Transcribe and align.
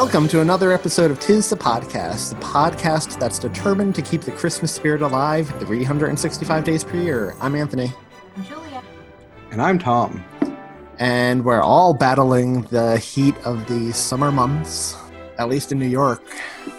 Welcome 0.00 0.28
to 0.28 0.40
another 0.40 0.70
episode 0.70 1.10
of 1.10 1.18
Tis 1.18 1.50
the 1.50 1.56
Podcast, 1.56 2.30
the 2.30 2.36
podcast 2.36 3.18
that's 3.18 3.36
determined 3.36 3.96
to 3.96 4.00
keep 4.00 4.20
the 4.20 4.30
Christmas 4.30 4.72
spirit 4.72 5.02
alive 5.02 5.48
365 5.58 6.62
days 6.62 6.84
per 6.84 6.96
year. 6.96 7.34
I'm 7.40 7.56
Anthony, 7.56 7.92
I'm 8.36 8.44
Julia. 8.44 8.80
And 9.50 9.60
I'm 9.60 9.76
Thom. 9.76 10.24
and 11.00 11.44
we're 11.44 11.60
all 11.60 11.94
battling 11.94 12.62
the 12.70 12.96
heat 12.98 13.34
of 13.44 13.66
the 13.66 13.92
summer 13.92 14.30
months, 14.30 14.96
at 15.36 15.48
least 15.48 15.72
in 15.72 15.80
New 15.80 15.88
York. 15.88 16.22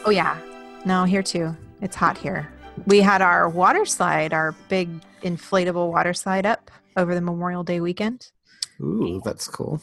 Oh 0.05 0.11
yeah. 0.11 0.39
No, 0.85 1.03
here 1.03 1.21
too. 1.21 1.53
It's 1.81 1.97
hot 1.97 2.17
here. 2.17 2.49
We 2.85 3.01
had 3.01 3.21
our 3.21 3.49
water 3.49 3.85
slide, 3.85 4.33
our 4.33 4.53
big 4.69 4.89
inflatable 5.23 5.91
water 5.91 6.13
slide 6.13 6.45
up 6.45 6.71
over 6.95 7.13
the 7.13 7.21
Memorial 7.21 7.65
Day 7.65 7.81
weekend. 7.81 8.31
Ooh, 8.79 9.21
that's 9.25 9.49
cool. 9.49 9.81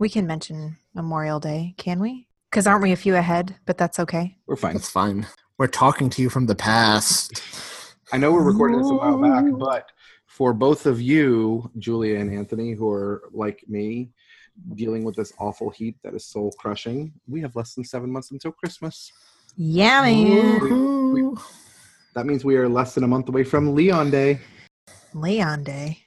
We 0.00 0.08
can 0.08 0.26
mention 0.26 0.78
Memorial 0.94 1.38
Day, 1.38 1.76
can 1.78 2.00
we? 2.00 2.26
Because 2.56 2.66
aren't 2.66 2.82
we 2.82 2.92
a 2.92 2.96
few 2.96 3.16
ahead? 3.16 3.54
But 3.66 3.76
that's 3.76 3.98
okay. 3.98 4.38
We're 4.46 4.56
fine. 4.56 4.72
That's 4.72 4.88
fine. 4.88 5.26
We're 5.58 5.66
talking 5.66 6.08
to 6.08 6.22
you 6.22 6.30
from 6.30 6.46
the 6.46 6.54
past. 6.54 7.42
I 8.14 8.16
know 8.16 8.32
we're 8.32 8.50
recording 8.50 8.78
this 8.78 8.88
a 8.88 8.94
while 8.94 9.18
back, 9.18 9.44
but 9.58 9.92
for 10.26 10.54
both 10.54 10.86
of 10.86 10.98
you, 10.98 11.70
Julia 11.76 12.18
and 12.18 12.32
Anthony, 12.32 12.72
who 12.72 12.88
are 12.88 13.24
like 13.30 13.62
me, 13.68 14.08
dealing 14.74 15.04
with 15.04 15.16
this 15.16 15.34
awful 15.38 15.68
heat 15.68 15.98
that 16.02 16.14
is 16.14 16.24
soul 16.24 16.50
crushing, 16.58 17.12
we 17.28 17.42
have 17.42 17.54
less 17.56 17.74
than 17.74 17.84
seven 17.84 18.10
months 18.10 18.30
until 18.30 18.52
Christmas. 18.52 19.12
Yeah, 19.58 20.00
man. 20.00 20.60
Woohoo. 20.60 21.38
That 22.14 22.24
means 22.24 22.42
we 22.42 22.56
are 22.56 22.70
less 22.70 22.94
than 22.94 23.04
a 23.04 23.08
month 23.08 23.28
away 23.28 23.44
from 23.44 23.74
Leon 23.74 24.10
Day. 24.10 24.40
Leon 25.12 25.62
Day. 25.62 25.98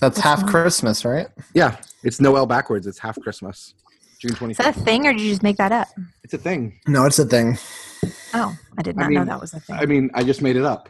That's 0.00 0.18
half 0.18 0.40
fine. 0.40 0.50
Christmas, 0.50 1.04
right? 1.04 1.28
Yeah, 1.54 1.76
it's 2.02 2.20
Noel 2.20 2.46
backwards. 2.46 2.88
It's 2.88 2.98
half 2.98 3.16
Christmas. 3.20 3.74
June 4.32 4.50
Is 4.50 4.56
that 4.56 4.76
a 4.76 4.80
thing 4.80 5.06
or 5.06 5.12
did 5.12 5.20
you 5.20 5.30
just 5.30 5.42
make 5.42 5.58
that 5.58 5.70
up? 5.70 5.88
It's 6.22 6.32
a 6.32 6.38
thing. 6.38 6.80
No, 6.86 7.04
it's 7.04 7.18
a 7.18 7.26
thing. 7.26 7.58
Oh, 8.32 8.56
I 8.78 8.82
did 8.82 8.98
I 8.98 9.02
not 9.02 9.12
know 9.12 9.24
that 9.26 9.40
was 9.40 9.52
a 9.52 9.60
thing. 9.60 9.76
I 9.76 9.84
mean, 9.84 10.10
I 10.14 10.24
just 10.24 10.40
made 10.40 10.56
it 10.56 10.64
up. 10.64 10.88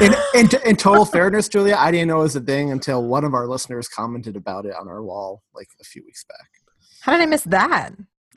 in, 0.00 0.12
in, 0.34 0.48
in 0.64 0.76
total 0.76 1.04
fairness, 1.04 1.48
Julia, 1.48 1.76
I 1.78 1.90
didn't 1.92 2.08
know 2.08 2.20
it 2.20 2.24
was 2.24 2.36
a 2.36 2.40
thing 2.40 2.72
until 2.72 3.04
one 3.04 3.24
of 3.24 3.34
our 3.34 3.46
listeners 3.46 3.88
commented 3.88 4.36
about 4.36 4.66
it 4.66 4.74
on 4.74 4.88
our 4.88 5.02
wall 5.02 5.42
like 5.54 5.68
a 5.80 5.84
few 5.84 6.04
weeks 6.04 6.24
back. 6.24 6.48
How 7.00 7.12
did 7.12 7.20
I 7.20 7.26
miss 7.26 7.42
that? 7.44 7.90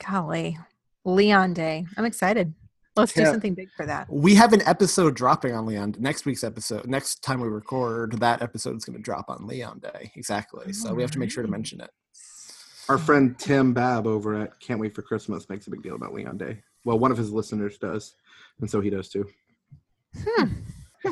Golly. 0.07 0.57
Leon 1.03 1.53
Day. 1.53 1.85
I'm 1.97 2.05
excited. 2.05 2.53
Let's 2.95 3.11
do 3.11 3.25
something 3.25 3.55
big 3.55 3.69
for 3.75 3.87
that. 3.87 4.07
We 4.07 4.35
have 4.35 4.53
an 4.53 4.61
episode 4.67 5.15
dropping 5.15 5.53
on 5.55 5.65
Leon 5.65 5.93
Day. 5.93 5.99
next 5.99 6.25
week's 6.25 6.43
episode. 6.43 6.87
Next 6.87 7.23
time 7.23 7.39
we 7.41 7.47
record, 7.47 8.19
that 8.19 8.43
episode 8.43 8.77
is 8.77 8.85
going 8.85 8.97
to 8.97 9.01
drop 9.01 9.29
on 9.29 9.47
Leon 9.47 9.79
Day. 9.79 10.11
Exactly. 10.15 10.73
So 10.73 10.93
we 10.93 11.01
have 11.01 11.09
to 11.11 11.19
make 11.19 11.31
sure 11.31 11.43
to 11.43 11.49
mention 11.49 11.81
it. 11.81 11.89
Our 12.89 12.97
friend 12.97 13.37
Tim 13.39 13.73
Babb 13.73 14.05
over 14.05 14.41
at 14.41 14.59
Can't 14.59 14.79
Wait 14.79 14.93
for 14.93 15.03
Christmas 15.03 15.47
makes 15.49 15.67
a 15.67 15.69
big 15.69 15.81
deal 15.81 15.95
about 15.95 16.13
Leon 16.13 16.37
Day. 16.37 16.61
Well, 16.83 16.99
one 16.99 17.11
of 17.11 17.17
his 17.17 17.31
listeners 17.31 17.77
does, 17.77 18.15
and 18.59 18.69
so 18.69 18.81
he 18.81 18.89
does 18.89 19.07
too. 19.07 19.25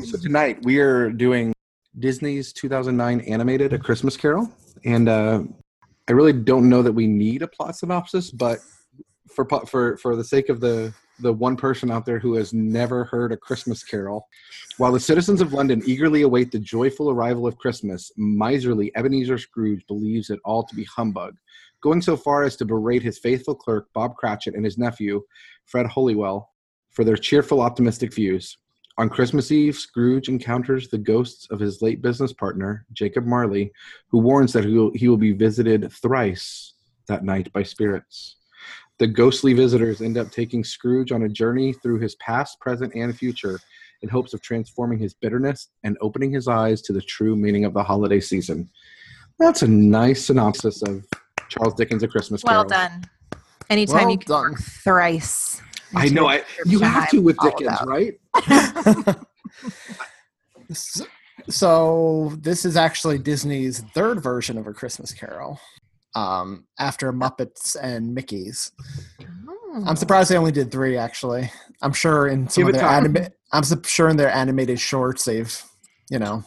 So 0.03 0.17
tonight 0.17 0.63
we 0.63 0.79
are 0.79 1.09
doing 1.09 1.53
Disney's 1.99 2.51
2009 2.53 3.21
animated 3.21 3.71
A 3.73 3.79
Christmas 3.79 4.17
Carol, 4.17 4.51
and 4.83 5.07
uh, 5.07 5.43
I 6.09 6.11
really 6.11 6.33
don't 6.33 6.67
know 6.67 6.81
that 6.81 6.91
we 6.91 7.07
need 7.07 7.41
a 7.41 7.47
plot 7.47 7.77
synopsis, 7.77 8.31
but 8.31 8.59
for 9.33 9.47
for 9.65 9.97
for 9.97 10.15
the 10.15 10.23
sake 10.23 10.49
of 10.49 10.59
the 10.59 10.93
the 11.19 11.31
one 11.31 11.55
person 11.55 11.91
out 11.91 12.05
there 12.05 12.19
who 12.19 12.33
has 12.33 12.53
never 12.53 13.03
heard 13.05 13.31
A 13.31 13.37
Christmas 13.37 13.83
Carol, 13.83 14.27
while 14.77 14.91
the 14.91 14.99
citizens 14.99 15.39
of 15.39 15.53
London 15.53 15.81
eagerly 15.85 16.23
await 16.23 16.51
the 16.51 16.59
joyful 16.59 17.09
arrival 17.09 17.47
of 17.47 17.57
Christmas, 17.57 18.11
miserly 18.17 18.91
Ebenezer 18.95 19.37
Scrooge 19.37 19.85
believes 19.87 20.29
it 20.29 20.39
all 20.43 20.63
to 20.63 20.75
be 20.75 20.83
humbug, 20.85 21.35
going 21.81 22.01
so 22.01 22.15
far 22.15 22.43
as 22.43 22.55
to 22.57 22.65
berate 22.65 23.03
his 23.03 23.19
faithful 23.19 23.55
clerk 23.55 23.87
Bob 23.93 24.15
Cratchit 24.15 24.55
and 24.55 24.63
his 24.63 24.77
nephew 24.77 25.21
Fred 25.65 25.85
Hollywell 25.85 26.49
for 26.91 27.03
their 27.03 27.17
cheerful, 27.17 27.61
optimistic 27.61 28.13
views. 28.13 28.57
On 28.97 29.09
Christmas 29.09 29.51
Eve, 29.51 29.75
Scrooge 29.75 30.27
encounters 30.27 30.89
the 30.89 30.97
ghosts 30.97 31.47
of 31.49 31.59
his 31.59 31.81
late 31.81 32.01
business 32.01 32.33
partner, 32.33 32.85
Jacob 32.93 33.25
Marley, 33.25 33.71
who 34.09 34.19
warns 34.19 34.53
that 34.53 34.65
he 34.65 34.73
will, 34.73 34.91
he 34.93 35.07
will 35.07 35.17
be 35.17 35.31
visited 35.31 35.91
thrice 35.91 36.73
that 37.07 37.23
night 37.23 37.51
by 37.53 37.63
spirits. 37.63 38.35
The 38.99 39.07
ghostly 39.07 39.53
visitors 39.53 40.01
end 40.01 40.17
up 40.17 40.29
taking 40.29 40.63
Scrooge 40.63 41.11
on 41.11 41.23
a 41.23 41.29
journey 41.29 41.73
through 41.73 41.99
his 41.99 42.15
past, 42.15 42.59
present, 42.59 42.93
and 42.93 43.17
future 43.17 43.59
in 44.01 44.09
hopes 44.09 44.33
of 44.33 44.41
transforming 44.41 44.99
his 44.99 45.13
bitterness 45.13 45.69
and 45.83 45.97
opening 46.01 46.31
his 46.31 46.47
eyes 46.47 46.81
to 46.83 46.93
the 46.93 47.01
true 47.01 47.35
meaning 47.35 47.65
of 47.65 47.73
the 47.73 47.83
holiday 47.83 48.19
season. 48.19 48.69
That's 49.39 49.63
a 49.63 49.67
nice 49.67 50.25
synopsis 50.25 50.83
of 50.83 51.05
Charles 51.51 51.73
Dickens' 51.73 52.01
A 52.03 52.07
Christmas 52.07 52.41
Carol. 52.43 52.61
Well 52.61 52.69
done. 52.69 53.03
Anytime 53.69 53.95
Well 54.05 54.11
you 54.11 54.17
can 54.17 54.27
done. 54.27 54.55
thrice. 54.55 55.61
I 55.93 56.07
know. 56.09 56.27
a 56.29 56.35
I, 56.35 56.43
you 56.65 56.79
have 56.79 57.09
to 57.09 57.21
with 57.21 57.37
Dickens, 57.39 57.77
right? 57.85 58.13
S- 60.69 61.01
So 61.49 62.33
this 62.39 62.65
is 62.65 62.77
actually 62.77 63.17
Disney's 63.17 63.79
third 63.95 64.21
version 64.21 64.59
of 64.59 64.67
A 64.67 64.73
Christmas 64.73 65.11
Carol, 65.11 65.59
um, 66.13 66.65
after 66.77 67.11
Muppets 67.11 67.75
and 67.81 68.13
Mickey's. 68.13 68.71
Oh. 69.49 69.83
I'm 69.87 69.95
surprised 69.95 70.29
they 70.29 70.37
only 70.37 70.51
did 70.51 70.71
three. 70.71 70.97
Actually, 70.97 71.51
I'm 71.81 71.93
sure 71.93 72.27
in 72.27 72.47
some 72.47 72.65
Give 72.65 72.75
of 72.75 72.79
their 72.79 72.87
anima- 72.89 73.31
I'm 73.51 73.63
su- 73.63 73.81
sure 73.85 74.09
in 74.09 74.17
their 74.17 74.29
animated 74.29 74.79
shorts 74.79 75.25
they've, 75.25 75.51
you 76.11 76.19
know, 76.19 76.43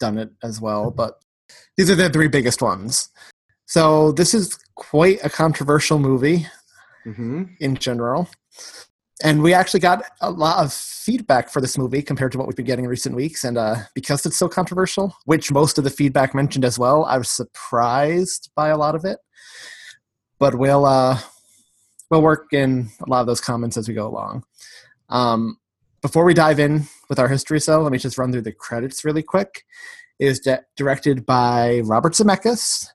done 0.00 0.16
it 0.16 0.30
as 0.42 0.58
well. 0.58 0.90
But 0.90 1.18
these 1.76 1.90
are 1.90 1.94
the 1.94 2.08
three 2.08 2.28
biggest 2.28 2.62
ones. 2.62 3.10
So 3.68 4.12
this 4.12 4.32
is 4.32 4.58
quite 4.76 5.18
a 5.22 5.30
controversial 5.30 5.98
movie 5.98 6.46
hmm 7.04 7.44
in 7.60 7.76
general. 7.76 8.28
And 9.22 9.42
we 9.42 9.52
actually 9.52 9.80
got 9.80 10.04
a 10.20 10.30
lot 10.30 10.64
of 10.64 10.72
feedback 10.72 11.50
for 11.50 11.60
this 11.60 11.76
movie 11.76 12.02
compared 12.02 12.32
to 12.32 12.38
what 12.38 12.46
we've 12.46 12.56
been 12.56 12.64
getting 12.64 12.84
in 12.84 12.90
recent 12.90 13.14
weeks. 13.14 13.44
And 13.44 13.58
uh, 13.58 13.76
because 13.94 14.24
it's 14.24 14.36
so 14.36 14.48
controversial, 14.48 15.14
which 15.24 15.50
most 15.50 15.76
of 15.76 15.84
the 15.84 15.90
feedback 15.90 16.34
mentioned 16.34 16.64
as 16.64 16.78
well, 16.78 17.04
I 17.04 17.18
was 17.18 17.28
surprised 17.28 18.50
by 18.54 18.68
a 18.68 18.76
lot 18.76 18.94
of 18.94 19.04
it. 19.04 19.18
But 20.38 20.54
we'll 20.54 20.86
uh, 20.86 21.18
we'll 22.10 22.22
work 22.22 22.46
in 22.52 22.88
a 23.06 23.10
lot 23.10 23.20
of 23.20 23.26
those 23.26 23.40
comments 23.40 23.76
as 23.76 23.86
we 23.86 23.94
go 23.94 24.06
along. 24.06 24.44
Um, 25.10 25.58
before 26.00 26.24
we 26.24 26.32
dive 26.32 26.60
in 26.60 26.84
with 27.10 27.18
our 27.18 27.28
history, 27.28 27.60
so 27.60 27.82
let 27.82 27.92
me 27.92 27.98
just 27.98 28.16
run 28.16 28.32
through 28.32 28.42
the 28.42 28.52
credits 28.52 29.04
really 29.04 29.22
quick. 29.22 29.64
It 30.18 30.26
is 30.26 30.40
di- 30.40 30.60
directed 30.76 31.26
by 31.26 31.80
Robert 31.84 32.14
Zemeckis, 32.14 32.86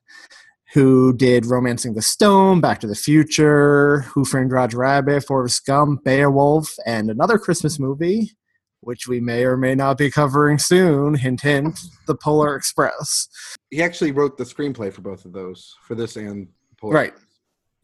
who 0.74 1.12
did 1.12 1.46
Romancing 1.46 1.94
the 1.94 2.02
Stone, 2.02 2.60
Back 2.60 2.80
to 2.80 2.88
the 2.88 2.96
Future, 2.96 4.00
Who 4.12 4.24
Framed 4.24 4.50
Roger 4.50 4.78
Rabbit, 4.78 5.24
Forrest 5.24 5.64
Gump, 5.64 6.02
Beowulf, 6.02 6.74
and 6.84 7.08
another 7.08 7.38
Christmas 7.38 7.78
movie, 7.78 8.32
which 8.80 9.06
we 9.06 9.20
may 9.20 9.44
or 9.44 9.56
may 9.56 9.76
not 9.76 9.98
be 9.98 10.10
covering 10.10 10.58
soon. 10.58 11.14
Hint, 11.14 11.42
hint: 11.42 11.78
The 12.08 12.16
Polar 12.16 12.56
Express. 12.56 13.28
He 13.70 13.84
actually 13.84 14.10
wrote 14.10 14.36
the 14.36 14.42
screenplay 14.42 14.92
for 14.92 15.00
both 15.00 15.24
of 15.24 15.32
those, 15.32 15.76
for 15.86 15.94
this 15.94 16.16
and 16.16 16.48
Polar 16.80 16.92
Right. 16.92 17.14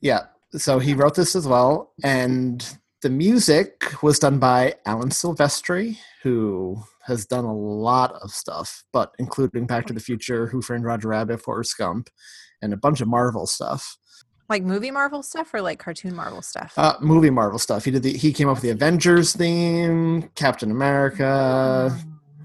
Yeah. 0.00 0.22
So 0.52 0.81
he 0.81 0.94
wrote 0.94 1.14
this 1.14 1.36
as 1.36 1.46
well, 1.46 1.93
and 2.02 2.76
the 3.02 3.10
music 3.10 4.02
was 4.02 4.19
done 4.19 4.40
by 4.40 4.75
Alan 4.84 5.10
Silvestri, 5.10 5.96
who 6.25 6.82
has 7.04 7.25
done 7.25 7.44
a 7.44 7.54
lot 7.54 8.14
of 8.20 8.32
stuff, 8.32 8.82
but 8.93 9.14
including 9.20 9.66
Back 9.66 9.86
to 9.86 9.93
the 9.93 10.00
Future, 10.00 10.48
Who 10.48 10.60
Framed 10.60 10.84
Roger 10.84 11.08
Rabbit, 11.08 11.40
Forrest 11.40 11.78
Gump, 11.78 12.10
and 12.62 12.72
a 12.72 12.76
bunch 12.76 13.00
of 13.00 13.08
Marvel 13.08 13.46
stuff. 13.46 13.96
Like 14.48 14.62
movie 14.64 14.90
Marvel 14.90 15.22
stuff 15.22 15.54
or 15.54 15.60
like 15.62 15.78
cartoon 15.78 16.14
Marvel 16.14 16.42
stuff? 16.42 16.72
Uh, 16.76 16.94
movie 17.00 17.30
Marvel 17.30 17.58
stuff. 17.58 17.84
He 17.84 17.90
did 17.92 18.02
the 18.02 18.12
he 18.12 18.32
came 18.32 18.48
up 18.48 18.56
with 18.56 18.62
the 18.62 18.70
Avengers 18.70 19.32
theme, 19.34 20.28
Captain 20.34 20.70
America, 20.72 21.96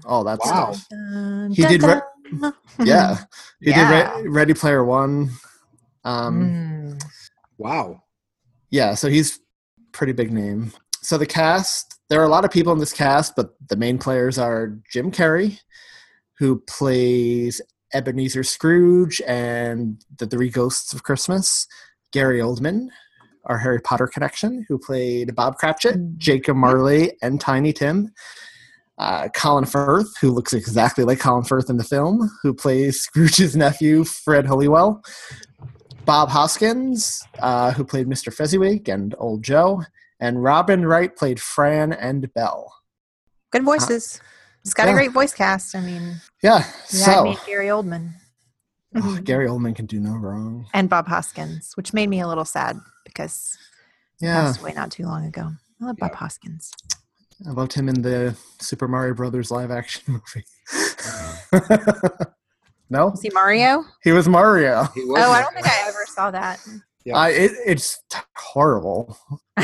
all 0.04 0.22
that 0.24 0.38
Wow. 0.44 0.72
stuff. 0.72 0.86
Dun, 0.90 1.50
He 1.52 1.62
dun, 1.62 1.70
did 1.72 1.82
re- 1.82 2.00
dun. 2.40 2.54
Yeah, 2.84 3.18
he 3.60 3.70
Yeah. 3.70 3.90
did 4.18 4.24
Re- 4.24 4.28
Ready 4.28 4.54
Player 4.54 4.84
One. 4.84 5.30
Um, 6.04 6.40
Mm. 6.98 7.04
Wow. 7.58 8.02
yeah, 8.70 8.94
so 8.94 9.08
he's 9.08 9.40
pretty 9.92 10.12
big 10.12 10.32
name. 10.32 10.72
So 11.02 11.18
the 11.18 11.26
cast, 11.26 11.98
there 12.08 12.20
are 12.20 12.24
a 12.24 12.28
lot 12.28 12.44
of 12.44 12.50
people 12.52 12.72
in 12.72 12.78
this 12.78 12.92
cast, 12.92 13.34
but 13.34 13.54
the 13.68 13.76
main 13.76 13.98
players 13.98 14.38
are 14.38 14.78
Jim 14.92 15.10
Carrey, 15.10 15.58
who 16.38 16.60
plays 16.68 17.60
Ebenezer 17.96 18.44
Scrooge 18.44 19.22
and 19.26 20.04
the 20.18 20.26
Three 20.26 20.50
Ghosts 20.50 20.92
of 20.92 21.02
Christmas. 21.02 21.66
Gary 22.12 22.40
Oldman, 22.40 22.88
our 23.46 23.58
Harry 23.58 23.80
Potter 23.80 24.06
connection, 24.06 24.64
who 24.68 24.78
played 24.78 25.34
Bob 25.34 25.56
Cratchit, 25.56 25.96
Jacob 26.18 26.56
Marley, 26.56 27.12
and 27.22 27.40
Tiny 27.40 27.72
Tim. 27.72 28.12
Uh, 28.98 29.28
Colin 29.34 29.64
Firth, 29.64 30.16
who 30.20 30.30
looks 30.30 30.52
exactly 30.52 31.04
like 31.04 31.18
Colin 31.20 31.44
Firth 31.44 31.68
in 31.70 31.78
the 31.78 31.84
film, 31.84 32.30
who 32.42 32.54
plays 32.54 33.00
Scrooge's 33.00 33.56
nephew, 33.56 34.04
Fred 34.04 34.46
Hollywell. 34.46 35.02
Bob 36.04 36.28
Hoskins, 36.28 37.22
uh, 37.40 37.72
who 37.72 37.84
played 37.84 38.06
Mr. 38.06 38.32
Fezziwig 38.32 38.88
and 38.88 39.14
Old 39.18 39.42
Joe, 39.42 39.82
and 40.20 40.42
Robin 40.42 40.84
Wright 40.86 41.14
played 41.16 41.40
Fran 41.40 41.92
and 41.92 42.32
Belle. 42.34 42.72
Good 43.50 43.64
voices. 43.64 44.20
It's 44.66 44.74
got 44.74 44.88
a 44.88 44.92
great 44.92 45.12
voice 45.12 45.32
cast. 45.32 45.76
I 45.76 45.80
mean, 45.80 46.16
Yeah, 46.42 46.58
you 46.90 46.98
so 46.98 47.22
me 47.22 47.38
Gary 47.46 47.68
Oldman 47.68 48.10
oh, 48.96 49.20
Gary 49.22 49.46
Oldman 49.46 49.76
can 49.76 49.86
do 49.86 50.00
no 50.00 50.16
wrong. 50.16 50.66
and 50.74 50.88
Bob 50.88 51.06
Hoskins, 51.06 51.72
which 51.76 51.92
made 51.92 52.08
me 52.08 52.20
a 52.20 52.26
little 52.26 52.44
sad 52.44 52.76
because 53.04 53.56
he 54.18 54.26
Yeah, 54.26 54.42
passed 54.42 54.60
away 54.60 54.72
not 54.74 54.90
too 54.90 55.04
long 55.04 55.24
ago. 55.24 55.52
I 55.80 55.84
love 55.86 55.96
Bob 55.98 56.14
Hoskins. 56.16 56.72
I 57.46 57.50
loved 57.50 57.74
him 57.74 57.88
in 57.88 58.02
the 58.02 58.34
Super 58.60 58.88
Mario 58.88 59.14
Brothers 59.14 59.50
live 59.52 59.70
action 59.70 60.02
movie. 60.08 60.44
no, 62.90 63.08
Was 63.10 63.22
he 63.22 63.30
Mario? 63.30 63.84
he 64.02 64.10
was 64.12 64.26
Mario. 64.28 64.84
He 64.94 65.04
was 65.04 65.22
Oh, 65.24 65.30
I 65.32 65.42
don't 65.42 65.54
think 65.54 65.66
I 65.66 65.84
ever 65.88 66.04
saw 66.08 66.30
that. 66.32 66.58
Yeah. 67.04 67.16
I, 67.16 67.28
it, 67.28 67.52
it's 67.64 68.02
horrible, 68.36 69.16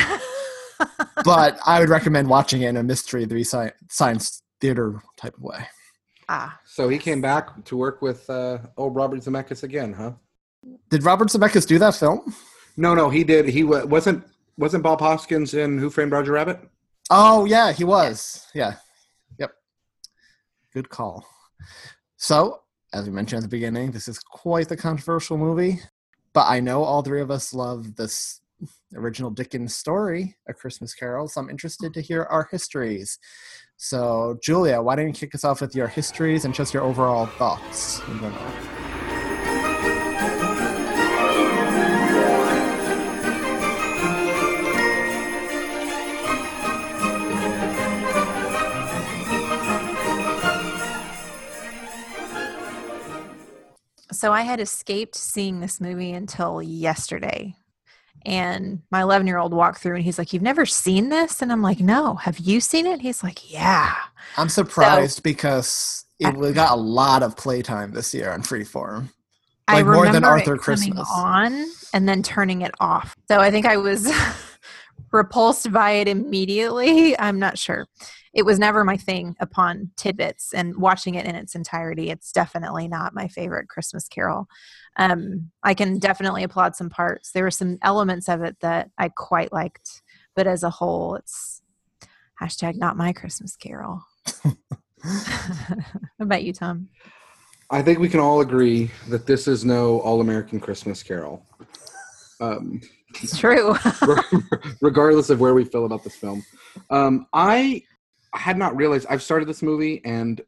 but 1.25 1.58
I 1.66 1.81
would 1.81 1.88
recommend 1.88 2.28
watching 2.28 2.62
it 2.62 2.69
in 2.69 2.76
a 2.76 2.82
mystery 2.84 3.25
three 3.26 3.43
sci- 3.44 3.72
science 3.90 4.42
theater 4.62 5.03
type 5.17 5.37
of 5.37 5.43
way. 5.43 5.67
ah, 6.29 6.59
So 6.64 6.88
he 6.88 6.97
came 6.99 7.20
back 7.20 7.64
to 7.64 7.76
work 7.76 8.00
with 8.00 8.31
uh, 8.31 8.59
old 8.76 8.94
Robert 8.94 9.20
Zemeckis 9.20 9.62
again, 9.64 9.93
huh? 9.93 10.12
Did 10.88 11.03
Robert 11.05 11.29
Zemeckis 11.29 11.67
do 11.67 11.79
that 11.81 11.94
film? 11.97 12.20
No, 12.76 12.94
no, 12.94 13.11
he 13.11 13.25
did. 13.25 13.49
He 13.49 13.64
wa- 13.64 13.85
wasn't 13.85 14.25
wasn't 14.56 14.82
Bob 14.85 15.00
Hoskins 15.00 15.53
in 15.55 15.79
Who 15.79 15.91
Framed 15.91 16.12
Roger 16.12 16.32
Rabbit? 16.32 16.61
Oh 17.11 17.44
yeah, 17.44 17.73
he 17.73 17.85
was. 17.85 18.47
Yeah. 18.55 18.75
Yep. 19.38 19.50
Good 20.73 20.88
call. 20.88 21.26
So, 22.17 22.61
as 22.94 23.05
we 23.06 23.12
mentioned 23.12 23.38
at 23.38 23.43
the 23.50 23.56
beginning, 23.59 23.91
this 23.91 24.06
is 24.09 24.19
quite 24.20 24.69
the 24.69 24.76
controversial 24.76 25.37
movie, 25.37 25.81
but 26.32 26.47
I 26.49 26.61
know 26.61 26.85
all 26.85 27.03
three 27.03 27.20
of 27.20 27.31
us 27.31 27.53
love 27.53 27.97
this 27.97 28.41
original 28.94 29.31
Dickens 29.31 29.75
story, 29.75 30.37
A 30.47 30.55
Christmas 30.55 30.94
Carol, 30.94 31.26
so 31.26 31.41
I'm 31.41 31.50
interested 31.50 31.93
to 31.94 32.00
hear 32.00 32.23
our 32.31 32.47
histories. 32.50 33.19
So, 33.84 34.38
Julia, 34.40 34.81
why 34.81 34.94
don't 34.94 35.08
you 35.08 35.12
kick 35.12 35.34
us 35.34 35.43
off 35.43 35.61
with 35.61 35.75
your 35.75 35.88
histories 35.88 36.44
and 36.44 36.55
just 36.55 36.73
your 36.73 36.84
overall 36.84 37.26
thoughts 37.26 37.99
in 38.06 38.20
general? 38.20 38.40
So 54.12 54.31
I 54.31 54.43
had 54.43 54.61
escaped 54.61 55.17
seeing 55.17 55.58
this 55.58 55.81
movie 55.81 56.12
until 56.12 56.62
yesterday. 56.62 57.56
And 58.25 58.81
my 58.91 59.03
11 59.03 59.27
year 59.27 59.39
old 59.39 59.53
walked 59.53 59.79
through 59.83 59.97
and 59.97 60.05
he's 60.05 60.19
like, 60.19 60.33
You've 60.33 60.43
never 60.43 60.67
seen 60.67 61.09
this? 61.09 61.43
And 61.43 61.51
I'm 61.53 61.63
like, 61.63 61.81
No. 61.81 62.15
Have 62.17 62.39
you 62.39 62.61
seen 62.61 62.87
it? 62.87 63.01
He's 63.01 63.23
like, 63.23 63.51
Yeah. 63.53 63.95
I'm 64.37 64.49
surprised 64.49 65.23
because 65.23 66.05
it 66.19 66.37
we 66.37 66.53
got 66.53 66.73
a 66.73 66.81
lot 66.81 67.23
of 67.23 67.37
playtime 67.37 67.93
this 67.93 68.15
year 68.15 68.31
on 68.33 68.43
Freeform. 68.43 69.09
I 69.69 69.77
Like 69.77 69.85
more 69.87 69.95
remember 69.95 70.13
than 70.13 70.25
Arthur 70.25 70.55
it 70.55 70.61
Christmas. 70.61 71.09
on 71.15 71.67
and 71.95 72.09
then 72.09 72.23
turning 72.23 72.63
it 72.63 72.73
off. 72.81 73.15
So 73.29 73.39
I 73.39 73.51
think 73.51 73.67
I 73.67 73.77
was 73.77 74.11
repulsed 75.12 75.70
by 75.73 75.93
it 75.93 76.09
immediately. 76.09 77.17
I'm 77.19 77.38
not 77.38 77.59
sure. 77.59 77.87
It 78.35 78.44
was 78.47 78.59
never 78.59 78.82
my 78.82 78.97
thing 78.97 79.37
upon 79.41 79.91
tidbits 79.97 80.55
and 80.55 80.76
watching 80.76 81.14
it 81.14 81.26
in 81.26 81.35
its 81.35 81.55
entirety. 81.55 82.11
It's 82.11 82.32
definitely 82.32 82.88
not 82.88 83.14
my 83.14 83.29
favorite 83.29 83.69
Christmas 83.69 84.09
Carol. 84.09 84.47
Um, 84.97 85.50
I 85.62 85.75
can 85.75 85.99
definitely 85.99 86.43
applaud 86.43 86.75
some 86.75 86.88
parts. 86.91 87.31
There 87.31 87.44
were 87.44 87.50
some 87.50 87.79
elements 87.82 88.29
of 88.29 88.43
it 88.43 88.56
that 88.61 88.91
I 88.97 89.11
quite 89.11 89.53
liked, 89.53 90.03
but 90.35 90.47
as 90.47 90.62
a 90.62 90.70
whole, 90.70 91.14
it's 91.14 91.62
hashtag 92.41 92.76
not 92.76 92.97
my 92.97 93.12
Christmas 93.12 93.55
Carol. 93.55 94.03
What 95.05 96.26
about 96.26 96.44
you, 96.44 96.53
Thom? 96.53 96.88
I 97.70 97.82
think 97.82 97.99
we 97.99 98.09
can 98.09 98.20
all 98.20 98.41
agree 98.41 98.91
that 99.09 99.26
this 99.26 99.49
is 99.49 99.64
no 99.64 100.00
All 100.00 100.20
American 100.20 100.61
Christmas 100.61 101.03
Carol. 101.03 101.44
Um, 102.41 102.81
It's 103.20 103.38
true. 103.38 103.76
regardless 104.81 105.31
of 105.31 105.41
where 105.41 105.55
we 105.55 105.64
feel 105.64 105.85
about 105.85 106.05
this 106.05 106.17
film. 106.17 106.44
Um, 106.91 107.26
I 107.32 107.82
had 108.35 108.56
not 108.56 108.76
realized 108.76 109.06
I've 109.11 109.23
started 109.23 109.49
this 109.49 109.62
movie 109.62 110.00
and 110.05 110.41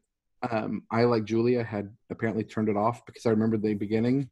um, 0.49 0.83
I, 0.91 1.03
like 1.05 1.25
Julia, 1.25 1.63
had 1.63 1.89
apparently 2.09 2.43
turned 2.43 2.69
it 2.69 2.77
off 2.77 3.05
because 3.05 3.25
I 3.25 3.29
remembered 3.29 3.61
the 3.61 3.73
beginning 3.73 4.29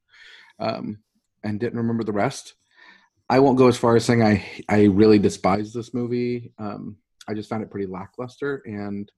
um, 0.60 1.00
and 1.44 1.60
didn't 1.60 1.78
remember 1.78 2.04
the 2.04 2.12
rest. 2.12 2.56
I 3.30 3.40
won't 3.40 3.58
go 3.58 3.68
as 3.68 3.78
far 3.78 3.96
as 3.96 4.06
saying 4.06 4.22
I 4.22 4.46
I 4.70 4.84
really 4.84 5.18
despise 5.18 5.74
this 5.74 5.94
movie. 5.94 6.52
Um, 6.60 6.98
I 7.28 7.34
just 7.34 7.50
found 7.50 7.64
it 7.64 7.72
pretty 7.72 7.88
lackluster 7.88 8.62
and 8.66 9.12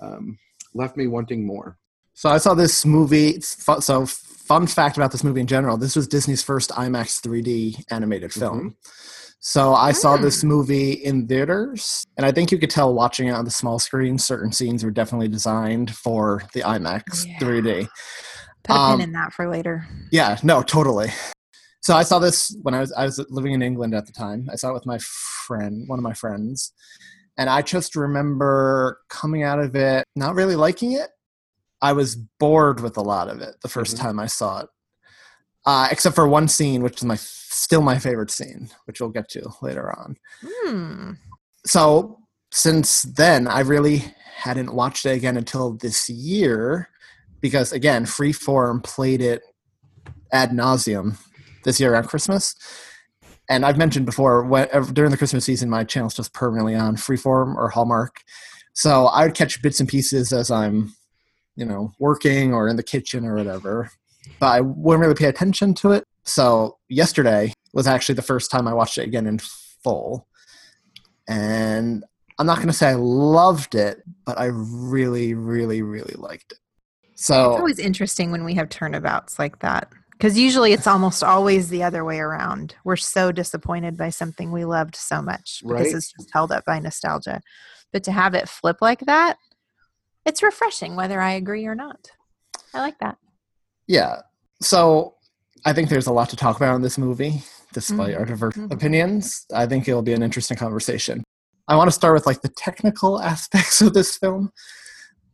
um, 0.00 0.38
left 0.74 0.96
me 0.96 1.06
wanting 1.06 1.44
more. 1.44 1.78
So 2.22 2.28
I 2.28 2.38
saw 2.38 2.54
this 2.54 2.86
movie. 2.86 3.30
it's 3.30 3.64
So 3.84 4.06
fun 4.06 4.68
fact 4.68 4.96
about 4.96 5.10
this 5.10 5.24
movie 5.24 5.40
in 5.40 5.48
general: 5.48 5.76
this 5.76 5.96
was 5.96 6.06
Disney's 6.06 6.40
first 6.40 6.70
IMAX 6.70 7.20
3D 7.20 7.82
animated 7.90 8.32
film. 8.32 8.76
So 9.40 9.74
I 9.74 9.90
saw 9.90 10.16
this 10.16 10.44
movie 10.44 10.92
in 10.92 11.26
theaters, 11.26 12.04
and 12.16 12.24
I 12.24 12.30
think 12.30 12.52
you 12.52 12.58
could 12.58 12.70
tell 12.70 12.94
watching 12.94 13.26
it 13.26 13.32
on 13.32 13.44
the 13.44 13.50
small 13.50 13.80
screen. 13.80 14.18
Certain 14.18 14.52
scenes 14.52 14.84
were 14.84 14.92
definitely 14.92 15.26
designed 15.26 15.96
for 15.96 16.44
the 16.52 16.60
IMAX 16.60 17.26
Yeah. 17.26 17.38
3D. 17.40 17.88
Put 18.62 18.72
a 18.72 18.78
Um, 18.78 18.98
pin 19.00 19.08
in 19.08 19.12
that 19.14 19.32
for 19.32 19.48
later. 19.50 19.84
Yeah, 20.12 20.38
no, 20.44 20.62
totally. 20.62 21.10
So 21.80 21.96
I 21.96 22.04
saw 22.04 22.20
this 22.20 22.56
when 22.62 22.72
I 22.72 22.78
was 22.78 22.92
I 22.92 23.04
was 23.04 23.18
living 23.30 23.52
in 23.52 23.62
England 23.62 23.96
at 23.96 24.06
the 24.06 24.12
time. 24.12 24.48
I 24.52 24.54
saw 24.54 24.70
it 24.70 24.74
with 24.74 24.86
my 24.86 24.98
friend, 25.48 25.88
one 25.88 25.98
of 25.98 26.04
my 26.04 26.14
friends, 26.14 26.72
and 27.36 27.50
I 27.50 27.62
just 27.62 27.96
remember 27.96 29.00
coming 29.08 29.42
out 29.42 29.58
of 29.58 29.74
it 29.74 30.04
not 30.14 30.36
really 30.36 30.54
liking 30.54 30.92
it. 30.92 31.10
I 31.82 31.92
was 31.92 32.16
bored 32.16 32.80
with 32.80 32.96
a 32.96 33.02
lot 33.02 33.28
of 33.28 33.40
it 33.42 33.56
the 33.62 33.68
1st 33.68 33.96
Mhm. 33.96 34.00
time 34.00 34.20
I 34.20 34.26
saw 34.26 34.60
it, 34.60 34.68
uh, 35.66 35.88
except 35.90 36.14
for 36.14 36.26
one 36.26 36.48
scene, 36.48 36.82
which 36.82 36.98
is 36.98 37.04
my 37.04 37.16
still 37.16 37.82
my 37.82 37.98
favorite 37.98 38.30
scene, 38.30 38.70
which 38.86 39.00
we'll 39.00 39.10
get 39.10 39.28
to 39.30 39.50
later 39.60 39.92
on. 39.98 40.16
Hmm. 40.42 41.12
So 41.66 42.18
since 42.52 43.02
then, 43.02 43.46
I 43.48 43.60
really 43.60 44.14
hadn't 44.36 44.72
watched 44.74 45.04
it 45.06 45.10
again 45.16 45.36
until 45.36 45.72
this 45.74 46.08
year, 46.08 46.88
because 47.40 47.72
again, 47.72 48.04
Freeform 48.06 48.82
played 48.82 49.20
it 49.20 49.42
ad 50.32 50.50
nauseum 50.50 51.18
this 51.64 51.78
year 51.78 51.92
around 51.92 52.08
Christmas. 52.08 52.54
And 53.48 53.66
I've 53.66 53.76
mentioned 53.76 54.06
before, 54.06 54.44
when, 54.44 54.68
during 54.92 55.10
the 55.10 55.16
Christmas 55.16 55.44
season, 55.44 55.68
my 55.68 55.84
channel's 55.84 56.14
just 56.14 56.32
permanently 56.32 56.74
on 56.74 56.96
Freeform 56.96 57.56
or 57.56 57.68
Hallmark. 57.68 58.16
So 58.72 59.06
I 59.06 59.24
would 59.26 59.34
catch 59.34 59.60
bits 59.60 59.78
and 59.80 59.88
pieces 59.88 60.32
as 60.32 60.50
I'm, 60.50 60.94
you 61.56 61.64
know, 61.64 61.92
working 61.98 62.54
or 62.54 62.68
in 62.68 62.76
the 62.76 62.82
kitchen 62.82 63.24
or 63.24 63.36
whatever. 63.36 63.90
But 64.40 64.46
I 64.46 64.60
wouldn't 64.60 65.00
really 65.00 65.14
pay 65.14 65.26
attention 65.26 65.74
to 65.74 65.92
it. 65.92 66.04
So 66.24 66.78
yesterday 66.88 67.52
was 67.72 67.86
actually 67.86 68.14
the 68.14 68.22
first 68.22 68.50
time 68.50 68.68
I 68.68 68.74
watched 68.74 68.98
it 68.98 69.06
again 69.06 69.26
in 69.26 69.38
full. 69.38 70.26
And 71.28 72.04
I'm 72.38 72.46
not 72.46 72.56
going 72.56 72.68
to 72.68 72.72
say 72.72 72.88
I 72.88 72.94
loved 72.94 73.74
it, 73.74 74.02
but 74.24 74.38
I 74.38 74.46
really, 74.46 75.34
really, 75.34 75.82
really 75.82 76.14
liked 76.16 76.52
it. 76.52 76.58
So 77.14 77.50
it's 77.50 77.58
always 77.58 77.78
interesting 77.78 78.30
when 78.32 78.44
we 78.44 78.54
have 78.54 78.68
turnabouts 78.68 79.38
like 79.38 79.60
that 79.60 79.92
Because 80.12 80.36
usually 80.38 80.72
it's 80.72 80.86
almost 80.86 81.22
always 81.22 81.68
the 81.68 81.82
other 81.82 82.04
way 82.04 82.18
around. 82.18 82.74
We're 82.84 82.96
so 82.96 83.30
disappointed 83.32 83.96
by 83.96 84.10
something 84.10 84.50
we 84.50 84.64
loved 84.64 84.96
so 84.96 85.20
much 85.22 85.62
because 85.62 85.86
Right. 85.86 85.94
it's 85.94 86.12
just 86.12 86.30
held 86.32 86.50
up 86.52 86.64
by 86.64 86.78
nostalgia. 86.78 87.40
But 87.92 88.04
to 88.04 88.12
have 88.12 88.34
it 88.34 88.48
flip 88.48 88.78
like 88.80 89.00
that, 89.00 89.36
it's 90.24 90.42
refreshing, 90.42 90.96
whether 90.96 91.20
I 91.20 91.32
agree 91.32 91.66
or 91.66 91.74
not. 91.74 92.08
I 92.74 92.80
like 92.80 92.98
that. 93.00 93.18
Yeah. 93.86 94.16
So 94.60 95.14
I 95.64 95.72
think 95.72 95.88
there's 95.88 96.06
a 96.06 96.12
lot 96.12 96.28
to 96.30 96.36
talk 96.36 96.56
about 96.56 96.76
in 96.76 96.82
this 96.82 96.98
movie, 96.98 97.42
despite 97.72 98.14
Mhm. 98.14 98.18
our 98.18 98.24
diverse 98.24 98.54
Mhm. 98.54 98.72
opinions. 98.72 99.46
I 99.54 99.66
think 99.66 99.88
it'll 99.88 100.02
be 100.02 100.12
an 100.12 100.22
interesting 100.22 100.56
conversation. 100.56 101.22
I 101.68 101.76
want 101.76 101.88
to 101.88 101.92
start 101.92 102.14
with 102.14 102.26
like 102.26 102.42
the 102.42 102.48
technical 102.48 103.20
aspects 103.32 103.80
of 103.80 103.94
this 103.94 104.16
film, 104.16 104.52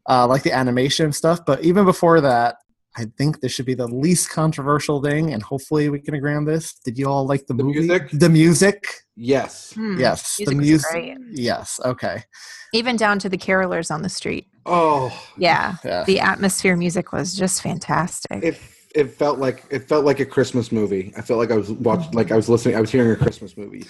uh, 0.08 0.26
like 0.26 0.42
the 0.42 0.52
animation 0.52 1.12
stuff. 1.12 1.40
But 1.46 1.62
even 1.62 1.84
before 1.84 2.20
that, 2.20 2.56
I 2.98 3.06
think 3.16 3.40
this 3.40 3.52
should 3.52 3.66
be 3.66 3.74
the 3.74 3.86
least 3.86 4.28
controversial 4.30 5.00
thing, 5.00 5.32
and 5.32 5.40
hopefully 5.42 5.88
we 5.88 6.00
can 6.00 6.14
agree 6.14 6.34
on 6.34 6.44
this. 6.44 6.74
Did 6.84 6.98
you 6.98 7.06
all 7.08 7.24
like 7.26 7.46
the, 7.46 7.54
The 7.54 7.62
movie? 7.62 7.78
music? 7.80 8.10
The 8.12 8.28
music? 8.28 8.86
Yes. 9.16 9.72
Hmm. 9.74 9.98
Yes. 10.00 10.36
Music 10.38 10.56
the 10.56 10.60
music. 10.60 11.18
Yes. 11.32 11.78
Okay. 11.84 12.24
Even 12.72 12.96
down 12.96 13.18
to 13.20 13.28
the 13.28 13.38
carolers 13.38 13.90
on 13.92 14.02
the 14.02 14.08
street. 14.08 14.48
Oh, 14.66 15.16
Yeah. 15.36 15.76
Yeah. 15.84 16.04
The 16.04 16.20
atmosphere 16.20 16.76
music 16.76 17.12
was 17.12 17.34
just 17.34 17.62
fantastic. 17.62 18.42
it 18.42 18.58
it 18.94 19.10
felt 19.14 19.38
like 19.38 19.64
it 19.70 19.86
felt 19.86 20.04
like 20.04 20.18
a 20.18 20.26
Christmas 20.26 20.72
movie. 20.72 21.12
I 21.16 21.20
felt 21.22 21.38
like 21.38 21.50
I 21.52 21.56
was 21.56 21.70
watching, 21.70 22.10
like 22.12 22.32
I 22.32 22.36
was 22.36 22.48
listening, 22.48 22.74
I 22.74 22.80
was 22.80 22.90
hearing 22.90 23.10
a 23.10 23.16
Christmas 23.16 23.56
movie. 23.56 23.84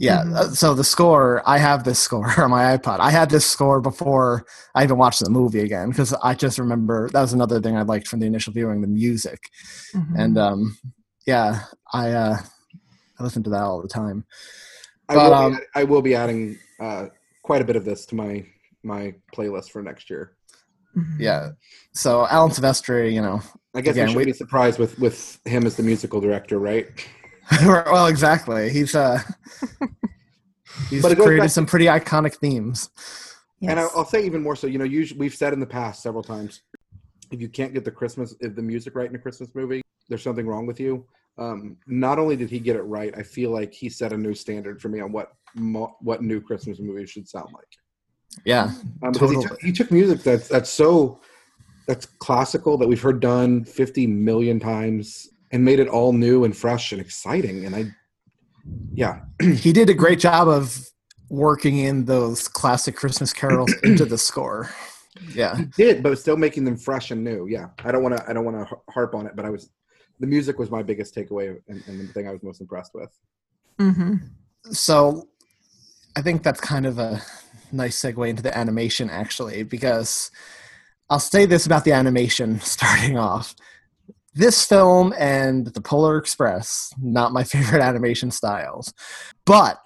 Yeah. 0.00 0.24
Mhm. 0.24 0.34
uh, 0.34 0.48
So 0.54 0.72
the 0.74 0.82
score, 0.84 1.42
I 1.44 1.58
have 1.58 1.84
this 1.84 1.98
score 1.98 2.26
on 2.42 2.50
my 2.50 2.76
iPod. 2.76 3.00
I 3.00 3.10
had 3.10 3.28
this 3.28 3.44
score 3.44 3.80
before 3.82 4.46
I 4.74 4.82
even 4.84 4.96
watched 4.96 5.22
the 5.22 5.30
movie 5.30 5.60
again 5.60 5.90
because 5.90 6.14
I 6.14 6.32
just 6.34 6.58
remember 6.58 7.08
that 7.12 7.20
was 7.20 7.34
another 7.34 7.60
thing 7.60 7.76
I 7.76 7.82
liked 7.82 8.08
from 8.08 8.20
the 8.20 8.26
initial 8.26 8.52
viewing, 8.54 8.80
the 8.80 8.86
music. 8.88 9.40
Mhm. 9.94 10.14
And 10.18 10.38
um, 10.38 10.76
yeah, 11.26 11.64
I 11.92 12.12
uh, 12.12 12.36
I 13.18 13.22
listen 13.22 13.42
to 13.44 13.50
that 13.50 13.60
all 13.62 13.82
the 13.82 13.88
time. 13.88 14.24
I, 15.10 15.14
But, 15.14 15.24
will, 15.30 15.34
um, 15.34 15.54
add- 15.54 15.60
I 15.74 15.84
will 15.84 16.02
be 16.02 16.14
adding 16.14 16.58
uh, 16.80 17.06
quite 17.42 17.60
a 17.60 17.64
bit 17.64 17.76
of 17.76 17.84
this 17.84 18.06
to 18.06 18.14
my 18.14 18.46
my 18.82 19.14
playlist 19.36 19.70
for 19.70 19.82
next 19.82 20.08
year. 20.08 20.32
Mhm. 20.96 21.16
Yeah. 21.18 21.50
So 21.92 22.26
Alan 22.26 22.50
Silvestri, 22.52 23.12
you 23.12 23.20
know, 23.20 23.42
I 23.74 23.82
guess 23.82 23.92
Again, 23.92 24.06
we 24.06 24.12
should 24.12 24.16
we- 24.18 24.24
be 24.24 24.32
surprised 24.32 24.78
with 24.78 24.98
with 24.98 25.38
him 25.44 25.66
as 25.66 25.76
the 25.76 25.82
musical 25.82 26.20
director, 26.22 26.58
right? 26.58 26.86
well, 27.64 28.06
exactly. 28.06 28.70
He's 28.70 28.94
uh, 28.94 29.20
he's 30.88 31.02
But 31.02 31.16
created 31.16 31.42
back- 31.42 31.50
some 31.50 31.66
pretty 31.66 31.86
iconic 31.86 32.34
themes. 32.34 32.90
Yes. 33.60 33.70
And 33.72 33.80
I, 33.80 33.82
I'll 33.94 34.04
say 34.04 34.24
even 34.24 34.42
more 34.42 34.56
so. 34.56 34.66
You 34.66 34.78
know, 34.78 34.84
usually 34.84 35.18
we've 35.20 35.34
said 35.34 35.52
in 35.52 35.60
the 35.60 35.66
past 35.66 36.02
several 36.02 36.22
times, 36.22 36.62
if 37.30 37.40
you 37.40 37.48
can't 37.48 37.74
get 37.74 37.84
the 37.84 37.90
Christmas, 37.90 38.34
if 38.40 38.54
the 38.54 38.62
music 38.62 38.94
right 38.94 39.08
in 39.08 39.14
a 39.14 39.18
Christmas 39.18 39.50
movie, 39.54 39.82
there's 40.08 40.22
something 40.22 40.46
wrong 40.46 40.66
with 40.66 40.80
you. 40.80 41.04
Um, 41.38 41.76
not 41.86 42.18
only 42.18 42.36
did 42.36 42.50
he 42.50 42.58
get 42.58 42.76
it 42.76 42.82
right, 42.82 43.14
I 43.16 43.22
feel 43.22 43.50
like 43.50 43.72
he 43.72 43.88
set 43.88 44.12
a 44.12 44.16
new 44.16 44.34
standard 44.34 44.80
for 44.80 44.88
me 44.88 45.00
on 45.00 45.12
what 45.12 45.32
mo- 45.54 45.96
what 46.00 46.22
new 46.22 46.40
Christmas 46.40 46.78
movies 46.80 47.10
should 47.10 47.28
sound 47.28 47.48
like. 47.52 47.66
Yeah. 48.44 48.72
Um, 49.02 49.12
because 49.12 49.30
he, 49.30 49.36
Totally. 49.36 49.48
took, 49.48 49.60
he 49.60 49.72
took 49.72 49.90
music 49.90 50.22
that's 50.22 50.48
that's 50.48 50.70
so 50.70 51.20
that's 51.86 52.06
classical 52.06 52.78
that 52.78 52.86
we've 52.86 53.00
heard 53.00 53.20
done 53.20 53.64
50 53.64 54.06
million 54.06 54.60
times 54.60 55.28
and 55.50 55.64
made 55.64 55.80
it 55.80 55.88
all 55.88 56.12
new 56.12 56.44
and 56.44 56.56
fresh 56.56 56.92
and 56.92 57.00
exciting. 57.00 57.64
And 57.66 57.74
I, 57.74 57.86
yeah, 58.92 59.20
he 59.42 59.72
did 59.72 59.90
a 59.90 59.94
great 59.94 60.20
job 60.20 60.48
of 60.48 60.86
working 61.28 61.78
in 61.78 62.04
those 62.04 62.48
classic 62.48 62.96
Christmas 62.96 63.32
carols 63.32 63.72
into 63.82 64.04
the 64.04 64.18
score. 64.18 64.70
Yeah. 65.34 65.56
he 65.56 65.64
did, 65.76 66.02
but 66.02 66.18
still 66.18 66.36
making 66.36 66.64
them 66.64 66.76
fresh 66.76 67.10
and 67.10 67.24
new. 67.24 67.46
Yeah, 67.46 67.68
I 67.84 67.92
don't 67.92 68.02
want 68.02 68.16
to 68.16 68.28
I 68.28 68.32
don't 68.32 68.44
want 68.44 68.68
to 68.68 68.76
harp 68.92 69.14
on 69.14 69.26
it, 69.26 69.34
but 69.34 69.44
I 69.44 69.50
was 69.50 69.70
the 70.20 70.26
music 70.26 70.58
was 70.58 70.70
my 70.70 70.82
biggest 70.82 71.14
takeaway 71.14 71.56
and, 71.68 71.82
and 71.86 72.00
the 72.00 72.12
thing 72.12 72.28
I 72.28 72.32
was 72.32 72.42
most 72.42 72.60
impressed 72.60 72.92
with. 72.94 73.10
Mhm. 73.78 74.28
So 74.70 75.28
I 76.16 76.22
think 76.22 76.42
that's 76.42 76.60
kind 76.60 76.86
of 76.86 76.98
a 76.98 77.22
nice 77.72 78.00
segue 78.00 78.28
into 78.28 78.42
the 78.42 78.56
animation, 78.56 79.08
actually, 79.08 79.62
because 79.62 80.30
I'll 81.08 81.20
say 81.20 81.46
this 81.46 81.66
about 81.66 81.84
the 81.84 81.92
animation 81.92 82.60
starting 82.62 83.16
off. 83.16 83.54
This 84.34 84.64
film 84.64 85.12
and 85.18 85.66
The 85.66 85.80
Polar 85.80 86.16
Express, 86.16 86.92
not 87.00 87.32
my 87.32 87.44
favorite 87.44 87.82
animation 87.82 88.30
styles, 88.30 88.92
but 89.44 89.78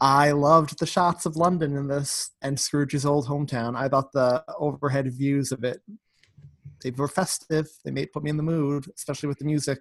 I 0.00 0.32
loved 0.32 0.78
the 0.78 0.86
shots 0.86 1.26
of 1.26 1.36
London 1.36 1.76
in 1.76 1.88
this 1.88 2.30
and 2.42 2.58
Scrooge's 2.58 3.06
old 3.06 3.26
hometown. 3.26 3.76
I 3.76 3.88
thought 3.88 4.12
the 4.12 4.44
overhead 4.58 5.10
views 5.12 5.52
of 5.52 5.64
it, 5.64 5.80
they 6.84 6.90
were 6.90 7.08
festive. 7.08 7.66
They 7.84 7.90
made 7.90 8.12
put 8.12 8.22
me 8.22 8.30
in 8.30 8.36
the 8.36 8.42
mood, 8.42 8.86
especially 8.94 9.28
with 9.28 9.38
the 9.38 9.46
music. 9.46 9.80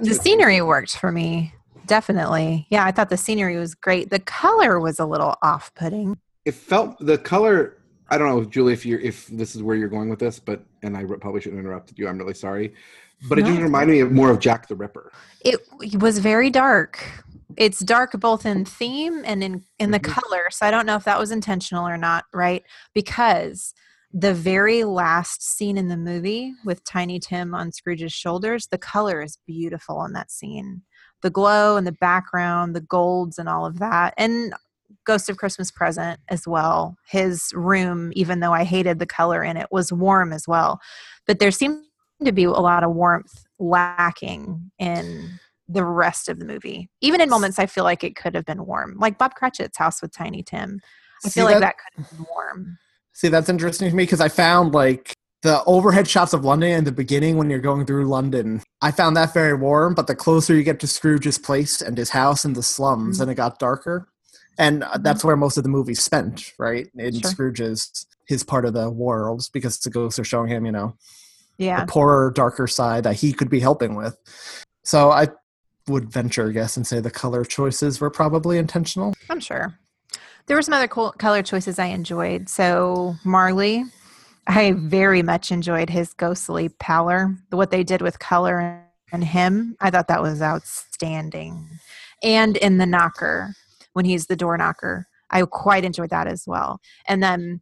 The 0.00 0.14
scenery 0.14 0.60
worked 0.60 0.96
for 0.96 1.10
me. 1.10 1.54
Definitely. 1.86 2.66
Yeah, 2.70 2.84
I 2.84 2.92
thought 2.92 3.08
the 3.08 3.16
scenery 3.16 3.56
was 3.56 3.74
great. 3.74 4.10
The 4.10 4.20
color 4.20 4.78
was 4.78 5.00
a 5.00 5.06
little 5.06 5.34
off 5.42 5.74
putting. 5.74 6.18
It 6.44 6.54
felt 6.54 6.98
the 7.00 7.18
color. 7.18 7.78
I 8.12 8.18
don't 8.18 8.28
know, 8.28 8.44
Julie, 8.44 8.74
if 8.74 8.84
you're 8.84 9.00
if 9.00 9.26
this 9.28 9.56
is 9.56 9.62
where 9.62 9.74
you're 9.74 9.88
going 9.88 10.10
with 10.10 10.18
this, 10.18 10.38
but 10.38 10.62
and 10.82 10.94
I 10.94 11.04
probably 11.04 11.40
shouldn't 11.40 11.56
have 11.56 11.64
interrupted 11.64 11.98
you. 11.98 12.06
I'm 12.08 12.18
really 12.18 12.34
sorry, 12.34 12.74
but 13.26 13.38
it 13.38 13.46
just 13.46 13.58
reminded 13.58 13.92
me 13.94 14.00
of 14.00 14.12
more 14.12 14.30
of 14.30 14.38
Jack 14.38 14.68
the 14.68 14.74
Ripper. 14.74 15.10
It 15.40 15.58
was 15.98 16.18
very 16.18 16.50
dark. 16.50 17.02
It's 17.56 17.80
dark 17.80 18.12
both 18.20 18.44
in 18.44 18.66
theme 18.66 19.22
and 19.24 19.42
in, 19.42 19.64
in 19.78 19.92
the 19.92 19.98
Mhm. 20.00 20.12
color. 20.12 20.42
So 20.50 20.66
I 20.66 20.70
don't 20.70 20.84
know 20.84 20.96
if 20.96 21.04
that 21.04 21.18
was 21.18 21.30
intentional 21.30 21.88
or 21.88 21.96
not, 21.96 22.26
right? 22.34 22.62
Because 22.94 23.72
the 24.12 24.34
very 24.34 24.84
last 24.84 25.42
scene 25.42 25.78
in 25.78 25.88
the 25.88 25.96
movie 25.96 26.52
with 26.66 26.84
Tiny 26.84 27.18
Tim 27.18 27.54
on 27.54 27.72
Scrooge's 27.72 28.12
shoulders, 28.12 28.66
the 28.66 28.76
color 28.76 29.22
is 29.22 29.38
beautiful 29.46 30.04
in 30.04 30.12
that 30.12 30.30
scene. 30.30 30.82
The 31.22 31.30
glow 31.30 31.78
and 31.78 31.86
the 31.86 31.92
background, 31.92 32.76
the 32.76 32.82
golds 32.82 33.38
and 33.38 33.48
all 33.48 33.64
of 33.64 33.78
that. 33.78 34.12
And 34.18 34.52
Ghost 35.04 35.28
of 35.28 35.36
Christmas 35.36 35.70
Present 35.70 36.20
as 36.28 36.46
well. 36.46 36.96
His 37.08 37.50
room, 37.54 38.12
even 38.14 38.40
though 38.40 38.52
I 38.52 38.64
hated 38.64 38.98
the 38.98 39.06
color 39.06 39.42
in 39.42 39.56
it, 39.56 39.68
was 39.70 39.92
warm 39.92 40.32
as 40.32 40.46
well. 40.48 40.80
But 41.26 41.38
there 41.38 41.50
seemed 41.50 41.84
to 42.24 42.32
be 42.32 42.44
a 42.44 42.50
lot 42.50 42.84
of 42.84 42.94
warmth 42.94 43.44
lacking 43.58 44.70
in 44.78 45.38
the 45.68 45.84
rest 45.84 46.28
of 46.28 46.38
the 46.38 46.44
movie. 46.44 46.88
Even 47.00 47.20
in 47.20 47.30
moments 47.30 47.58
I 47.58 47.66
feel 47.66 47.84
like 47.84 48.04
it 48.04 48.16
could 48.16 48.34
have 48.34 48.44
been 48.44 48.66
warm. 48.66 48.96
Like 48.98 49.18
Bob 49.18 49.34
Cratchit's 49.34 49.78
house 49.78 50.02
with 50.02 50.12
Tiny 50.12 50.42
Tim. 50.42 50.80
I 51.24 51.28
See, 51.28 51.40
feel 51.40 51.46
like 51.46 51.54
that- 51.56 51.60
that 51.60 51.76
could 51.78 52.04
have 52.04 52.16
been 52.16 52.26
warm. 52.30 52.78
See, 53.14 53.28
that's 53.28 53.48
interesting 53.48 53.90
to 53.90 53.94
me 53.94 54.04
because 54.04 54.20
I 54.20 54.28
found 54.28 54.72
like 54.72 55.14
the 55.42 55.62
overhead 55.64 56.08
shots 56.08 56.32
of 56.32 56.44
London 56.44 56.70
in 56.70 56.84
the 56.84 56.92
beginning 56.92 57.36
when 57.36 57.50
you're 57.50 57.58
going 57.58 57.84
through 57.84 58.06
London. 58.06 58.62
I 58.80 58.90
found 58.90 59.16
that 59.16 59.34
very 59.34 59.54
warm, 59.54 59.94
but 59.94 60.06
the 60.06 60.14
closer 60.14 60.54
you 60.54 60.62
get 60.62 60.80
to 60.80 60.86
Scrooge's 60.86 61.36
place 61.36 61.82
and 61.82 61.98
his 61.98 62.10
house 62.10 62.44
in 62.44 62.52
the 62.52 62.62
slums, 62.62 63.16
mm-hmm. 63.16 63.26
then 63.26 63.32
it 63.32 63.34
got 63.34 63.58
darker. 63.58 64.08
And 64.58 64.84
uh, 64.84 64.98
that's 64.98 65.24
where 65.24 65.36
most 65.36 65.56
of 65.56 65.62
the 65.62 65.68
movie 65.70 65.94
spent, 65.94 66.52
right? 66.58 66.88
In 66.94 67.20
Sure. 67.20 67.30
Scrooge's 67.30 68.06
his 68.26 68.44
part 68.44 68.64
of 68.64 68.74
the 68.74 68.90
world 68.90 69.48
because 69.52 69.78
the 69.78 69.90
ghosts 69.90 70.18
are 70.18 70.24
showing 70.24 70.48
him, 70.48 70.64
you 70.66 70.72
know, 70.72 70.94
Yeah. 71.58 71.80
the 71.84 71.90
poorer, 71.92 72.30
darker 72.30 72.66
side 72.66 73.04
that 73.04 73.14
he 73.16 73.32
could 73.32 73.48
be 73.50 73.60
helping 73.60 73.94
with. 73.94 74.16
So 74.84 75.10
I 75.10 75.28
would 75.88 76.10
venture 76.12 76.46
a 76.46 76.52
guess 76.52 76.76
and 76.76 76.86
say 76.86 77.00
the 77.00 77.10
color 77.10 77.44
choices 77.44 78.00
were 78.00 78.10
probably 78.10 78.58
intentional. 78.58 79.14
I'm 79.28 79.40
sure. 79.40 79.78
There 80.46 80.56
were 80.56 80.62
some 80.62 80.74
other 80.74 80.88
cool 80.88 81.12
color 81.12 81.42
choices 81.42 81.78
I 81.78 81.86
enjoyed. 81.86 82.48
So 82.48 83.14
Marley, 83.24 83.84
I 84.46 84.72
very 84.72 85.22
much 85.22 85.50
enjoyed 85.52 85.88
his 85.90 86.14
ghostly 86.14 86.68
pallor. 86.68 87.36
What 87.50 87.70
they 87.70 87.84
did 87.84 88.02
with 88.02 88.18
color 88.18 88.82
and 89.12 89.24
him, 89.24 89.76
I 89.80 89.90
thought 89.90 90.08
that 90.08 90.22
was 90.22 90.42
outstanding. 90.42 91.68
And 92.22 92.56
in 92.56 92.78
the 92.78 92.86
knocker, 92.86 93.54
when 93.92 94.04
he's 94.04 94.26
the 94.26 94.36
door 94.36 94.56
knocker, 94.56 95.06
I 95.30 95.42
quite 95.42 95.84
enjoyed 95.84 96.10
that 96.10 96.26
as 96.26 96.44
well. 96.46 96.80
And 97.06 97.22
then 97.22 97.60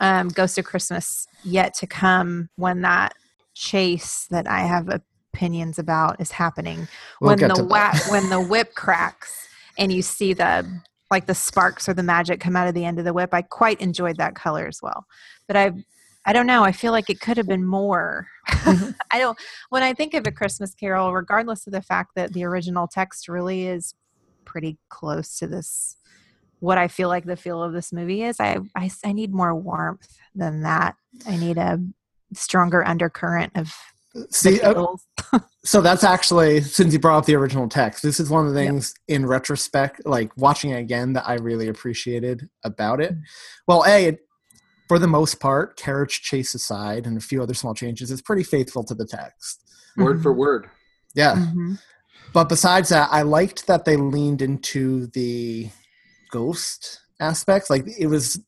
um, 0.00 0.28
Ghost 0.28 0.58
of 0.58 0.64
Christmas 0.64 1.26
yet 1.44 1.74
to 1.74 1.86
come 1.86 2.50
when 2.56 2.82
that 2.82 3.14
chase 3.54 4.26
that 4.30 4.46
I 4.48 4.60
have 4.60 4.88
opinions 5.34 5.78
about 5.78 6.20
is 6.20 6.32
happening 6.32 6.88
We'll 7.20 7.36
when 7.36 7.48
the 7.48 7.62
that. 7.68 8.06
when 8.10 8.28
the 8.28 8.40
whip 8.40 8.74
cracks 8.74 9.48
and 9.78 9.92
you 9.92 10.02
see 10.02 10.32
the 10.32 10.66
like 11.10 11.26
the 11.26 11.34
sparks 11.34 11.88
or 11.88 11.94
the 11.94 12.02
magic 12.02 12.40
come 12.40 12.56
out 12.56 12.68
of 12.68 12.74
the 12.74 12.84
end 12.84 12.98
of 12.98 13.04
the 13.04 13.12
whip 13.12 13.32
i 13.32 13.42
quite 13.42 13.80
enjoyed 13.80 14.16
that 14.16 14.34
color 14.34 14.66
as 14.66 14.80
well 14.82 15.06
but 15.46 15.56
i 15.56 15.72
i 16.26 16.32
don't 16.32 16.46
know 16.46 16.64
i 16.64 16.72
feel 16.72 16.92
like 16.92 17.08
it 17.08 17.20
could 17.20 17.36
have 17.36 17.46
been 17.46 17.64
more 17.64 18.26
Mm-hmm. 18.48 18.90
i 19.12 19.18
don't 19.18 19.38
when 19.68 19.82
i 19.82 19.92
think 19.92 20.14
of 20.14 20.26
a 20.26 20.32
christmas 20.32 20.74
carol 20.74 21.12
regardless 21.12 21.66
of 21.66 21.72
the 21.72 21.82
fact 21.82 22.12
that 22.16 22.32
the 22.32 22.44
original 22.44 22.88
text 22.88 23.28
really 23.28 23.66
is 23.66 23.94
pretty 24.48 24.78
close 24.88 25.36
to 25.38 25.46
this 25.46 25.96
what 26.60 26.78
i 26.78 26.88
feel 26.88 27.08
like 27.08 27.26
the 27.26 27.36
feel 27.36 27.62
of 27.62 27.74
this 27.74 27.92
movie 27.92 28.22
is 28.22 28.40
i 28.40 28.58
i, 28.74 28.90
I 29.04 29.12
need 29.12 29.32
more 29.32 29.54
warmth 29.54 30.08
than 30.34 30.62
that 30.62 30.96
i 31.26 31.36
need 31.36 31.58
a 31.58 31.78
stronger 32.32 32.82
undercurrent 32.84 33.52
of 33.56 33.72
See, 34.30 34.60
uh, 34.62 34.86
so 35.64 35.82
that's 35.82 36.02
actually 36.02 36.62
since 36.62 36.94
you 36.94 36.98
brought 36.98 37.18
up 37.18 37.26
the 37.26 37.36
original 37.36 37.68
text 37.68 38.02
this 38.02 38.18
is 38.18 38.30
one 38.30 38.46
of 38.46 38.54
the 38.54 38.62
Yep. 38.62 38.70
things 38.70 38.94
in 39.06 39.26
retrospect 39.26 40.00
like 40.06 40.34
watching 40.36 40.70
it 40.70 40.78
again 40.78 41.12
that 41.12 41.28
i 41.28 41.34
really 41.34 41.68
appreciated 41.68 42.48
about 42.64 43.00
it 43.02 43.12
well 43.68 43.84
a 43.86 44.06
it, 44.06 44.20
for 44.88 44.98
the 44.98 45.06
most 45.06 45.40
part 45.40 45.76
carriage 45.76 46.22
chase 46.22 46.54
aside 46.54 47.06
and 47.06 47.18
a 47.18 47.20
few 47.20 47.42
other 47.42 47.52
small 47.54 47.74
changes 47.74 48.10
it's 48.10 48.22
pretty 48.22 48.42
faithful 48.42 48.82
to 48.82 48.94
the 48.94 49.06
text 49.06 49.62
Word 49.98 50.22
for 50.22 50.32
Mhm. 50.32 50.36
word. 50.38 50.70
Yeah. 51.14 51.34
Mm-hmm. 51.34 51.74
But 52.32 52.48
besides 52.48 52.90
that, 52.90 53.08
I 53.10 53.22
liked 53.22 53.66
that 53.66 53.84
they 53.84 53.96
leaned 53.96 54.42
into 54.42 55.06
the 55.08 55.68
ghost 56.30 57.00
aspects. 57.20 57.70
Like 57.70 57.86
it 57.98 58.06
was, 58.06 58.40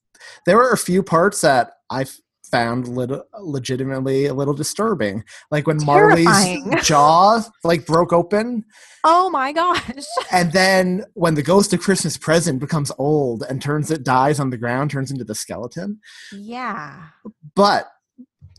there 0.46 0.56
were 0.56 0.70
a 0.70 0.78
few 0.78 1.02
parts 1.02 1.40
that 1.40 1.72
I 1.90 2.06
found 2.50 2.88
lit- 2.88 3.22
legitimately 3.40 4.26
a 4.26 4.34
little 4.34 4.54
disturbing. 4.54 5.25
Like 5.50 5.66
when 5.66 5.78
Terrifying. 5.78 6.64
Marley's 6.64 6.87
jaw 6.87 7.42
like 7.64 7.87
broke 7.87 8.12
open, 8.12 8.64
Oh 9.04 9.30
my 9.30 9.52
gosh. 9.52 10.04
and 10.32 10.52
then 10.52 11.04
when 11.14 11.34
the 11.34 11.42
ghost 11.42 11.72
of 11.72 11.80
Christmas 11.80 12.16
present 12.16 12.60
becomes 12.60 12.92
old 12.99 13.44
and 13.49 13.62
turns 13.62 13.90
it 13.90 14.04
dies 14.04 14.38
on 14.38 14.50
the 14.50 14.58
ground, 14.58 14.90
turns 14.90 15.10
into 15.10 15.25
the 15.25 15.34
skeleton. 15.34 16.00
Yeah. 16.32 17.06
But 17.54 17.90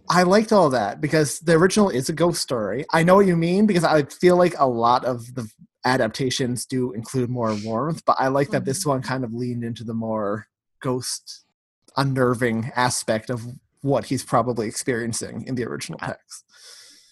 I 0.10 0.24
liked 0.24 0.52
all 0.52 0.70
that 0.72 1.02
because 1.02 1.40
the 1.40 1.54
original 1.54 1.90
is 1.90 2.10
a 2.10 2.14
ghost 2.14 2.42
story. 2.42 2.86
I 2.92 3.04
know 3.04 3.16
what 3.16 3.26
you 3.26 3.36
mean 3.36 3.66
because 3.66 3.84
I 3.84 4.04
feel 4.04 4.38
like 4.38 4.56
a 4.58 4.68
lot 4.68 5.06
of 5.06 5.34
the 5.36 5.50
adaptations 5.86 6.66
do 6.66 6.92
include 6.94 7.30
more 7.30 7.56
warmth, 7.64 8.04
but 8.06 8.16
I 8.20 8.28
like 8.28 8.50
that 8.50 8.66
this 8.66 8.82
mm-hmm. 8.82 8.90
one 8.90 9.02
kind 9.02 9.24
of 9.24 9.34
leaned 9.34 9.64
into 9.64 9.84
the 9.84 9.94
more 9.94 10.48
ghost 10.82 11.46
unnerving 11.98 12.72
aspect 12.76 13.30
of 13.30 13.42
what 13.82 14.06
he's 14.06 14.24
probably 14.24 14.68
experiencing 14.68 15.46
in 15.48 15.56
the 15.56 15.66
original 15.66 16.00
uh, 16.02 16.08
text. 16.08 16.46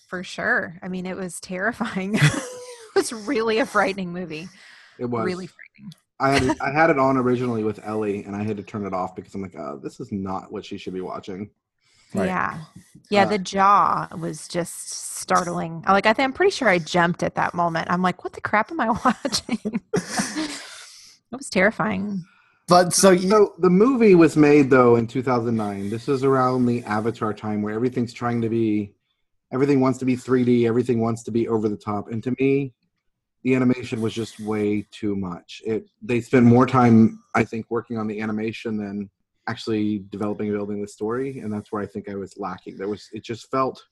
For 0.07 0.23
sure. 0.23 0.77
I 0.81 0.87
mean, 0.87 1.05
it 1.05 1.15
was 1.15 1.39
terrifying. 1.39 2.15
it 2.15 2.95
was 2.95 3.11
really 3.11 3.59
a 3.59 3.65
frightening 3.65 4.11
movie. 4.11 4.47
It 4.97 5.05
was 5.05 5.25
Really 5.25 5.47
frightening. 5.47 5.93
I 6.19 6.31
had 6.31 6.43
it, 6.43 6.57
I 6.61 6.71
had 6.71 6.89
it 6.89 6.99
on 6.99 7.15
originally 7.15 7.63
with 7.63 7.79
Ellie, 7.85 8.25
and 8.25 8.35
I 8.35 8.43
had 8.43 8.57
to 8.57 8.63
turn 8.63 8.85
it 8.85 8.93
off 8.93 9.15
because 9.15 9.33
I'm 9.33 9.41
like, 9.41 9.55
oh, 9.57 9.79
this 9.81 10.01
is 10.01 10.11
not 10.11 10.51
what 10.51 10.65
she 10.65 10.77
should 10.77 10.93
be 10.93 11.01
watching. 11.01 11.49
Right. 12.13 12.27
Yeah. 12.27 12.59
Yeah, 13.11 13.23
Uh, 13.23 13.29
the 13.29 13.37
jaw 13.39 14.07
was 14.17 14.47
just 14.47 14.91
startling. 14.91 15.83
Like 15.87 16.05
I 16.05 16.13
think 16.13 16.25
I'm 16.25 16.33
pretty 16.33 16.51
sure 16.51 16.69
I 16.69 16.79
jumped 16.79 17.23
at 17.23 17.35
that 17.35 17.53
moment. 17.53 17.89
I'm 17.89 18.01
like, 18.01 18.23
what 18.23 18.33
the 18.33 18.41
crap 18.41 18.71
am 18.71 18.79
I 18.79 18.89
watching? 19.05 19.81
it 19.93 20.51
was 21.31 21.49
terrifying. 21.49 22.23
But 22.67 22.93
so 22.93 23.09
you, 23.09 23.29
So 23.29 23.53
the 23.57 23.69
movie 23.69 24.13
was 24.13 24.37
made 24.37 24.69
though 24.69 24.95
in 24.95 25.07
2009. 25.07 25.89
This 25.89 26.07
is 26.07 26.23
around 26.23 26.67
the 26.67 26.83
Avatar 26.83 27.33
time 27.33 27.63
where 27.63 27.73
everything's 27.73 28.13
trying 28.13 28.41
to 28.41 28.49
be, 28.49 28.93
everything 29.51 29.79
wants 29.79 29.97
to 29.99 30.05
be 30.05 30.15
3D, 30.15 30.67
everything 30.67 30.99
wants 30.99 31.23
to 31.23 31.31
be 31.31 31.47
over 31.47 31.67
the 31.67 31.77
top, 31.77 32.11
and 32.11 32.23
to 32.23 32.35
me, 32.39 32.73
the 33.43 33.55
animation 33.55 34.01
was 34.01 34.13
just 34.13 34.39
way 34.39 34.85
too 34.91 35.15
much. 35.15 35.63
It 35.65 35.87
they 36.01 36.21
spent 36.21 36.45
more 36.45 36.67
time, 36.67 37.23
I 37.33 37.43
think, 37.43 37.65
working 37.69 37.97
on 37.97 38.05
the 38.05 38.21
animation 38.21 38.77
than 38.77 39.09
actually 39.49 40.03
developing 40.09 40.47
and 40.47 40.57
building 40.57 40.81
the 40.81 40.87
story, 40.87 41.39
and 41.39 41.51
that's 41.51 41.71
where 41.71 41.81
I 41.81 41.85
think 41.85 42.07
I 42.07 42.15
was 42.15 42.37
lacking. 42.37 42.77
There 42.77 42.87
was 42.87 43.09
it 43.11 43.23
just 43.23 43.49
felt. 43.49 43.83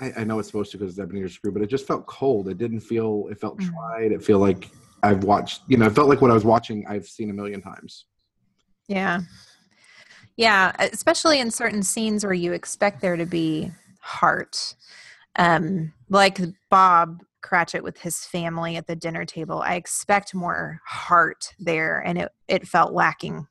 I, 0.00 0.12
I 0.18 0.24
know 0.24 0.40
it's 0.40 0.48
supposed 0.48 0.72
to 0.72 0.78
because 0.78 0.92
it's 0.92 1.00
Ebenezer 1.00 1.28
Screw, 1.28 1.52
but 1.52 1.62
it 1.62 1.68
just 1.68 1.86
felt 1.86 2.06
cold. 2.06 2.48
It 2.48 2.58
didn't 2.58 2.80
feel. 2.80 3.28
It 3.30 3.38
felt 3.38 3.60
tried. 3.60 4.10
It 4.10 4.24
felt 4.24 4.40
like 4.40 4.70
I've 5.04 5.22
watched. 5.22 5.62
You 5.68 5.76
know, 5.76 5.86
it 5.86 5.94
felt 5.94 6.08
like 6.08 6.20
what 6.20 6.30
I 6.30 6.34
was 6.34 6.44
watching. 6.44 6.84
I've 6.88 7.06
seen 7.06 7.30
a 7.30 7.34
million 7.34 7.60
times. 7.60 8.06
Yeah. 8.88 9.20
Yeah, 10.36 10.72
especially 10.80 11.38
in 11.38 11.50
certain 11.50 11.82
scenes 11.82 12.24
where 12.24 12.32
you 12.32 12.52
expect 12.52 13.00
there 13.00 13.16
to 13.16 13.26
be 13.26 13.70
heart. 14.00 14.74
Um, 15.36 15.92
like 16.08 16.40
Bob 16.70 17.22
Cratchit 17.42 17.84
with 17.84 17.98
his 17.98 18.24
family 18.24 18.76
at 18.76 18.86
the 18.86 18.96
dinner 18.96 19.24
table. 19.24 19.62
I 19.62 19.74
expect 19.74 20.34
more 20.34 20.80
heart 20.84 21.54
there 21.58 22.00
and 22.00 22.18
it, 22.18 22.32
it 22.48 22.66
felt 22.66 22.92
lacking. 22.92 23.46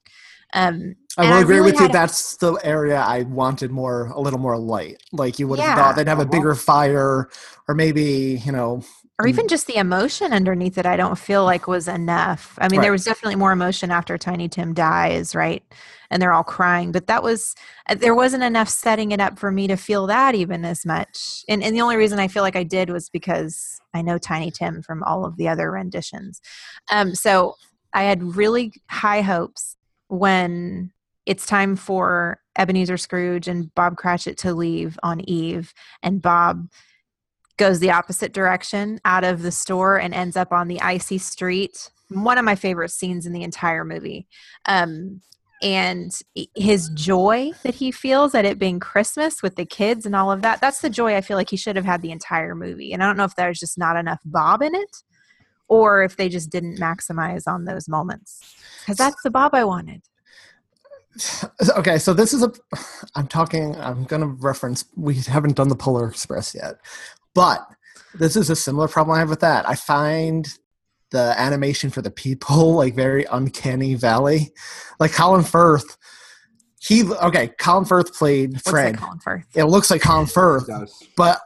Um, 0.54 0.96
I 1.18 1.24
will 1.24 1.38
agree 1.40 1.56
really 1.56 1.72
with 1.72 1.80
you. 1.82 1.88
That's 1.90 2.38
the 2.38 2.54
area 2.64 2.98
I 3.00 3.24
wanted 3.24 3.72
more, 3.72 4.08
a 4.08 4.20
little 4.20 4.40
more 4.40 4.58
light. 4.58 4.98
Like 5.12 5.38
you 5.38 5.48
would 5.48 5.60
have 5.60 5.68
Yeah. 5.68 5.76
thought 5.76 5.96
they'd 5.96 6.08
have 6.08 6.20
a 6.20 6.26
bigger 6.26 6.56
fire, 6.56 7.30
or 7.68 7.76
maybe 7.76 8.42
you 8.44 8.52
know, 8.52 8.84
or 9.20 9.28
even 9.28 9.48
just 9.48 9.68
the 9.68 9.76
emotion 9.76 10.34
underneath 10.34 10.78
it, 10.78 10.88
I 10.88 10.98
don't 10.98 11.18
feel 11.18 11.46
like 11.46 11.68
was 11.68 11.88
enough. 11.88 12.58
I 12.60 12.68
mean, 12.68 12.80
Right. 12.80 12.86
there 12.86 12.92
was 12.92 13.06
definitely 13.06 13.36
more 13.36 13.52
emotion 13.52 13.92
after 13.92 14.18
Tiny 14.18 14.50
Tim 14.50 14.74
dies, 14.74 15.36
right? 15.36 15.64
And 16.10 16.20
they're 16.22 16.34
all 16.34 16.44
crying, 16.44 16.92
but 16.92 17.08
that 17.08 17.22
was 17.22 17.56
uh, 17.88 17.96
there 17.96 18.16
wasn't 18.16 18.44
enough 18.44 18.70
setting 18.70 19.12
it 19.12 19.20
up 19.20 19.38
for 19.38 19.52
me 19.52 19.68
to 19.68 19.78
feel 19.78 20.08
that 20.08 20.34
even 20.34 20.66
as 20.66 20.84
much. 20.86 21.46
And 21.48 21.64
and 21.64 21.76
the 21.76 21.82
only 21.82 21.96
reason 21.96 22.18
I 22.20 22.28
feel 22.28 22.42
like 22.44 22.56
I 22.56 22.64
did 22.64 22.90
was 22.90 23.10
because 23.10 23.80
I 23.94 24.02
know 24.02 24.18
Tiny 24.18 24.50
Tim 24.50 24.82
from 24.82 25.04
all 25.04 25.26
of 25.26 25.38
the 25.38 25.48
other 25.48 25.70
renditions. 25.72 26.42
Um, 26.92 27.14
so 27.14 27.54
I 27.94 28.04
had 28.04 28.36
really 28.36 28.74
high 28.90 29.22
hopes 29.22 29.78
when 30.14 30.92
it's 31.26 31.48
time 31.48 31.76
for 31.76 32.40
Ebenezer 32.56 32.98
Scrooge 32.98 33.48
and 33.48 33.74
Bob 33.74 33.98
Cratchit 33.98 34.38
to 34.40 34.54
leave 34.54 35.00
on 35.02 35.22
Eve, 35.22 35.74
and 36.04 36.22
Bob 36.22 36.68
goes 37.58 37.80
the 37.80 37.92
opposite 37.92 38.32
direction 38.32 39.00
out 39.06 39.24
of 39.24 39.42
the 39.42 39.52
store 39.52 40.00
and 40.00 40.14
ends 40.14 40.36
up 40.36 40.52
on 40.52 40.68
the 40.68 40.82
icy 40.82 41.18
street. 41.18 41.90
One 42.10 42.38
of 42.38 42.46
my 42.46 42.56
favorite 42.56 42.92
scenes 42.92 43.26
in 43.26 43.34
the 43.34 43.44
entire 43.44 43.84
movie. 43.84 44.28
Um, 44.68 45.22
and 45.64 46.12
his 46.56 46.90
joy 46.90 47.52
that 47.64 47.76
he 47.76 47.90
feels 47.90 48.36
at 48.36 48.46
it 48.46 48.60
being 48.60 48.80
Christmas 48.80 49.42
with 49.42 49.56
the 49.56 49.66
kids 49.66 50.06
and 50.06 50.16
all 50.16 50.32
of 50.32 50.42
that, 50.42 50.60
that's 50.60 50.82
the 50.82 50.90
joy 50.90 51.16
I 51.16 51.22
feel 51.22 51.38
like 51.38 51.50
he 51.50 51.58
should 51.58 51.78
have 51.78 51.86
had 51.86 52.02
the 52.02 52.12
entire 52.12 52.54
movie. 52.54 52.92
And 52.92 53.02
I 53.02 53.08
don't 53.08 53.18
know 53.18 53.24
if 53.24 53.36
there's 53.36 53.60
just 53.60 53.78
not 53.78 53.96
enough 53.96 54.20
Bob 54.26 54.62
in 54.62 54.76
it 54.76 55.04
or 55.74 56.04
if 56.04 56.18
they 56.18 56.30
just 56.30 56.52
didn't 56.52 56.78
maximize 56.78 57.44
on 57.48 57.66
those 57.66 57.90
moments. 57.90 58.42
Because 58.82 58.98
that's 58.98 59.22
the 59.24 59.32
Bob 59.32 59.56
I 59.56 59.64
wanted. 59.64 60.04
okay. 61.78 61.98
So 61.98 62.14
this 62.14 62.34
is 62.34 62.44
a. 62.44 62.52
I'm 63.16 63.28
talking. 63.28 63.76
I'm 63.78 64.04
going 64.04 64.22
to 64.22 64.28
reference. 64.28 64.86
We 64.96 65.16
haven't 65.16 65.56
done 65.56 65.70
the 65.70 65.76
Polar 65.76 66.08
Express 66.08 66.54
yet, 66.54 66.76
but 67.34 67.66
this 68.14 68.36
is 68.36 68.50
a 68.50 68.56
similar 68.56 68.88
problem 68.88 69.16
I 69.16 69.20
have 69.20 69.30
with 69.30 69.40
that. 69.40 69.68
I 69.68 69.76
find 69.76 70.48
the 71.12 71.34
animation 71.38 71.90
for 71.90 72.02
the 72.02 72.12
people 72.12 72.74
like 72.76 72.96
very 72.96 73.26
uncanny 73.32 73.96
valley. 73.96 74.54
Like 75.00 75.14
Colin 75.14 75.44
Firth. 75.44 75.98
He 76.80 77.04
okay. 77.04 77.48
Colin 77.60 77.86
Firth 77.86 78.14
played 78.14 78.54
Looks 78.54 78.70
Fred. 78.70 78.92
like 78.94 79.02
Colin 79.02 79.20
Firth. 79.20 79.46
it 79.56 79.66
looks 79.66 79.90
like 79.90 80.02
Colin 80.02 80.28
Firth, 80.28 80.70
but 81.16 81.40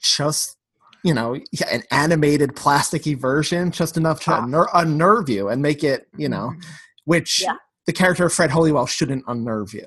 just 0.00 0.56
you 1.04 1.14
know 1.14 1.34
yeah, 1.52 1.68
an 1.70 1.82
animated 1.90 2.50
plasticky 2.54 3.16
version 3.18 3.70
just 3.70 3.96
enough 3.96 4.20
to 4.20 4.32
Ah. 4.32 4.42
unner- 4.42 4.68
unnerve 4.74 5.28
you 5.28 5.48
and 5.48 5.60
make 5.62 5.82
it 5.84 6.08
you 6.16 6.28
know 6.28 6.52
Mhm. 6.54 6.64
which 7.04 7.42
Yeah. 7.42 7.54
the 7.86 7.92
character 7.92 8.26
of 8.26 8.32
fred 8.32 8.50
hollywell 8.50 8.86
shouldn't 8.86 9.24
unnerve 9.28 9.72
you 9.74 9.86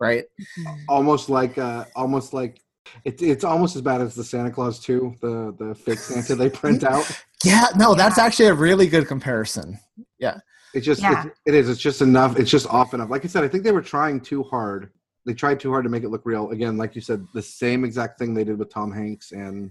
right 0.00 0.24
Mhm. 0.58 0.76
almost 0.88 1.28
like 1.28 1.58
uh 1.58 1.84
almost 1.94 2.32
like 2.32 2.60
it's 3.04 3.22
it's 3.22 3.44
almost 3.44 3.76
as 3.76 3.82
bad 3.82 4.00
as 4.00 4.14
the 4.14 4.24
Santa 4.24 4.50
Claus 4.50 4.80
2, 4.80 5.14
the 5.20 5.54
the 5.58 5.74
fake 5.74 5.98
Santa 5.98 6.34
they 6.34 6.48
print 6.48 6.82
out. 6.84 7.04
yeah 7.44 7.66
no 7.76 7.94
that's 7.94 8.16
Yeah. 8.18 8.24
actually 8.24 8.46
a 8.48 8.54
really 8.54 8.86
good 8.88 9.06
comparison 9.06 9.78
yeah 10.18 10.38
It's 10.74 10.84
just 10.86 11.00
Yeah. 11.02 11.24
it's, 11.26 11.38
it 11.46 11.54
is. 11.54 11.68
It's 11.70 11.80
just 11.80 12.02
enough. 12.02 12.38
It's 12.38 12.50
just 12.50 12.66
off 12.66 12.92
enough. 12.92 13.08
Like 13.08 13.24
I 13.24 13.28
said, 13.28 13.42
I 13.42 13.48
think 13.48 13.64
they 13.64 13.72
were 13.72 13.80
trying 13.80 14.20
too 14.20 14.42
hard. 14.42 14.90
They 15.24 15.32
tried 15.32 15.60
too 15.60 15.70
hard 15.70 15.84
to 15.84 15.90
make 15.90 16.02
it 16.04 16.10
look 16.10 16.26
real. 16.26 16.50
Again, 16.50 16.76
like 16.76 16.94
you 16.94 17.00
said, 17.00 17.26
the 17.32 17.40
same 17.40 17.84
exact 17.84 18.18
thing 18.18 18.34
they 18.34 18.44
did 18.44 18.58
with 18.58 18.68
Tom 18.70 18.92
Hanks 18.92 19.32
and 19.32 19.70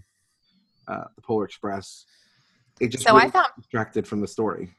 uh, 0.87 1.05
the 1.15 1.21
Polar 1.21 1.45
Express. 1.45 2.05
It 2.79 2.89
just 2.89 3.03
So 3.05 3.15
I 3.15 3.29
found 3.29 3.47
distracted 3.57 4.07
from 4.07 4.21
the 4.21 4.27
story. 4.27 4.75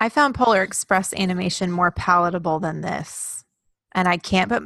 I 0.00 0.08
found 0.08 0.34
Polar 0.34 0.62
Express 0.62 1.12
animation 1.14 1.70
more 1.70 1.90
palatable 1.90 2.60
than 2.60 2.82
this. 2.82 3.44
And 3.92 4.06
I 4.06 4.18
can't 4.18 4.50
put 4.50 4.62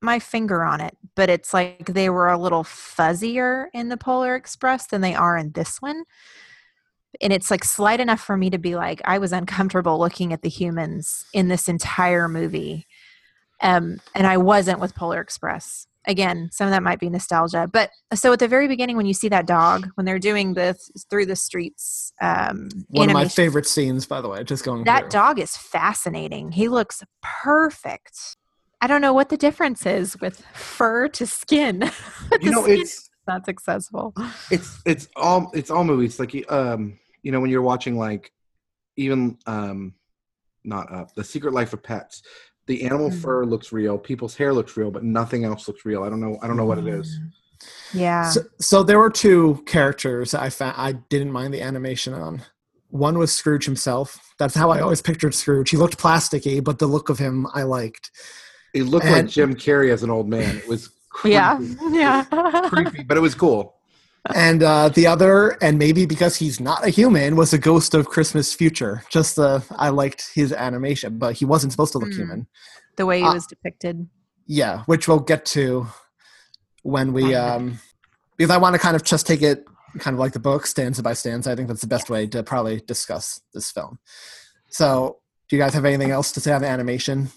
my 0.00 0.18
finger 0.18 0.64
on 0.64 0.80
it, 0.80 0.96
but 1.14 1.30
it's 1.30 1.54
like 1.54 1.86
they 1.86 2.10
were 2.10 2.28
a 2.28 2.38
little 2.38 2.64
fuzzier 2.64 3.66
in 3.72 3.88
the 3.88 3.96
Polar 3.96 4.34
Express 4.34 4.88
than 4.88 5.00
they 5.00 5.14
are 5.14 5.36
in 5.36 5.52
this 5.52 5.80
one. 5.80 6.04
And 7.20 7.32
it's 7.32 7.50
like 7.50 7.64
slight 7.64 8.00
enough 8.00 8.20
for 8.20 8.36
me 8.36 8.50
to 8.50 8.58
be 8.58 8.74
like, 8.74 9.00
I 9.04 9.18
was 9.18 9.32
uncomfortable 9.32 9.98
looking 9.98 10.32
at 10.32 10.42
the 10.42 10.48
humans 10.48 11.26
in 11.32 11.48
this 11.48 11.68
entire 11.68 12.28
movie. 12.28 12.86
Um, 13.60 14.00
and 14.14 14.26
I 14.26 14.38
wasn't 14.38 14.80
with 14.80 14.94
Polar 14.94 15.20
Express. 15.20 15.86
Again, 16.06 16.48
some 16.52 16.66
of 16.66 16.72
that 16.72 16.82
might 16.82 16.98
be 16.98 17.08
nostalgia. 17.08 17.68
But 17.72 17.90
so 18.14 18.32
at 18.32 18.40
the 18.40 18.48
very 18.48 18.66
beginning, 18.66 18.96
when 18.96 19.06
you 19.06 19.14
see 19.14 19.28
that 19.28 19.46
dog, 19.46 19.88
when 19.94 20.04
they're 20.04 20.18
doing 20.18 20.54
the 20.54 20.76
through 21.08 21.26
the 21.26 21.36
streets, 21.36 22.12
um, 22.20 22.68
one 22.88 23.08
of 23.08 23.14
my 23.14 23.28
favorite 23.28 23.66
scenes 23.66 24.06
by 24.06 24.20
the 24.20 24.28
way 24.28 24.42
just 24.42 24.64
going 24.64 24.84
that 24.84 25.02
through. 25.02 25.10
dog 25.10 25.38
is 25.38 25.56
fascinating. 25.56 26.52
He 26.52 26.68
looks 26.68 27.02
perfect. 27.22 28.36
I 28.80 28.88
don't 28.88 29.00
know 29.00 29.12
what 29.12 29.28
the 29.28 29.36
difference 29.36 29.86
is 29.86 30.20
with 30.20 30.44
fur 30.52 31.08
to 31.08 31.26
skin. 31.26 31.90
You 32.40 32.50
know, 32.50 32.62
skin 32.62 32.80
it's 32.80 32.92
is 32.94 33.10
not 33.28 33.44
successful. 33.44 34.14
it's 34.50 34.80
it's 34.84 35.08
all 35.14 35.50
it's 35.54 35.70
all 35.70 35.84
movies. 35.84 36.18
Like 36.18 36.50
um, 36.50 36.98
you 37.22 37.30
know, 37.30 37.40
when 37.40 37.50
you're 37.50 37.62
watching 37.62 37.96
like 37.96 38.32
even 38.96 39.38
um, 39.46 39.94
not 40.64 40.92
up 40.92 41.14
the 41.14 41.24
Secret 41.24 41.52
Life 41.52 41.72
of 41.72 41.82
Pets. 41.82 42.22
The 42.66 42.84
animal 42.84 43.10
Mhm. 43.10 43.20
fur 43.22 43.44
looks 43.44 43.72
real. 43.72 43.98
People's 43.98 44.36
hair 44.36 44.52
looks 44.52 44.76
real, 44.76 44.90
but 44.90 45.02
nothing 45.02 45.44
else 45.44 45.66
looks 45.68 45.84
real. 45.84 46.02
I 46.04 46.08
don't 46.10 46.20
know. 46.20 46.38
I 46.42 46.46
don't 46.46 46.56
know 46.56 46.64
what 46.64 46.78
it 46.78 46.86
is. 46.86 47.18
Yeah. 47.92 48.28
so, 48.30 48.40
so 48.60 48.82
there 48.82 48.98
were 48.98 49.08
two 49.10 49.62
characters 49.66 50.34
i 50.34 50.48
found 50.50 50.74
i 50.76 50.92
didn't 51.10 51.30
mind 51.30 51.54
the 51.54 51.62
animation 51.62 52.12
on 52.12 52.42
one 52.88 53.16
was 53.18 53.30
scrooge 53.32 53.64
himself 53.66 54.34
that's 54.36 54.56
how 54.56 54.70
i 54.70 54.80
always 54.80 55.00
pictured 55.00 55.32
scrooge 55.32 55.70
he 55.70 55.76
looked 55.76 55.96
plasticky 55.96 56.62
but 56.64 56.80
the 56.80 56.88
look 56.88 57.08
of 57.08 57.20
him 57.20 57.46
i 57.54 57.62
liked 57.62 58.10
It 58.74 58.84
looked 58.84 59.04
And- 59.06 59.14
like 59.14 59.26
Jim 59.28 59.54
Carrey 59.54 59.92
as 59.92 60.02
an 60.02 60.10
old 60.10 60.28
man. 60.28 60.56
It 60.56 60.66
was 60.66 60.90
creepy. 61.10 61.34
yeah. 61.34 61.60
Yeah. 61.90 62.24
creepy, 62.68 63.04
but 63.04 63.16
it 63.16 63.20
was 63.20 63.34
cool. 63.36 63.76
And 64.34 64.62
uh, 64.62 64.88
the 64.88 65.06
other, 65.06 65.50
and 65.62 65.78
maybe 65.78 66.06
because 66.06 66.36
he's 66.36 66.60
not 66.60 66.84
a 66.86 66.90
human, 66.90 67.36
was 67.36 67.52
a 67.52 67.58
ghost 67.58 67.94
of 67.94 68.06
Christmas 68.08 68.54
Future. 68.54 69.02
Just 69.10 69.38
uh, 69.38 69.60
I 69.76 69.88
liked 69.88 70.30
his 70.34 70.52
animation, 70.52 71.18
but 71.18 71.34
he 71.34 71.44
wasn't 71.44 71.72
supposed 71.72 71.92
to 71.92 71.98
look 71.98 72.10
Mm. 72.10 72.16
human. 72.16 72.46
The 72.96 73.06
way 73.06 73.18
he 73.20 73.24
Uh, 73.26 73.34
was 73.34 73.46
depicted. 73.46 74.06
Yeah, 74.46 74.82
which 74.86 75.08
we'll 75.08 75.20
get 75.20 75.44
to 75.46 75.86
when 76.82 77.12
we 77.12 77.34
um 77.34 77.78
because 78.36 78.50
I 78.50 78.58
want 78.58 78.74
to 78.74 78.78
kind 78.78 78.96
of 78.96 79.02
just 79.04 79.26
take 79.26 79.40
it 79.42 79.64
kind 79.98 80.14
of 80.14 80.20
like 80.20 80.32
the 80.32 80.40
book 80.40 80.66
stanza 80.66 81.02
by 81.02 81.12
stanza. 81.14 81.50
I 81.50 81.54
think 81.56 81.68
that's 81.68 81.80
the 81.80 81.86
best 81.86 82.10
way 82.10 82.26
to 82.28 82.42
probably 82.42 82.80
discuss 82.80 83.40
this 83.54 83.70
film. 83.70 83.98
So, 84.68 85.18
do 85.48 85.56
you 85.56 85.62
guys 85.62 85.74
have 85.74 85.84
anything 85.84 86.10
else 86.10 86.32
to 86.32 86.40
say 86.40 86.52
on 86.52 86.62
the 86.62 86.68
animation? 86.68 87.28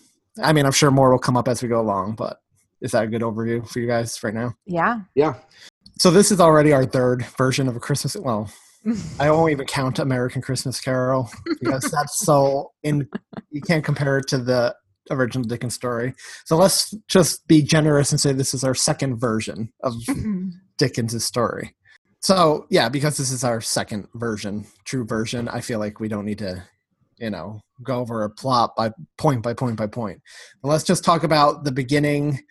I 0.42 0.52
mean, 0.54 0.66
I'm 0.66 0.72
sure 0.72 0.90
more 0.92 1.12
will 1.12 1.20
come 1.20 1.38
up 1.38 1.48
as 1.48 1.62
we 1.62 1.68
go 1.70 1.80
along, 1.80 2.16
but 2.16 2.40
is 2.82 2.92
that 2.92 3.04
a 3.04 3.08
good 3.08 3.22
overview 3.22 3.68
for 3.68 3.80
you 3.80 3.88
guys 3.88 4.22
right 4.24 4.34
now? 4.34 4.54
Yeah. 4.66 5.00
Yeah. 5.16 5.36
So 5.98 6.12
this 6.12 6.32
is 6.32 6.40
already 6.40 6.74
our 6.74 6.86
third 6.86 7.26
version 7.38 7.68
of 7.68 7.76
a 7.76 7.80
Christmas. 7.80 8.18
Well, 8.18 8.52
I 9.20 9.32
won't 9.32 9.52
even 9.52 9.66
count 9.66 10.00
American 10.00 10.42
Christmas 10.42 10.80
Carol 10.80 11.30
because 11.60 11.90
that's 11.92 12.20
so 12.20 12.72
in. 12.84 13.08
You 13.50 13.62
can't 13.62 13.84
compare 13.84 14.18
it 14.18 14.28
to 14.28 14.38
the 14.38 14.76
original 15.12 15.48
Dickens 15.48 15.74
story. 15.74 16.14
So 16.46 16.56
let's 16.56 16.94
just 17.08 17.48
be 17.48 17.62
generous 17.62 18.12
and 18.12 18.20
say 18.20 18.34
this 18.34 18.54
is 18.54 18.64
our 18.64 18.76
second 18.76 19.18
version 19.18 19.72
of 19.84 19.94
Dickens' 20.78 21.24
story. 21.24 21.76
So 22.22 22.66
yeah, 22.70 22.90
because 22.90 23.18
this 23.18 23.32
is 23.32 23.44
our 23.44 23.62
second 23.62 24.08
version, 24.16 24.66
true 24.84 25.06
version, 25.06 25.48
I 25.48 25.62
feel 25.62 25.80
like 25.80 26.00
we 26.00 26.08
don't 26.08 26.26
need 26.26 26.40
to, 26.40 26.64
you 27.18 27.30
know, 27.30 27.62
go 27.84 28.00
over 28.00 28.24
a 28.24 28.30
plot 28.30 28.76
by 28.76 28.92
point 29.18 29.44
by 29.44 29.54
point 29.54 29.78
by 29.78 29.88
point. 29.88 30.22
But 30.62 30.70
let's 30.70 30.84
just 30.84 31.04
talk 31.04 31.24
about 31.24 31.64
the 31.64 31.72
beginning 31.72 32.42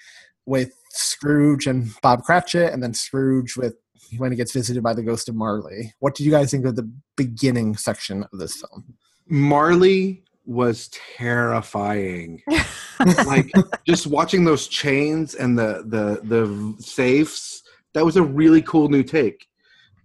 with 0.47 0.73
Scrooge 0.95 1.67
and 1.67 1.91
Bob 2.03 2.23
Cratchit, 2.23 2.73
and 2.73 2.83
then 2.83 2.95
Scrooge 2.95 3.57
with 3.57 3.75
when 4.17 4.31
he 4.31 4.37
gets 4.37 4.53
visited 4.53 4.83
by 4.83 4.95
the 4.95 5.03
ghost 5.03 5.29
of 5.29 5.35
Marley. 5.35 5.93
What 5.99 6.15
did 6.15 6.25
you 6.25 6.31
guys 6.31 6.51
think 6.51 6.65
of 6.67 6.77
the 6.77 6.91
beginning 7.17 7.77
section 7.77 8.23
of 8.33 8.39
this 8.39 8.57
film? 8.57 8.95
Marley 9.27 10.23
was 10.45 10.89
terrifying. 11.17 12.43
like 13.27 13.51
just 13.87 14.07
watching 14.07 14.45
those 14.45 14.69
chains 14.69 15.35
and 15.35 15.59
the 15.59 15.85
the 15.87 16.21
the 16.25 16.75
safes. 16.83 17.63
That 17.95 18.05
was 18.05 18.17
a 18.17 18.23
really 18.23 18.63
cool 18.63 18.89
new 18.89 19.03
take. 19.03 19.47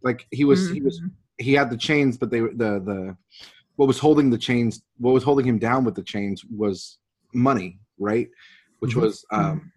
Like 0.02 0.26
he 0.32 0.46
was 0.46 0.70
he 0.70 0.82
was 0.82 1.02
he 1.38 1.54
had 1.54 1.70
the 1.70 1.78
chains, 1.78 2.18
but 2.18 2.30
they 2.32 2.42
were 2.42 2.52
the 2.54 2.80
the 2.80 3.18
what 3.76 3.88
was 3.88 4.00
holding 4.00 4.30
the 4.30 4.38
chains 4.38 4.82
what 4.98 5.14
was 5.14 5.24
holding 5.24 5.46
him 5.46 5.60
down 5.60 5.84
with 5.84 5.96
the 5.96 6.04
chains 6.04 6.44
was 6.46 6.98
money, 7.34 7.80
right? 7.98 8.28
Which 8.80 8.96
Mhm. 8.96 9.02
was 9.02 9.26
um 9.32 9.72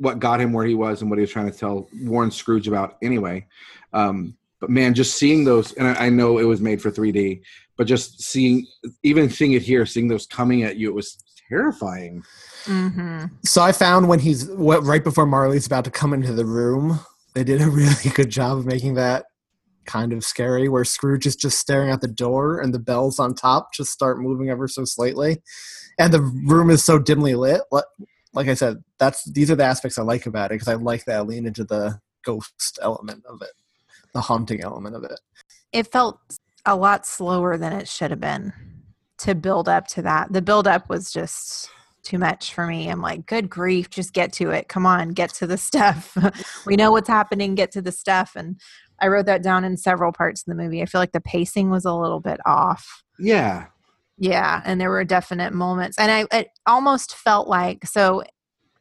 what 0.00 0.18
got 0.18 0.40
him 0.40 0.52
where 0.52 0.64
he 0.64 0.74
was 0.74 1.02
and 1.02 1.10
what 1.10 1.18
he 1.18 1.20
was 1.20 1.30
trying 1.30 1.50
to 1.50 1.56
tell 1.56 1.86
Warren 2.02 2.30
Scrooge 2.30 2.66
about 2.66 2.96
anyway. 3.02 3.46
Um, 3.92 4.34
but 4.58 4.70
man, 4.70 4.94
just 4.94 5.16
seeing 5.16 5.44
those, 5.44 5.72
and 5.74 5.88
I, 5.88 6.06
I 6.06 6.08
know 6.08 6.38
it 6.38 6.44
was 6.44 6.60
made 6.60 6.80
for 6.80 6.90
3D, 6.90 7.42
but 7.76 7.86
just 7.86 8.22
seeing, 8.22 8.66
even 9.02 9.28
seeing 9.28 9.52
it 9.52 9.62
here, 9.62 9.84
seeing 9.84 10.08
those 10.08 10.26
coming 10.26 10.62
at 10.62 10.76
you, 10.76 10.88
it 10.88 10.94
was 10.94 11.22
terrifying. 11.48 12.22
hmm 12.64 13.24
So 13.44 13.62
I 13.62 13.72
found 13.72 14.08
when 14.08 14.20
he's 14.20 14.48
what, 14.48 14.82
right 14.84 15.04
before 15.04 15.26
Marley's 15.26 15.66
about 15.66 15.84
to 15.84 15.90
come 15.90 16.14
into 16.14 16.32
the 16.32 16.46
room, 16.46 17.00
they 17.34 17.44
did 17.44 17.60
a 17.60 17.68
really 17.70 18.10
good 18.14 18.30
job 18.30 18.56
of 18.56 18.64
making 18.64 18.94
that 18.94 19.26
kind 19.84 20.14
of 20.14 20.24
scary. 20.24 20.68
Where 20.68 20.84
Scrooge 20.84 21.26
is 21.26 21.36
just 21.36 21.58
staring 21.58 21.90
at 21.90 22.00
the 22.00 22.08
door 22.08 22.60
and 22.60 22.72
the 22.72 22.78
bells 22.78 23.18
on 23.18 23.34
top 23.34 23.74
just 23.74 23.92
start 23.92 24.20
moving 24.20 24.48
ever 24.48 24.66
so 24.66 24.84
slightly, 24.84 25.42
and 25.98 26.12
the 26.12 26.22
room 26.22 26.70
is 26.70 26.82
so 26.84 26.98
dimly 26.98 27.34
lit. 27.34 27.62
Like, 28.32 28.46
like 28.46 28.52
I 28.52 28.54
said, 28.54 28.82
that's 28.98 29.24
these 29.30 29.50
are 29.50 29.56
the 29.56 29.64
aspects 29.64 29.98
I 29.98 30.02
like 30.02 30.26
about 30.26 30.50
it 30.50 30.54
because 30.54 30.68
I 30.68 30.74
like 30.74 31.04
that 31.06 31.18
I 31.18 31.20
lean 31.22 31.46
into 31.46 31.64
the 31.64 32.00
ghost 32.24 32.78
element 32.82 33.24
of 33.26 33.42
it, 33.42 33.52
the 34.12 34.20
haunting 34.20 34.62
element 34.62 34.96
of 34.96 35.04
it. 35.04 35.18
It 35.72 35.90
felt 35.90 36.20
a 36.66 36.76
lot 36.76 37.06
slower 37.06 37.56
than 37.56 37.72
it 37.72 37.88
should 37.88 38.10
have 38.10 38.20
been 38.20 38.52
to 39.18 39.34
build 39.34 39.68
up 39.68 39.86
to 39.88 40.02
that. 40.02 40.32
The 40.32 40.42
build 40.42 40.66
up 40.66 40.88
was 40.88 41.12
just 41.12 41.70
too 42.02 42.18
much 42.18 42.54
for 42.54 42.66
me. 42.66 42.88
I'm 42.88 43.02
like, 43.02 43.26
good 43.26 43.50
grief, 43.50 43.90
just 43.90 44.12
get 44.12 44.32
to 44.34 44.50
it. 44.50 44.68
Come 44.68 44.86
on, 44.86 45.10
get 45.10 45.30
to 45.34 45.46
the 45.46 45.58
stuff. 45.58 46.16
we 46.66 46.76
know 46.76 46.90
what's 46.90 47.08
happening, 47.08 47.54
get 47.54 47.70
to 47.72 47.82
the 47.82 47.92
stuff. 47.92 48.32
And 48.36 48.60
I 49.00 49.08
wrote 49.08 49.26
that 49.26 49.42
down 49.42 49.64
in 49.64 49.76
several 49.76 50.12
parts 50.12 50.42
of 50.42 50.46
the 50.46 50.62
movie. 50.62 50.82
I 50.82 50.86
feel 50.86 51.00
like 51.00 51.12
the 51.12 51.20
pacing 51.20 51.70
was 51.70 51.84
a 51.84 51.94
little 51.94 52.20
bit 52.20 52.40
off. 52.46 53.02
Yeah. 53.18 53.66
Yeah, 54.20 54.60
and 54.66 54.78
there 54.78 54.90
were 54.90 55.02
definite 55.02 55.54
moments, 55.54 55.98
and 55.98 56.12
I 56.12 56.38
it 56.38 56.48
almost 56.66 57.14
felt 57.16 57.48
like 57.48 57.86
so. 57.86 58.22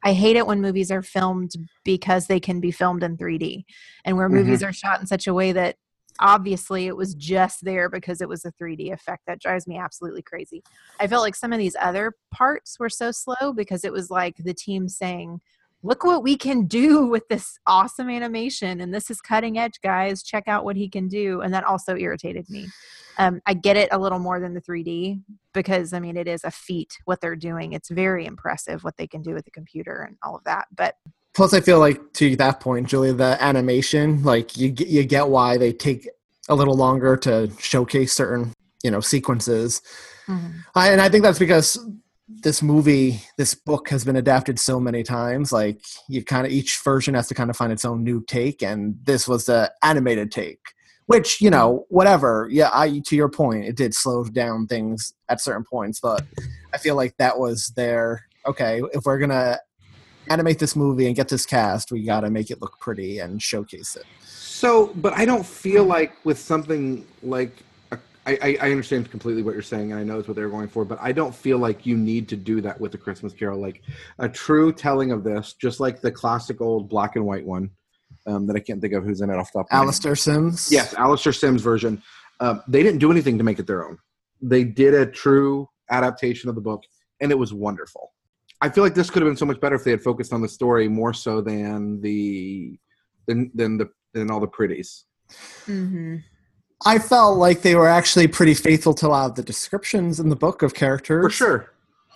I 0.01 0.13
hate 0.13 0.37
it 0.37 0.47
when 0.47 0.61
movies 0.61 0.91
are 0.91 1.01
filmed 1.01 1.51
because 1.83 2.27
they 2.27 2.39
can 2.39 2.61
be 2.61 2.71
filmed 2.71 3.03
in 3.03 3.17
3D, 3.17 3.63
and 4.05 4.17
where 4.17 4.29
movies 4.29 4.59
mm-hmm. 4.59 4.69
are 4.69 4.73
shot 4.73 4.99
in 4.99 5.07
such 5.07 5.27
a 5.27 5.33
way 5.33 5.51
that 5.53 5.75
obviously 6.19 6.87
it 6.87 6.95
was 6.95 7.15
just 7.15 7.63
there 7.63 7.89
because 7.89 8.21
it 8.21 8.27
was 8.27 8.43
a 8.45 8.51
3D 8.51 8.91
effect. 8.91 9.23
That 9.27 9.41
drives 9.41 9.67
me 9.67 9.77
absolutely 9.77 10.21
crazy. 10.21 10.61
I 10.99 11.07
felt 11.07 11.21
like 11.21 11.35
some 11.35 11.53
of 11.53 11.59
these 11.59 11.75
other 11.79 12.13
parts 12.31 12.77
were 12.79 12.89
so 12.89 13.11
slow 13.11 13.53
because 13.55 13.83
it 13.85 13.93
was 13.93 14.09
like 14.09 14.35
the 14.37 14.53
team 14.53 14.89
saying, 14.89 15.39
Look 15.81 16.03
what 16.03 16.23
we 16.23 16.35
can 16.35 16.65
do 16.65 17.05
with 17.07 17.27
this 17.29 17.57
awesome 17.65 18.09
animation, 18.09 18.81
and 18.81 18.93
this 18.93 19.09
is 19.09 19.21
cutting 19.21 19.57
edge, 19.57 19.79
guys. 19.81 20.23
Check 20.23 20.47
out 20.47 20.65
what 20.65 20.75
he 20.75 20.89
can 20.89 21.07
do. 21.07 21.41
And 21.41 21.53
that 21.53 21.63
also 21.63 21.95
irritated 21.95 22.49
me. 22.49 22.67
Um, 23.17 23.41
I 23.45 23.53
get 23.53 23.75
it 23.75 23.89
a 23.91 23.99
little 23.99 24.19
more 24.19 24.39
than 24.39 24.53
the 24.53 24.61
3D 24.61 25.21
because 25.53 25.91
I 25.91 25.99
mean 25.99 26.15
it 26.15 26.27
is 26.27 26.45
a 26.45 26.51
feat 26.51 26.97
what 27.03 27.19
they're 27.19 27.35
doing. 27.35 27.73
It's 27.73 27.89
very 27.89 28.25
impressive 28.25 28.83
what 28.83 28.95
they 28.95 29.07
can 29.07 29.21
do 29.21 29.33
with 29.33 29.43
the 29.43 29.51
computer 29.51 30.05
and 30.07 30.17
all 30.23 30.37
of 30.37 30.43
that. 30.45 30.67
But 30.75 30.95
Plus, 31.35 31.53
I 31.53 31.61
feel 31.61 31.79
like 31.79 32.13
to 32.13 32.35
that 32.37 32.59
point, 32.59 32.87
Julia, 32.87 33.13
the 33.13 33.37
animation, 33.41 34.23
like 34.23 34.57
you 34.57 34.73
you 34.77 35.03
get 35.03 35.27
why 35.27 35.57
they 35.57 35.73
take 35.73 36.09
a 36.47 36.55
little 36.55 36.75
longer 36.75 37.15
to 37.17 37.51
showcase 37.59 38.13
certain, 38.13 38.53
you 38.83 38.91
know, 38.91 38.99
sequences. 38.99 39.81
I, 40.75 40.91
and 40.91 41.01
I 41.01 41.09
think 41.09 41.23
that's 41.23 41.39
because 41.39 41.77
this 42.29 42.61
movie, 42.61 43.21
this 43.37 43.55
book 43.55 43.89
has 43.89 44.05
been 44.05 44.15
adapted 44.15 44.59
so 44.59 44.79
many 44.79 45.03
times. 45.03 45.51
Like 45.51 45.81
you 46.07 46.23
kind 46.23 46.45
of 46.45 46.51
each 46.51 46.79
version 46.83 47.15
has 47.15 47.27
to 47.29 47.33
kind 47.33 47.49
of 47.49 47.57
find 47.57 47.71
its 47.71 47.85
own 47.85 48.03
new 48.03 48.23
take, 48.27 48.61
and 48.61 48.97
this 49.03 49.27
was 49.27 49.45
the 49.45 49.71
animated 49.83 50.31
take. 50.31 50.59
Which 51.07 51.41
you 51.41 51.49
know, 51.49 51.85
whatever. 51.89 52.47
Yeah, 52.51 52.69
I 52.71 53.01
to 53.07 53.15
your 53.15 53.29
point, 53.29 53.65
it 53.65 53.75
did 53.75 53.95
slow 53.95 54.23
down 54.25 54.67
things 54.67 55.13
at 55.27 55.41
certain 55.41 55.63
points, 55.63 55.99
but 55.99 56.23
I 56.73 56.77
feel 56.77 56.95
like 56.95 57.17
that 57.17 57.39
was 57.39 57.73
their 57.75 58.27
okay. 58.45 58.81
If 58.93 59.05
we're 59.05 59.17
gonna 59.17 59.57
animate 60.29 60.59
this 60.59 60.75
movie 60.75 61.07
and 61.07 61.15
get 61.15 61.27
this 61.27 61.45
cast, 61.45 61.91
we 61.91 62.03
got 62.03 62.21
to 62.21 62.29
make 62.29 62.51
it 62.51 62.61
look 62.61 62.79
pretty 62.79 63.17
and 63.19 63.41
showcase 63.41 63.95
it. 63.95 64.05
So, 64.23 64.87
but 64.95 65.13
I 65.13 65.25
don't 65.25 65.45
feel 65.45 65.85
like 65.85 66.13
with 66.23 66.37
something 66.37 67.07
like 67.23 67.63
I, 68.29 68.37
I 68.41 68.57
I 68.61 68.71
understand 68.71 69.09
completely 69.09 69.41
what 69.41 69.53
you're 69.53 69.61
saying, 69.61 69.91
and 69.91 69.99
I 69.99 70.03
know 70.03 70.19
it's 70.19 70.27
what 70.27 70.35
they're 70.35 70.49
going 70.49 70.67
for, 70.67 70.85
but 70.85 70.99
I 71.01 71.11
don't 71.11 71.33
feel 71.33 71.57
like 71.57 71.85
you 71.85 71.97
need 71.97 72.29
to 72.29 72.35
do 72.35 72.61
that 72.61 72.79
with 72.79 72.91
the 72.91 72.97
Christmas 72.97 73.33
Carol. 73.33 73.59
Like 73.59 73.81
a 74.19 74.29
true 74.29 74.71
telling 74.71 75.11
of 75.11 75.23
this, 75.23 75.53
just 75.53 75.79
like 75.79 76.01
the 76.01 76.11
classic 76.11 76.61
old 76.61 76.89
black 76.89 77.15
and 77.15 77.25
white 77.25 77.45
one 77.45 77.71
um, 78.27 78.45
that 78.47 78.55
I 78.55 78.59
can't 78.59 78.81
think 78.81 78.93
of 78.93 79.03
who's 79.03 79.21
in 79.21 79.29
it 79.29 79.35
off 79.35 79.51
the 79.51 79.59
top. 79.59 79.65
of 79.65 79.71
my 79.71 79.77
head. 79.77 79.83
Alastair 79.83 80.15
Sims. 80.15 80.71
Yes, 80.71 80.93
Alastair 80.93 81.33
Sims 81.33 81.61
version. 81.61 82.01
Um, 82.39 82.61
they 82.67 82.83
didn't 82.83 82.99
do 82.99 83.11
anything 83.11 83.37
to 83.37 83.43
make 83.43 83.59
it 83.59 83.67
their 83.67 83.87
own. 83.87 83.97
They 84.41 84.63
did 84.63 84.93
a 84.93 85.05
true 85.05 85.67
adaptation 85.89 86.49
of 86.49 86.55
the 86.55 86.61
book, 86.61 86.83
and 87.19 87.31
it 87.31 87.37
was 87.37 87.53
wonderful. 87.53 88.13
I 88.61 88.69
feel 88.69 88.83
like 88.83 88.93
this 88.93 89.09
could 89.09 89.21
have 89.21 89.29
been 89.29 89.37
so 89.37 89.45
much 89.45 89.59
better 89.59 89.75
if 89.75 89.83
they 89.83 89.91
had 89.91 90.01
focused 90.01 90.33
on 90.33 90.41
the 90.41 90.49
story 90.49 90.87
more 90.87 91.13
so 91.13 91.41
than 91.41 92.01
the 92.01 92.77
than 93.25 93.51
than 93.53 93.77
the 93.77 93.89
than 94.13 94.29
all 94.29 94.39
the 94.39 94.47
pretties. 94.47 95.05
mm-hmm. 95.65 96.17
I 96.85 96.97
felt 96.97 97.37
like 97.37 97.61
they 97.61 97.75
were 97.75 97.87
actually 97.87 98.27
pretty 98.27 98.53
faithful 98.53 98.93
to 98.95 99.07
a 99.07 99.09
lot 99.09 99.29
of 99.29 99.35
the 99.35 99.43
descriptions 99.43 100.19
in 100.19 100.29
the 100.29 100.35
book 100.35 100.61
of 100.61 100.73
characters. 100.73 101.25
For 101.25 101.29
sure. 101.29 101.71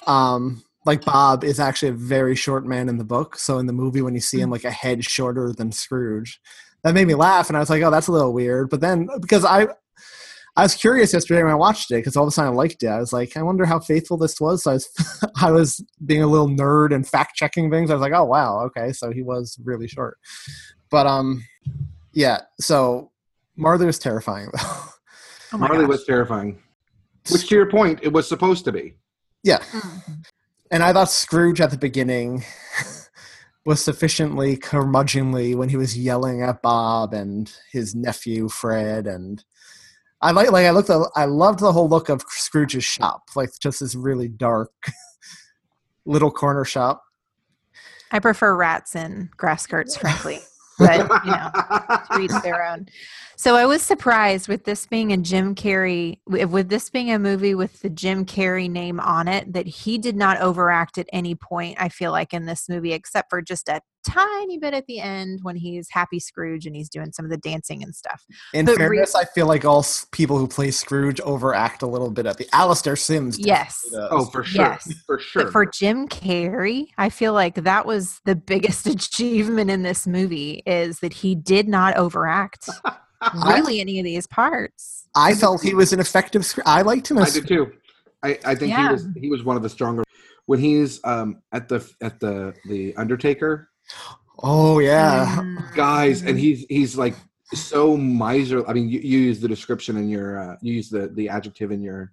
Um, 0.08 0.64
like 0.86 1.04
Bob 1.06 1.44
is 1.44 1.60
actually 1.60 1.90
a 1.90 1.94
very 1.94 2.36
short 2.36 2.66
man 2.66 2.90
in 2.90 2.98
the 2.98 3.04
book, 3.04 3.38
so 3.38 3.58
in 3.58 3.68
the 3.68 3.74
movie 3.74 4.02
when 4.02 4.14
you 4.14 4.22
see 4.22 4.40
him 4.40 4.50
like 4.50 4.64
a 4.64 4.72
head 4.72 5.04
shorter 5.04 5.54
than 5.54 5.72
Scrooge, 5.72 6.42
that 6.84 6.94
made 6.94 7.08
me 7.08 7.16
laugh, 7.16 7.50
and 7.50 7.56
I 7.56 7.62
was 7.62 7.70
like, 7.70 7.82
"Oh, 7.84 7.92
that's 7.92 8.08
a 8.08 8.12
little 8.12 8.34
weird." 8.34 8.70
But 8.70 8.82
then 8.82 9.08
because 9.22 9.46
I, 9.46 9.68
I 10.58 10.64
was 10.64 10.76
curious 10.76 11.14
yesterday 11.14 11.42
when 11.42 11.54
I 11.54 11.56
watched 11.56 11.90
it 11.92 11.96
because 11.96 12.18
all 12.18 12.24
of 12.24 12.28
a 12.28 12.32
sudden 12.32 12.52
I 12.52 12.56
liked 12.56 12.84
it. 12.84 12.88
I 12.88 13.00
was 13.00 13.14
like, 13.14 13.38
"I 13.38 13.44
wonder 13.44 13.66
how 13.66 13.80
faithful 13.80 14.18
this 14.18 14.42
was." 14.42 14.64
So 14.64 14.72
I 14.72 14.74
was, 14.74 14.90
I 15.42 15.52
was 15.52 15.86
being 16.06 16.22
a 16.22 16.28
little 16.28 16.50
nerd 16.50 16.94
and 16.94 17.08
fact 17.08 17.36
checking 17.38 17.72
things. 17.72 17.90
I 17.90 17.94
was 17.94 18.02
like, 18.02 18.14
"Oh 18.14 18.26
wow, 18.26 18.60
okay, 18.66 18.92
so 18.92 19.12
he 19.12 19.22
was 19.22 19.58
really 19.64 19.88
short." 19.88 20.18
But 20.90 21.08
um, 21.08 21.46
yeah. 22.12 22.42
So 22.60 23.13
Marley 23.56 23.86
was 23.86 24.00
terrifying 24.00 24.50
though. 24.54 24.70
Oh 25.56 25.58
Marley 25.60 25.82
gosh. 25.82 25.90
was 25.90 26.06
terrifying. 26.06 26.58
Which, 27.30 27.48
to 27.48 27.54
your 27.54 27.70
point, 27.70 28.00
it 28.02 28.12
was 28.12 28.28
supposed 28.28 28.66
to 28.66 28.72
be. 28.72 28.96
Yeah. 29.44 29.60
Mm. 29.60 30.26
And 30.72 30.84
I 30.84 30.92
thought 30.92 31.12
Scrooge 31.12 31.62
at 31.62 31.70
the 31.70 31.78
beginning 31.78 32.44
was 33.66 33.84
sufficiently 33.84 34.58
curmudgeonly 34.58 35.56
when 35.56 35.70
he 35.70 35.78
was 35.78 35.96
yelling 35.96 36.42
at 36.42 36.64
Bob 36.64 37.14
and 37.14 37.56
his 37.72 37.94
nephew 37.94 38.50
Fred 38.50 39.06
and 39.06 39.44
I 40.24 40.32
like 40.32 40.52
like 40.52 40.66
I 40.66 40.72
looked 40.72 40.90
at, 40.90 41.02
I 41.16 41.26
loved 41.26 41.60
the 41.60 41.74
whole 41.74 41.90
look 41.90 42.08
of 42.10 42.24
Scrooge's 42.30 42.86
shop, 42.86 43.24
like 43.36 43.50
just 43.60 43.82
this 43.82 43.94
really 43.94 44.30
dark 44.30 44.72
little 46.06 46.32
corner 46.32 46.64
shop. 46.64 47.04
I 48.10 48.20
prefer 48.20 48.56
rats 48.56 48.96
and 48.96 49.30
grass 49.32 49.64
skirts, 49.64 49.98
frankly. 49.98 50.40
But 50.80 51.08
you 51.26 51.32
know, 51.32 51.52
to 52.12 52.22
each 52.22 52.44
their 52.44 52.66
own. 52.66 52.88
So 53.36 53.56
I 53.56 53.66
was 53.66 53.82
surprised 53.82 54.48
with 54.48 54.64
this 54.64 54.86
being 54.86 55.12
a 55.12 55.18
Jim 55.18 55.56
Carrey, 55.56 56.20
with 56.28 56.70
this 56.70 56.90
being 56.90 57.12
a 57.12 57.20
movie 57.20 57.56
with 57.56 57.82
the 57.82 57.90
Jim 57.90 58.26
Carrey 58.26 58.70
name 58.70 59.00
on 59.00 59.28
it, 59.28 59.52
that 59.54 59.68
he 59.68 59.98
did 59.98 60.16
not 60.16 60.40
overact 60.40 60.98
at 60.98 61.08
any 61.12 61.36
point. 61.36 61.78
I 61.80 61.90
feel 61.90 62.12
like 62.12 62.34
in 62.34 62.46
this 62.46 62.70
movie, 62.70 62.94
except 62.94 63.30
for 63.30 63.42
just 63.42 63.68
a 63.68 63.82
tiny 64.08 64.58
bit 64.58 64.74
at 64.74 64.86
the 64.88 65.00
end 65.00 65.40
when 65.44 65.56
he's 65.56 65.88
Happy 65.90 66.20
Scrooge 66.20 66.66
and 66.66 66.76
he's 66.76 66.90
doing 66.90 67.12
some 67.12 67.26
of 67.26 67.32
the 67.32 67.38
dancing 67.38 67.84
and 67.84 67.94
stuff. 67.96 68.24
In 68.54 68.66
But 68.66 68.78
fairness, 68.78 69.16
I 69.16 69.26
feel 69.26 69.48
like 69.48 69.66
all 69.66 69.86
people 70.12 70.38
who 70.38 70.48
play 70.48 70.72
Scrooge 70.72 71.20
overact 71.22 71.82
a 71.82 71.88
little 71.88 72.12
bit 72.12 72.26
at 72.26 72.38
the 72.38 72.48
Alastair 72.54 72.96
Sims. 72.96 73.38
Yes. 73.40 73.82
definitely 73.92 74.10
Oh, 74.12 74.26
for 74.26 74.44
sure. 74.44 74.66
Yes. 74.66 74.94
For 75.06 75.20
sure. 75.20 75.44
But 75.46 75.52
for 75.52 75.66
Jim 75.66 76.08
Carrey, 76.08 76.88
I 76.98 77.10
feel 77.10 77.34
like 77.34 77.56
that 77.56 77.86
was 77.86 78.20
the 78.26 78.36
biggest 78.36 78.86
achievement 78.88 79.70
in 79.70 79.84
this 79.84 80.06
movie 80.08 80.64
is 80.66 81.00
that 81.00 81.14
he 81.14 81.36
did 81.36 81.68
not 81.68 81.96
overact 81.98 82.70
really 83.46 83.80
any 83.80 84.00
of 84.00 84.06
these 84.06 84.28
parts. 84.28 85.08
I 85.16 85.36
felt 85.36 85.62
he 85.62 85.74
was 85.74 85.94
an 85.94 86.00
effective. 86.00 86.46
Scr- 86.46 86.62
I 86.66 86.82
liked 86.82 87.10
him 87.12 87.18
I 87.20 87.30
did 87.30 87.48
too. 87.48 87.72
I, 88.24 88.40
I 88.46 88.56
think 88.56 88.72
Yeah. 88.72 88.88
he 88.88 88.94
was 88.94 89.08
he 89.18 89.30
was 89.30 89.44
one 89.44 89.56
of 89.58 89.64
the 89.64 89.70
stronger 89.70 90.04
when 90.46 90.60
he's 90.60 91.00
um 91.04 91.42
at 91.52 91.68
the 91.70 91.88
at 92.02 92.20
the 92.20 92.54
the 92.66 92.96
Undertaker 92.96 93.70
Oh 94.42 94.80
yeah, 94.80 95.38
Mm. 95.40 95.76
guys, 95.76 96.24
and 96.24 96.38
he's 96.38 96.66
he's 96.70 96.98
like 96.98 97.16
so 97.54 97.96
miser. 97.96 98.68
I 98.68 98.74
mean, 98.74 98.90
you, 98.90 99.00
you 99.00 99.20
use 99.20 99.40
the 99.40 99.48
description 99.48 99.96
in 99.98 100.10
your 100.10 100.40
uh, 100.40 100.56
you 100.62 100.74
use 100.74 100.90
the 100.90 101.08
the 101.10 101.30
adjective 101.30 101.72
in 101.72 101.82
your 101.82 102.12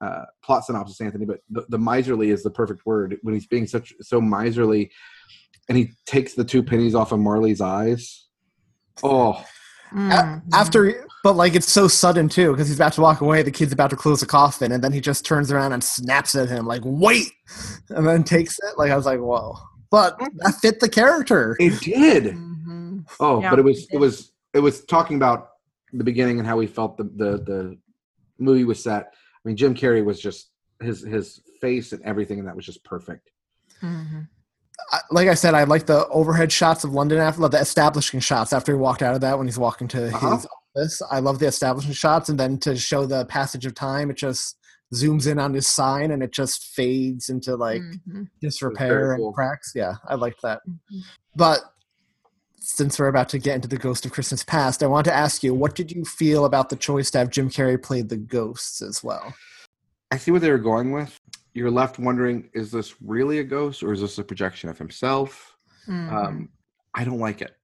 uh, 0.00 0.24
plot 0.42 0.64
synopsis, 0.64 1.00
Anthony. 1.00 1.24
But 1.26 1.40
the, 1.50 1.64
the 1.68 1.78
miserly 1.78 2.30
is 2.30 2.42
the 2.42 2.50
perfect 2.50 2.84
word 2.86 3.16
when 3.22 3.34
he's 3.34 3.46
being 3.46 3.66
such 3.66 3.92
so 4.00 4.20
miserly, 4.20 4.90
and 5.68 5.76
he 5.78 5.90
takes 6.06 6.34
the 6.34 6.44
two 6.44 6.62
pennies 6.62 6.94
off 6.94 7.12
of 7.12 7.18
Marley's 7.20 7.60
eyes. 7.60 8.26
Oh, 9.02 9.44
Mm. 9.92 10.42
after 10.52 11.06
but 11.22 11.36
like 11.36 11.54
it's 11.54 11.70
so 11.70 11.86
sudden 11.86 12.28
too 12.28 12.50
because 12.50 12.66
he's 12.66 12.76
about 12.76 12.92
to 12.94 13.00
walk 13.00 13.20
away 13.20 13.44
the 13.44 13.52
kid's 13.52 13.72
about 13.72 13.88
to 13.90 13.94
close 13.94 14.18
the 14.18 14.26
coffin 14.26 14.72
and 14.72 14.82
then 14.82 14.92
he 14.92 15.00
just 15.00 15.24
turns 15.24 15.52
around 15.52 15.72
and 15.72 15.82
snaps 15.82 16.34
at 16.34 16.48
him 16.48 16.66
like 16.66 16.82
wait 16.84 17.28
and 17.90 18.04
then 18.04 18.24
takes 18.24 18.58
it 18.58 18.76
like 18.78 18.90
i 18.90 18.96
was 18.96 19.06
like 19.06 19.20
whoa 19.20 19.54
but 19.90 20.18
that 20.18 20.54
fit 20.60 20.80
the 20.80 20.88
character 20.88 21.56
it 21.60 21.80
did. 21.80 22.34
Mhm. 22.34 23.06
Oh, 23.20 23.40
Yeah, 23.40 23.50
but 23.50 23.58
it 23.58 23.64
was 23.64 23.82
it 23.90 23.94
it 23.94 23.98
was 23.98 24.32
it 24.54 24.60
was 24.60 24.84
talking 24.84 25.16
about 25.16 25.50
the 25.92 26.04
beginning 26.04 26.38
and 26.38 26.46
how 26.46 26.58
he 26.60 26.66
felt 26.66 26.96
the 26.96 27.04
the 27.04 27.30
the 27.44 27.78
movie 28.38 28.64
was 28.64 28.82
set. 28.82 29.12
I 29.12 29.48
mean, 29.48 29.56
Jim 29.56 29.74
Carrey 29.74 30.04
was 30.04 30.20
just 30.20 30.50
his 30.82 31.02
his 31.02 31.40
face 31.60 31.92
and 31.92 32.02
everything, 32.02 32.38
and 32.38 32.48
that 32.48 32.56
was 32.56 32.66
just 32.66 32.84
perfect. 32.84 33.30
Mhm. 33.82 34.28
I- 34.92 35.00
like 35.10 35.26
i 35.28 35.32
said 35.34 35.54
i 35.54 35.64
like 35.64 35.86
the 35.86 36.06
overhead 36.08 36.52
shots 36.52 36.84
of 36.84 36.92
london 36.92 37.18
after 37.18 37.48
the 37.48 37.58
establishing 37.58 38.20
shots 38.20 38.52
after 38.52 38.72
he 38.72 38.78
walked 38.78 39.00
out 39.02 39.14
of 39.14 39.22
that 39.22 39.36
when 39.38 39.46
he's 39.46 39.58
walking 39.58 39.88
to 39.88 40.08
Uh-huh. 40.08 40.36
his 40.36 40.46
office 40.76 41.02
i 41.10 41.18
love 41.18 41.38
the 41.38 41.46
establishing 41.46 41.92
shots 41.94 42.28
and 42.28 42.38
then 42.38 42.58
to 42.58 42.76
show 42.76 43.06
the 43.06 43.24
passage 43.24 43.64
of 43.64 43.74
time 43.74 44.10
it 44.10 44.18
just 44.18 44.58
zooms 44.94 45.30
in 45.30 45.38
on 45.38 45.52
his 45.54 45.66
sign 45.66 46.10
and 46.10 46.22
it 46.22 46.32
just 46.32 46.64
fades 46.74 47.28
into 47.28 47.56
like 47.56 47.82
Mhm. 48.08 48.28
disrepair 48.40 49.16
cool. 49.16 49.26
and 49.26 49.34
cracks. 49.34 49.72
Yeah, 49.74 49.94
I 50.06 50.14
liked 50.14 50.42
that. 50.42 50.60
Mhm. 50.68 51.02
But 51.34 51.60
since 52.60 52.98
we're 52.98 53.08
about 53.08 53.28
to 53.30 53.38
get 53.38 53.54
into 53.56 53.68
the 53.68 53.76
Ghost 53.78 54.04
of 54.06 54.12
Christmas 54.12 54.42
Past, 54.44 54.82
I 54.82 54.86
want 54.86 55.04
to 55.06 55.14
ask 55.14 55.42
you, 55.42 55.54
what 55.54 55.74
did 55.74 55.90
you 55.92 56.04
feel 56.04 56.44
about 56.44 56.68
the 56.68 56.76
choice 56.76 57.10
to 57.12 57.18
have 57.18 57.30
Jim 57.30 57.48
Carrey 57.50 57.80
play 57.80 58.02
the 58.02 58.16
ghosts 58.16 58.82
as 58.82 59.02
well? 59.04 59.34
I 60.10 60.18
see 60.18 60.30
what 60.30 60.40
they 60.42 60.50
were 60.50 60.58
going 60.58 60.92
with. 60.92 61.18
You're 61.54 61.70
left 61.70 61.98
wondering: 61.98 62.48
Is 62.54 62.70
this 62.70 62.94
really 63.00 63.38
a 63.38 63.44
ghost, 63.44 63.82
or 63.82 63.92
is 63.92 64.00
this 64.00 64.18
a 64.18 64.24
projection 64.24 64.68
of 64.68 64.78
himself? 64.78 65.56
Mhm. 65.88 66.12
Um, 66.12 66.48
I 66.94 67.04
don't 67.04 67.18
like 67.18 67.40
it. 67.42 67.56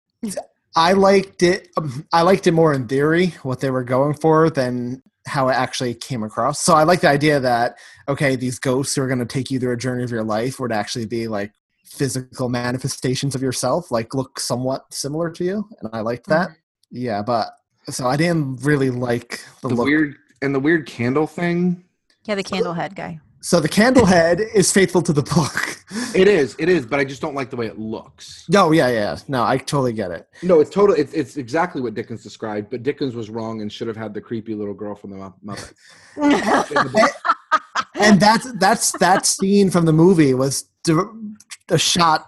I 0.75 0.93
liked 0.95 1.43
it. 1.43 1.69
Um, 1.77 2.07
I 2.13 2.23
liked 2.23 2.47
it 2.47 2.53
more 2.53 2.73
in 2.73 2.89
theory, 2.89 3.35
what 3.43 3.61
they 3.61 3.71
were 3.71 3.85
going 3.85 4.15
for, 4.15 4.49
than 4.51 5.03
how 5.27 5.49
it 5.49 5.53
actually 5.55 5.95
came 5.95 6.23
across. 6.23 6.61
So 6.61 6.75
I 6.75 6.83
like 6.85 7.01
the 7.01 7.09
idea 7.09 7.39
that 7.41 7.79
okay, 8.09 8.37
these 8.37 8.59
ghosts 8.59 8.95
who 8.95 9.03
are 9.03 9.07
going 9.07 9.19
to 9.21 9.27
take 9.27 9.51
you 9.51 9.59
through 9.61 9.73
a 9.73 9.77
journey 9.77 10.03
of 10.05 10.11
your 10.11 10.25
life 10.25 10.59
would 10.61 10.73
actually 10.73 11.07
be 11.07 11.29
like 11.29 11.53
physical 11.85 12.49
manifestations 12.49 13.35
of 13.35 13.43
yourself, 13.43 13.91
like 13.91 14.15
look 14.15 14.41
somewhat 14.41 14.85
similar 14.93 15.31
to 15.31 15.45
you, 15.45 15.69
and 15.81 15.91
I 15.93 16.01
liked 16.01 16.27
that. 16.29 16.49
Mm-hmm. 16.49 16.97
Yeah, 16.97 17.23
but 17.23 17.49
so 17.89 18.07
I 18.07 18.17
didn't 18.17 18.63
really 18.65 18.91
like 18.91 19.41
the, 19.63 19.69
The 19.69 19.75
look. 19.75 19.87
weird 19.87 20.17
and 20.43 20.55
the 20.55 20.61
weird 20.61 20.87
candle 20.87 21.27
thing. 21.27 21.85
yeah, 22.25 22.35
the 22.35 22.43
candlehead 22.45 22.95
guy. 22.95 23.21
So 23.45 23.59
the 23.59 23.69
Candlehead 23.69 24.41
is 24.55 24.71
faithful 24.71 25.03
to 25.03 25.13
the 25.13 25.23
book. 25.23 25.72
It 26.15 26.29
is, 26.29 26.55
it 26.59 26.69
is, 26.69 26.87
but 26.87 27.01
I 27.01 27.05
just 27.05 27.21
don't 27.21 27.35
like 27.35 27.51
the 27.51 27.57
way 27.57 27.67
it 27.67 27.79
looks. 27.79 28.45
No, 28.49 28.73
yeah, 28.73 28.89
yeah. 28.89 29.17
No, 29.29 29.45
I 29.45 29.57
totally 29.59 29.93
get 29.93 30.11
it. 30.11 30.29
No, 30.43 30.61
it's 30.61 30.71
totally. 30.71 31.01
It's, 31.01 31.13
it's 31.13 31.37
exactly 31.37 31.81
what 31.81 31.95
Dickens 31.95 32.23
described, 32.23 32.71
but 32.71 32.83
Dickens 32.83 33.15
was 33.15 33.31
wrong 33.31 33.61
and 33.63 33.73
should 33.73 33.89
have 33.89 33.97
had 33.97 34.13
the 34.15 34.21
creepy 34.21 34.55
little 34.55 34.75
girl 34.75 34.95
from 34.95 35.11
the 35.11 35.17
Mu- 35.17 35.53
Muppets. 35.53 35.73
In 36.17 36.31
the 36.31 36.91
book. 36.93 37.11
And 37.95 38.19
that's 38.21 38.51
that's 38.55 38.93
that 38.99 39.27
scene 39.27 39.71
from 39.71 39.85
the 39.85 39.93
movie 39.93 40.35
was 40.35 40.63
di- 40.83 40.95
a 41.69 41.79
shot 41.79 42.27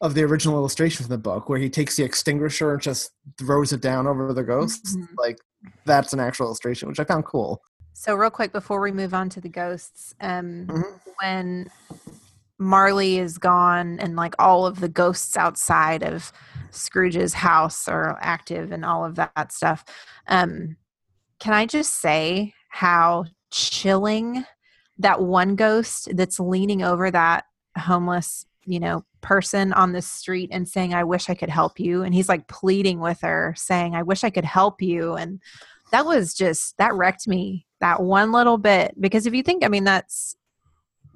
of 0.00 0.14
the 0.14 0.22
original 0.24 0.56
illustration 0.56 1.04
from 1.06 1.10
the 1.10 1.18
book 1.18 1.48
where 1.48 1.58
he 1.58 1.70
takes 1.70 1.96
the 1.96 2.02
extinguisher 2.04 2.72
and 2.72 2.82
just 2.82 3.12
throws 3.38 3.72
it 3.72 3.80
down 3.80 4.06
over 4.06 4.32
the 4.32 4.42
ghosts. 4.42 4.94
Mhm. 4.96 5.08
Like 5.16 5.38
that's 5.84 6.12
an 6.12 6.20
actual 6.20 6.46
illustration, 6.46 6.88
which 6.88 7.00
I 7.00 7.04
found 7.04 7.24
cool. 7.24 7.62
So, 7.94 8.14
real 8.14 8.28
quick 8.30 8.52
before 8.52 8.80
we 8.82 8.92
move 8.92 9.14
on 9.14 9.30
to 9.30 9.40
the 9.40 9.48
ghosts, 9.48 10.14
um, 10.20 10.66
Mhm. 10.66 11.00
when 11.22 11.70
Marley 12.58 13.18
is 13.18 13.38
gone 13.38 13.98
and 13.98 14.16
like 14.16 14.34
all 14.38 14.66
of 14.66 14.80
the 14.80 14.88
ghosts 14.88 15.36
outside 15.36 16.02
of 16.02 16.32
Scrooge's 16.70 17.34
house 17.34 17.88
are 17.88 18.18
active 18.20 18.72
and 18.72 18.84
all 18.84 19.04
of 19.04 19.16
that 19.16 19.52
stuff, 19.52 19.84
um, 20.28 20.76
can 21.38 21.52
I 21.52 21.66
just 21.66 21.94
say 21.94 22.54
how 22.70 23.26
chilling 23.50 24.44
that 24.98 25.20
one 25.20 25.56
ghost 25.56 26.08
that's 26.16 26.40
leaning 26.40 26.82
over 26.82 27.10
that 27.10 27.44
homeless, 27.78 28.46
you 28.64 28.80
know, 28.80 29.04
person 29.20 29.72
on 29.74 29.92
the 29.92 30.00
street 30.00 30.48
and 30.52 30.66
saying, 30.66 30.94
I 30.94 31.04
wish 31.04 31.28
I 31.28 31.34
could 31.34 31.50
help 31.50 31.78
you. 31.78 32.02
And 32.02 32.14
he's 32.14 32.28
like 32.28 32.48
pleading 32.48 33.00
with 33.00 33.20
her, 33.20 33.54
saying, 33.56 33.94
I 33.94 34.02
wish 34.02 34.24
I 34.24 34.30
could 34.30 34.44
help 34.44 34.80
you. 34.80 35.14
And 35.14 35.40
that 35.92 36.06
was 36.06 36.34
just 36.34 36.76
that 36.78 36.94
wrecked 36.94 37.28
me 37.28 37.66
that 37.80 38.02
one 38.02 38.32
little 38.32 38.58
bit 38.58 38.94
because 39.00 39.26
if 39.26 39.34
you 39.34 39.42
think 39.42 39.64
i 39.64 39.68
mean 39.68 39.84
that's 39.84 40.36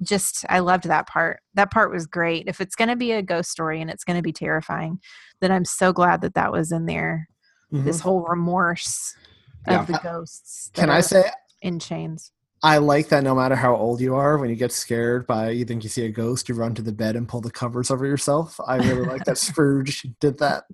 just 0.01 0.45
i 0.49 0.59
loved 0.59 0.85
that 0.85 1.07
part 1.07 1.39
that 1.53 1.71
part 1.71 1.91
was 1.91 2.07
great 2.07 2.47
if 2.47 2.59
it's 2.59 2.75
going 2.75 2.89
to 2.89 2.95
be 2.95 3.11
a 3.11 3.21
ghost 3.21 3.51
story 3.51 3.81
and 3.81 3.89
it's 3.89 4.03
going 4.03 4.17
to 4.17 4.23
be 4.23 4.33
terrifying 4.33 4.99
then 5.39 5.51
i'm 5.51 5.65
so 5.65 5.93
glad 5.93 6.21
that 6.21 6.33
that 6.33 6.51
was 6.51 6.71
in 6.71 6.85
there 6.85 7.27
this 7.71 7.97
mm-hmm. 7.99 8.09
whole 8.09 8.21
remorse 8.27 9.15
of 9.67 9.73
Yeah. 9.73 9.85
the 9.85 9.99
ghosts 10.03 10.71
Can 10.73 10.89
I 10.89 11.01
say 11.01 11.23
in 11.61 11.79
chains 11.79 12.31
I 12.63 12.77
like 12.77 13.09
that 13.09 13.23
no 13.23 13.33
matter 13.33 13.55
how 13.55 13.75
old 13.75 14.01
you 14.01 14.13
are, 14.13 14.37
when 14.37 14.51
you 14.51 14.55
get 14.55 14.71
scared 14.71 15.25
by 15.25 15.49
you 15.49 15.65
think 15.65 15.83
you 15.83 15.89
see 15.89 16.05
a 16.05 16.11
ghost, 16.11 16.47
you 16.47 16.53
run 16.53 16.75
to 16.75 16.83
the 16.83 16.91
bed 16.91 17.15
and 17.15 17.27
pull 17.27 17.41
the 17.41 17.49
covers 17.49 17.89
over 17.89 18.05
yourself. 18.05 18.59
I 18.67 18.75
really 18.75 19.01
like 19.01 19.23
that 19.25 19.37
Scrooge 19.39 20.05
did 20.19 20.37
that. 20.37 20.65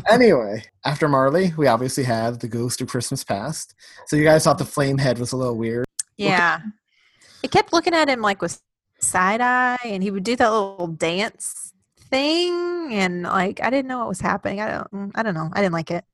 anyway, 0.10 0.64
after 0.86 1.08
Marley, 1.08 1.52
we 1.58 1.66
obviously 1.66 2.04
have 2.04 2.38
the 2.38 2.48
Ghost 2.48 2.80
of 2.80 2.88
Christmas 2.88 3.22
Past. 3.22 3.74
So 4.06 4.16
you 4.16 4.24
guys 4.24 4.44
thought 4.44 4.56
the 4.56 4.64
flame 4.64 4.96
head 4.96 5.18
was 5.18 5.32
a 5.32 5.36
little 5.36 5.58
weird. 5.58 5.84
yeah 6.16 6.60
it 7.42 7.50
kept 7.50 7.72
looking 7.72 7.94
at 7.94 8.08
him 8.08 8.20
like 8.20 8.42
with 8.42 8.60
side 9.00 9.40
eye 9.40 9.78
and 9.84 10.02
he 10.02 10.10
would 10.10 10.24
do 10.24 10.34
that 10.36 10.50
little 10.50 10.88
dance 10.88 11.72
thing 12.10 12.88
and 12.92 13.22
like 13.22 13.60
i 13.62 13.70
didn't 13.70 13.86
know 13.86 13.98
what 13.98 14.08
was 14.08 14.20
happening 14.20 14.60
i 14.60 14.70
don't 14.70 14.90
mm, 14.92 15.10
i 15.14 15.22
don't 15.22 15.34
know 15.34 15.50
i 15.52 15.60
didn't 15.60 15.72
like 15.74 15.90
it 15.90 16.04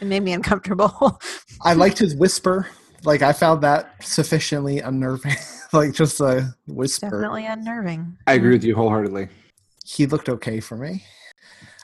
it 0.00 0.06
made 0.06 0.22
me 0.22 0.32
uncomfortable 0.38 1.20
I 1.62 1.74
liked 1.74 1.98
his 1.98 2.16
whisper. 2.16 2.68
Like 3.04 3.20
I 3.20 3.34
found 3.34 3.62
that 3.62 4.02
sufficiently 4.02 4.78
unnerving. 4.78 5.36
like 5.74 5.92
just 5.92 6.20
a 6.20 6.54
whisper. 6.66 7.10
definitely 7.10 7.44
unnerving 7.44 8.16
I 8.26 8.34
agree 8.34 8.52
with 8.52 8.64
you 8.64 8.74
wholeheartedly. 8.74 9.28
he 9.84 10.06
looked 10.06 10.28
okay 10.28 10.60
for 10.60 10.76
me. 10.76 11.04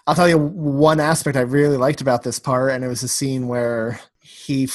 I'll 0.07 0.14
tell 0.14 0.29
you 0.29 0.38
one 0.38 1.01
aspect 1.01 1.37
I 1.37 1.40
really 1.40 1.77
liked 1.77 2.01
about 2.01 2.23
this 2.23 2.38
part, 2.38 2.73
and 2.73 2.85
it 2.85 2.88
was 2.88 3.03
a 3.03 3.09
scene 3.09 3.49
where 3.49 4.01
he 4.21 4.66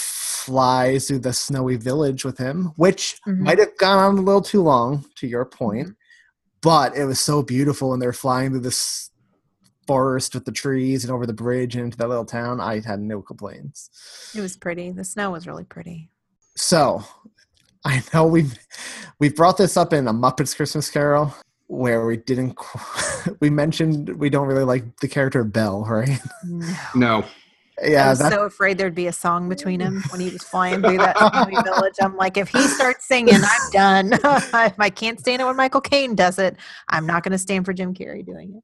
flies 0.46 1.08
through 1.08 1.20
the 1.20 1.34
snowy 1.34 1.76
village 1.76 2.26
with 2.26 2.38
him, 2.38 2.72
which 2.76 3.20
Mhm. 3.28 3.40
might 3.40 3.60
have 3.60 3.78
gone 3.78 3.98
on 4.00 4.18
a 4.18 4.22
little 4.22 4.42
too 4.42 4.62
long, 4.62 5.06
to 5.16 5.28
your 5.28 5.46
point, 5.46 5.96
but 6.62 6.96
it 6.96 7.06
was 7.06 7.20
so 7.20 7.42
beautiful 7.44 7.90
when 7.90 8.00
they're 8.00 8.14
flying 8.14 8.52
through 8.52 8.62
this 8.62 9.10
forest 9.88 10.34
with 10.34 10.46
the 10.46 10.52
trees 10.52 11.04
and 11.04 11.12
over 11.12 11.26
the 11.26 11.34
bridge 11.34 11.76
and 11.76 11.86
into 11.86 11.98
that 11.98 12.08
little 12.10 12.26
town. 12.26 12.60
I 12.60 12.80
had 12.80 13.00
no 13.02 13.22
complaints. 13.22 13.90
It 14.36 14.42
was 14.42 14.56
pretty. 14.58 14.92
The 14.92 15.04
snow 15.04 15.32
was 15.32 15.46
really 15.48 15.64
pretty. 15.64 16.10
So, 16.56 17.04
I 17.86 18.04
know 18.14 18.26
we've 18.26 18.58
we've 19.20 19.36
brought 19.36 19.58
this 19.58 19.76
up 19.78 19.92
in 19.94 20.08
a 20.08 20.14
Muppets 20.14 20.56
Christmas 20.56 20.90
Carol 20.90 21.34
where 21.68 22.06
we 22.06 22.18
didn't 22.18 22.56
qu- 22.56 23.36
we 23.40 23.50
mentioned 23.50 24.10
we 24.20 24.30
don't 24.30 24.48
really 24.48 24.64
like 24.64 25.00
the 25.00 25.08
character 25.08 25.44
Belle, 25.44 25.84
right? 25.86 26.20
No. 26.96 27.26
No, 27.80 27.88
I 27.88 27.90
Yeah, 27.92 28.10
was 28.10 28.20
so 28.20 28.44
afraid 28.46 28.78
there'd 28.78 28.96
be 28.96 29.08
a 29.08 29.14
song 29.14 29.50
between 29.50 29.80
him 29.80 30.04
when 30.10 30.20
he 30.20 30.30
was 30.30 30.44
flying 30.44 30.82
through 30.82 30.98
that 31.00 31.18
village. 31.64 31.94
I'm 32.02 32.16
like, 32.16 32.38
if 32.38 32.48
he 32.50 32.68
starts 32.68 33.06
singing, 33.06 33.36
I'm 33.36 33.72
done. 33.72 34.14
if 34.24 34.80
I 34.80 34.90
can't 34.90 35.20
stand 35.20 35.42
it 35.42 35.46
when 35.46 35.56
Michael 35.56 35.82
Caine 35.82 36.16
does 36.16 36.38
it, 36.40 36.58
I'm 36.90 37.06
not 37.06 37.24
going 37.24 37.32
to 37.32 37.38
stand 37.38 37.66
for 37.66 37.74
Jim 37.74 37.94
Carrey 37.94 38.26
doing 38.26 38.54
it. 38.56 38.64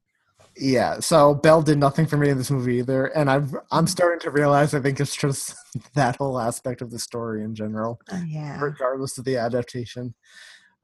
Yeah, 0.59 0.99
so 0.99 1.35
Belle 1.35 1.61
did 1.61 1.77
nothing 1.77 2.07
for 2.07 2.17
me 2.17 2.29
in 2.29 2.37
this 2.39 2.49
movie 2.49 2.77
either, 2.77 3.05
and 3.07 3.29
I'm 3.29 3.51
I'm 3.71 3.85
starting 3.85 4.19
to 4.21 4.31
realize 4.31 4.73
I 4.73 4.79
think 4.79 4.99
it's 4.99 5.15
just 5.15 5.55
that 5.93 6.15
whole 6.15 6.39
aspect 6.39 6.81
of 6.81 6.89
the 6.89 6.97
story 6.97 7.43
in 7.43 7.53
general, 7.53 7.99
Oh, 8.11 8.23
yeah. 8.27 8.59
regardless 8.59 9.19
of 9.19 9.25
the 9.25 9.37
adaptation. 9.37 10.15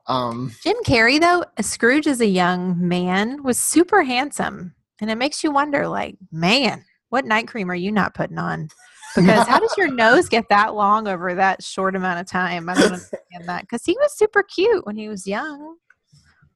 Um, 0.06 0.52
Jim 0.62 0.76
Carrey, 0.86 1.20
though, 1.20 1.44
Scrooge 1.62 2.06
as 2.08 2.22
a 2.22 2.28
young 2.28 2.88
man 2.88 3.42
was 3.42 3.58
super 3.58 4.04
handsome. 4.04 4.76
And 5.02 5.10
it 5.10 5.16
makes 5.18 5.44
you 5.44 5.52
wonder, 5.52 5.88
like, 5.88 6.18
man, 6.32 6.86
what 7.14 7.26
night 7.26 7.48
cream 7.48 7.70
are 7.70 7.76
you 7.76 7.92
not 7.92 8.16
putting 8.16 8.40
on? 8.40 8.68
Because 9.16 9.48
how 9.48 9.60
does 9.60 9.76
your 9.78 9.94
nose 9.94 10.28
get 10.28 10.50
that 10.50 10.74
long 10.74 11.08
over 11.08 11.36
that 11.36 11.62
short 11.64 11.96
amount 11.96 12.20
of 12.20 12.26
time? 12.26 12.68
I 12.68 12.74
don't 12.74 12.86
understand 12.86 13.46
that. 13.46 13.62
Because 13.62 13.86
he 13.86 13.96
was 14.00 14.18
super 14.18 14.42
cute 14.42 14.84
when 14.88 14.98
he 14.98 15.10
was 15.10 15.28
young. 15.28 15.76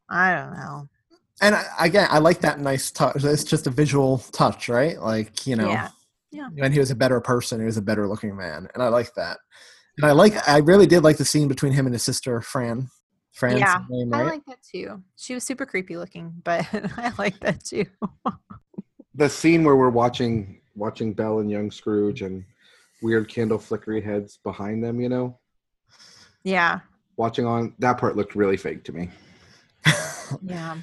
I 0.09 0.33
don't 0.33 0.53
know. 0.53 0.89
and 1.43 1.53
I, 1.53 1.63
again, 1.79 2.07
I 2.09 2.17
like 2.17 2.41
that 2.41 2.59
nice 2.59 2.89
touch. 2.89 3.23
It's 3.23 3.43
just 3.43 3.67
a 3.67 3.69
visual 3.69 4.17
touch, 4.31 4.67
right? 4.67 4.99
Like 4.99 5.45
you 5.45 5.55
know, 5.55 5.69
Yeah. 5.69 5.89
Yeah. 6.31 6.49
when 6.55 6.71
he 6.71 6.79
was 6.79 6.89
a 6.89 6.95
better 6.95 7.21
person, 7.21 7.59
he 7.59 7.65
was 7.67 7.77
a 7.77 7.81
better 7.83 8.07
looking 8.07 8.35
man, 8.35 8.67
and 8.73 8.81
I 8.81 8.87
like 8.87 9.13
that. 9.13 9.37
And 9.97 10.07
I 10.07 10.13
like, 10.13 10.33
I 10.49 10.57
really 10.57 10.87
did 10.87 11.03
like 11.03 11.17
the 11.17 11.25
scene 11.25 11.47
between 11.47 11.73
him 11.73 11.85
and 11.85 11.93
his 11.93 12.01
sister 12.01 12.41
Fran. 12.41 12.89
Fran's 13.31 13.59
yeah, 13.59 13.83
name, 13.91 14.11
I 14.11 14.23
like 14.23 14.45
that 14.47 14.57
too. 14.63 15.03
She 15.17 15.35
was 15.35 15.43
super 15.43 15.67
creepy 15.67 15.97
looking, 15.97 16.33
but 16.43 16.65
I 16.97 17.13
like 17.19 17.39
that 17.41 17.63
too. 17.63 17.85
The 19.17 19.29
scene 19.29 19.63
where 19.63 19.75
we're 19.75 19.89
watching 19.89 20.61
watching 20.75 21.13
Belle 21.13 21.39
and 21.39 21.51
young 21.51 21.71
Scrooge 21.71 22.21
and 22.21 22.45
weird 23.01 23.27
candle 23.27 23.57
flickery 23.57 24.01
heads 24.01 24.39
behind 24.43 24.83
them, 24.83 25.01
you 25.01 25.09
know, 25.09 25.37
yeah, 26.43 26.79
watching 27.17 27.45
on 27.45 27.73
that 27.79 27.97
part 27.97 28.15
looked 28.15 28.35
really 28.35 28.57
fake 28.57 28.83
to 28.85 28.93
me. 28.93 29.09
yeah. 30.43 30.77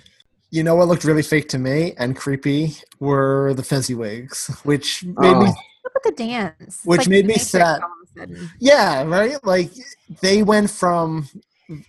You 0.51 0.63
know 0.63 0.77
what 0.77 0.87
looked 0.87 1.05
really 1.05 1.23
fake 1.23 1.49
to 1.49 1.59
me 1.59 1.95
and 1.99 2.15
creepy 2.15 2.77
were 3.01 3.55
the 3.55 3.63
Fezziwigs, 3.63 4.65
which 4.65 5.03
made 5.05 5.37
me 5.39 5.47
Oh. 5.49 5.55
Look 5.85 5.97
at 5.97 6.17
the 6.17 6.25
dance. 6.25 6.81
Which 6.85 7.01
like 7.01 7.09
made 7.09 7.27
me 7.27 7.35
sad. 7.35 7.83
all 7.83 7.89
of 7.89 8.09
a 8.17 8.21
sudden. 8.21 8.51
Yeah, 8.59 9.03
right. 9.05 9.37
Like 9.45 9.71
they 10.23 10.43
went 10.43 10.71
from 10.71 11.29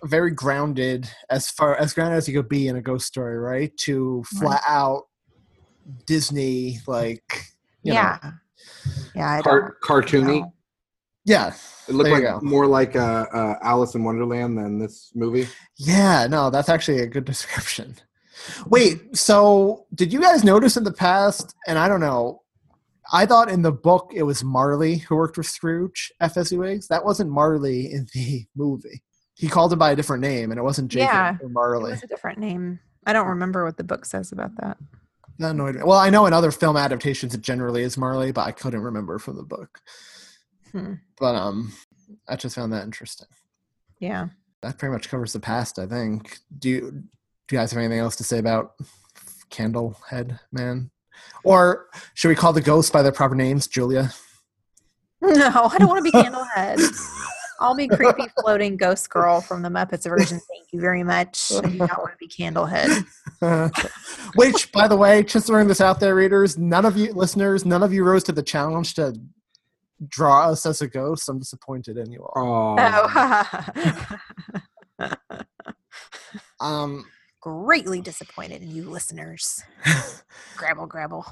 very 0.04 0.32
grounded, 0.32 1.10
as 1.30 1.50
far 1.50 1.76
as 1.76 1.94
grounded 1.94 2.18
as 2.18 2.28
you 2.28 2.34
could 2.36 2.50
be 2.50 2.68
in 2.68 2.76
a 2.76 2.82
ghost 2.82 3.06
story, 3.06 3.38
right, 3.38 3.76
to 3.78 4.24
flat 4.38 4.62
out 4.68 5.04
Disney, 6.06 6.80
like 6.88 7.46
you 7.84 7.94
know. 7.94 8.00
Yeah. 8.00 8.32
Yeah, 9.16 9.32
I 9.38 9.42
Car- 9.42 9.78
don't 9.88 10.04
cartoony. 10.06 10.42
know. 10.42 10.54
yeah, 11.26 11.54
It 11.88 11.94
looked 11.96 12.10
like 12.10 12.24
go. 12.24 12.40
more 12.42 12.66
like 12.68 12.96
uh, 12.96 13.26
uh, 13.34 13.56
Alice 13.62 13.96
in 13.96 14.04
Wonderland 14.04 14.58
than 14.58 14.80
this 14.80 15.12
movie. 15.16 15.48
yeah. 15.78 16.28
No, 16.28 16.50
that's 16.50 16.70
actually 16.70 17.00
a 17.02 17.08
good 17.08 17.26
description. 17.34 17.96
Wait, 18.68 19.16
so 19.16 19.86
did 19.96 20.12
you 20.12 20.20
guys 20.22 20.44
notice 20.44 20.78
in 20.78 20.84
the 20.84 20.92
past? 20.92 21.56
And 21.68 21.78
I 21.80 21.88
don't 21.88 22.00
know. 22.02 22.42
I 23.14 23.26
thought 23.26 23.50
in 23.50 23.62
the 23.62 23.72
book 23.72 24.12
it 24.16 24.24
was 24.24 24.44
Marley 24.44 24.98
who 24.98 25.16
worked 25.16 25.38
with 25.38 25.46
Scrooge 25.46 26.12
at 26.20 26.34
Fezziwigs. 26.34 26.88
That 26.88 27.06
wasn't 27.06 27.30
Marley 27.32 27.92
in 27.92 28.08
the 28.14 28.46
movie. 28.56 29.02
He 29.36 29.48
called 29.48 29.72
him 29.74 29.80
by 29.80 29.92
a 29.92 29.96
different 29.96 30.22
name, 30.22 30.52
and 30.52 30.58
it 30.60 30.64
wasn't 30.64 30.90
Jacob 30.92 31.14
Yeah, 31.14 31.38
or 31.42 31.46
It 31.48 31.52
Marley. 31.52 31.92
was 31.92 32.04
a 32.04 32.08
different 32.08 32.40
name. 32.40 32.80
I 33.06 33.14
don't 33.14 33.28
remember 33.28 33.64
what 33.66 33.78
the 33.78 33.84
book 33.84 34.06
says 34.06 34.32
about 34.32 34.56
that. 34.58 34.78
That 35.40 35.52
annoyed 35.52 35.76
me. 35.76 35.84
Well, 35.84 35.98
I 35.98 36.10
know 36.10 36.26
in 36.26 36.34
other 36.34 36.52
film 36.52 36.78
adaptations 36.78 37.34
it 37.34 37.42
generally 37.42 37.84
is 37.84 37.98
Marley, 37.98 38.32
but 38.32 38.48
I 38.48 38.52
couldn't 38.52 38.82
remember 38.82 39.20
from 39.20 39.36
the 39.36 39.44
book. 39.44 39.80
Hmm. 40.72 40.94
But 41.20 41.36
um, 41.36 41.74
I 42.28 42.36
just 42.36 42.56
found 42.56 42.72
that 42.74 42.84
interesting. 42.84 43.28
Yeah. 44.00 44.28
That 44.62 44.78
pretty 44.78 44.94
much 44.94 45.10
covers 45.10 45.34
the 45.34 45.40
past, 45.40 45.78
I 45.78 45.86
think. 45.86 46.40
Do 46.58 46.70
you 46.70 47.04
do 47.48 47.56
you 47.56 47.60
guys 47.60 47.72
have 47.72 47.80
anything 47.80 48.00
else 48.00 48.16
to 48.18 48.24
say 48.24 48.40
about 48.40 48.74
Candlehead 49.52 50.40
Man? 50.52 50.90
Or 51.44 51.88
should 52.14 52.30
we 52.30 52.36
call 52.36 52.54
the 52.54 52.62
ghosts 52.62 52.92
by 52.92 53.02
their 53.02 53.12
proper 53.12 53.36
names, 53.36 53.68
Julia? 53.68 54.12
No, 55.22 55.70
I 55.72 55.78
don't 55.78 55.88
want 55.88 56.04
to 56.06 56.12
be 56.12 56.12
Candlehead. 56.18 56.80
I'll 57.60 57.76
be 57.76 57.88
creepy 57.88 58.24
floating 58.42 58.78
ghost 58.78 59.10
girl 59.10 59.42
from 59.42 59.62
the 59.62 59.70
Muppets 59.70 60.08
version. 60.08 60.40
Thank 60.50 60.68
you 60.72 60.80
very 60.82 61.04
much. 61.04 61.52
I 61.56 61.62
do 61.62 61.78
not 61.78 61.98
want 62.00 62.12
to 62.12 62.18
be 62.20 62.28
Candlehead. 62.28 63.06
Which, 64.36 64.72
by 64.72 64.88
the 64.88 64.98
way, 64.98 65.24
just 65.24 65.48
throwing 65.48 65.68
this 65.68 65.82
out 65.82 66.00
there, 66.00 66.16
readers, 66.16 66.58
none 66.58 66.86
of 66.86 66.98
you 66.98 67.14
listeners, 67.14 67.66
none 67.66 67.84
of 67.84 67.94
you 67.94 68.04
rose 68.04 68.24
to 68.26 68.32
the 68.32 68.44
challenge 68.44 68.94
to 68.96 69.14
draw 70.10 70.50
us 70.50 70.66
as 70.66 70.82
a 70.82 70.88
ghost. 70.88 71.30
I'm 71.30 71.40
disappointed 71.40 71.98
in 71.98 72.12
you 72.12 72.22
all. 72.36 72.76
Oh, 72.80 74.18
Oh, 75.00 75.16
Um, 76.60 77.06
greatly 77.42 78.02
disappointed 78.02 78.62
in 78.62 78.72
you 78.72 78.90
listeners. 78.90 79.62
grabble, 80.58 80.88
grabble. 80.88 81.26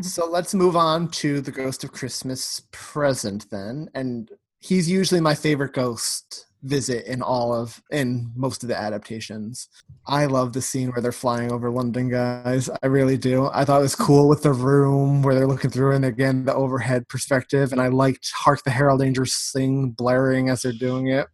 so 0.00 0.26
let's 0.28 0.54
move 0.54 0.76
on 0.76 1.08
to 1.08 1.40
the 1.40 1.50
Ghost 1.50 1.84
of 1.84 1.92
Christmas 1.92 2.62
Present 2.72 3.48
then, 3.50 3.88
and 3.94 4.30
he's 4.60 4.88
usually 4.88 5.20
my 5.20 5.34
favorite 5.34 5.72
ghost 5.72 6.46
visit 6.62 7.06
in 7.06 7.22
all 7.22 7.54
of 7.54 7.82
in 7.90 8.30
most 8.36 8.62
of 8.62 8.68
the 8.68 8.76
adaptations. 8.76 9.68
I 10.06 10.26
love 10.26 10.52
the 10.52 10.60
scene 10.60 10.90
where 10.90 11.00
they're 11.00 11.12
flying 11.12 11.50
over 11.50 11.70
London, 11.70 12.10
guys. 12.10 12.68
I 12.82 12.86
really 12.86 13.16
do. 13.16 13.48
I 13.52 13.64
thought 13.64 13.78
it 13.78 13.82
was 13.82 13.94
cool 13.94 14.28
with 14.28 14.42
the 14.42 14.52
room 14.52 15.22
where 15.22 15.34
they're 15.34 15.46
looking 15.46 15.70
through 15.70 15.94
and 15.94 16.04
again 16.04 16.44
the 16.44 16.54
overhead 16.54 17.08
perspective, 17.08 17.72
and 17.72 17.80
I 17.80 17.88
liked 17.88 18.30
"Hark 18.34 18.62
the 18.64 18.70
Herald 18.70 19.02
Angels 19.02 19.32
Sing" 19.32 19.90
blaring 19.90 20.50
as 20.50 20.62
they're 20.62 20.72
doing 20.72 21.08
it. 21.08 21.26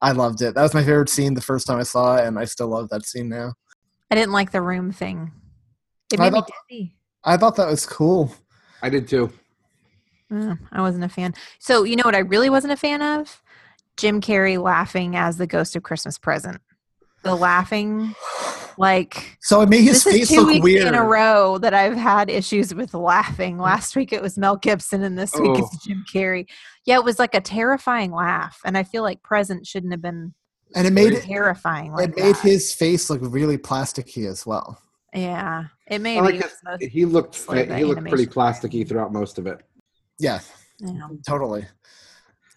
I 0.00 0.12
loved 0.12 0.42
it. 0.42 0.54
That 0.54 0.62
was 0.62 0.74
my 0.74 0.84
favorite 0.84 1.08
scene 1.08 1.34
the 1.34 1.40
first 1.40 1.66
time 1.66 1.78
I 1.78 1.84
saw 1.84 2.16
it, 2.16 2.26
and 2.26 2.38
I 2.38 2.44
still 2.44 2.68
love 2.68 2.88
that 2.90 3.06
scene 3.06 3.28
now. 3.28 3.54
I 4.10 4.14
didn't 4.14 4.32
like 4.32 4.52
the 4.52 4.62
room 4.62 4.92
thing. 4.92 5.32
It 6.12 6.20
I 6.20 6.30
made 6.30 6.32
me 6.34 6.42
dizzy. 6.68 6.94
I 7.24 7.36
thought 7.36 7.56
that 7.56 7.68
was 7.68 7.84
cool. 7.84 8.34
I 8.80 8.88
did 8.88 9.08
too. 9.08 9.32
Mm, 10.32 10.58
I 10.72 10.80
wasn't 10.82 11.04
a 11.04 11.08
fan. 11.08 11.34
So 11.58 11.84
you 11.84 11.96
know 11.96 12.02
what 12.04 12.14
I 12.14 12.18
really 12.20 12.50
wasn't 12.50 12.72
a 12.72 12.76
fan 12.76 13.00
of? 13.02 13.42
Jim 13.96 14.20
Carrey 14.20 14.62
laughing 14.62 15.16
as 15.16 15.38
the 15.38 15.46
ghost 15.46 15.74
of 15.74 15.82
Christmas 15.82 16.18
present. 16.18 16.60
The 17.24 17.34
laughing, 17.34 18.14
like 18.76 19.38
So 19.40 19.60
it 19.62 19.68
made 19.68 19.82
his 19.82 20.04
this 20.04 20.14
is 20.14 20.18
face 20.20 20.28
two 20.28 20.36
look 20.42 20.48
weeks 20.50 20.62
weird. 20.64 20.86
in 20.86 20.94
a 20.94 21.02
row 21.04 21.58
that 21.58 21.74
I've 21.74 21.96
had 21.96 22.30
issues 22.30 22.72
with 22.74 22.94
laughing. 22.94 23.58
Last 23.58 23.96
week 23.96 24.12
it 24.12 24.22
was 24.22 24.38
Mel 24.38 24.56
Gibson, 24.56 25.02
and 25.02 25.18
this 25.18 25.34
week 25.34 25.50
Oh. 25.56 25.58
it's 25.72 25.84
Jim 25.84 26.04
Carrey. 26.12 26.46
Yeah, 26.84 26.96
it 26.96 27.04
was 27.04 27.18
like 27.18 27.34
a 27.34 27.40
terrifying 27.40 28.12
laugh, 28.12 28.60
and 28.64 28.78
I 28.78 28.84
feel 28.84 29.02
like 29.02 29.22
present 29.22 29.66
shouldn't 29.66 29.92
have 29.92 30.02
been 30.02 30.32
and 30.76 30.86
it 30.86 30.92
made 30.92 31.12
it, 31.14 31.24
terrifying. 31.24 31.92
Like 31.92 32.10
it 32.10 32.16
made 32.16 32.34
that. 32.36 32.42
his 32.42 32.72
face 32.72 33.10
look 33.10 33.20
really 33.22 33.58
plasticky 33.58 34.28
as 34.28 34.46
well. 34.46 34.80
yeah, 35.12 35.64
it 35.88 36.00
made. 36.00 36.18
I 36.18 36.20
like 36.20 36.34
his- 36.36 36.92
he 36.92 37.04
looked 37.04 37.48
like 37.48 37.70
he 37.72 37.84
looked 37.84 38.06
pretty 38.06 38.26
plasticky 38.26 38.86
throughout 38.88 39.12
most 39.12 39.38
of 39.38 39.46
it. 39.48 39.60
Yeah, 40.18 40.40
yeah. 40.78 41.08
totally. 41.26 41.62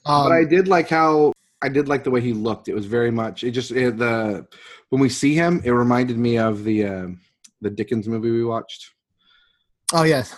Um, 0.05 0.23
but 0.23 0.31
I 0.31 0.43
did 0.45 0.67
like 0.67 0.89
how 0.89 1.31
I 1.61 1.69
did 1.69 1.87
like 1.87 2.03
the 2.03 2.11
way 2.11 2.21
he 2.21 2.33
looked. 2.33 2.67
It 2.67 2.73
was 2.73 2.85
very 2.85 3.11
much 3.11 3.43
it 3.43 3.51
just 3.51 3.71
it, 3.71 3.97
the 3.97 4.47
when 4.89 4.99
we 5.01 5.09
see 5.09 5.35
him, 5.35 5.61
it 5.63 5.71
reminded 5.71 6.17
me 6.17 6.37
of 6.37 6.63
the 6.63 6.85
uh, 6.85 7.07
the 7.61 7.69
Dickens 7.69 8.07
movie 8.07 8.31
we 8.31 8.43
watched. 8.43 8.89
oh 9.93 10.03
yes, 10.03 10.35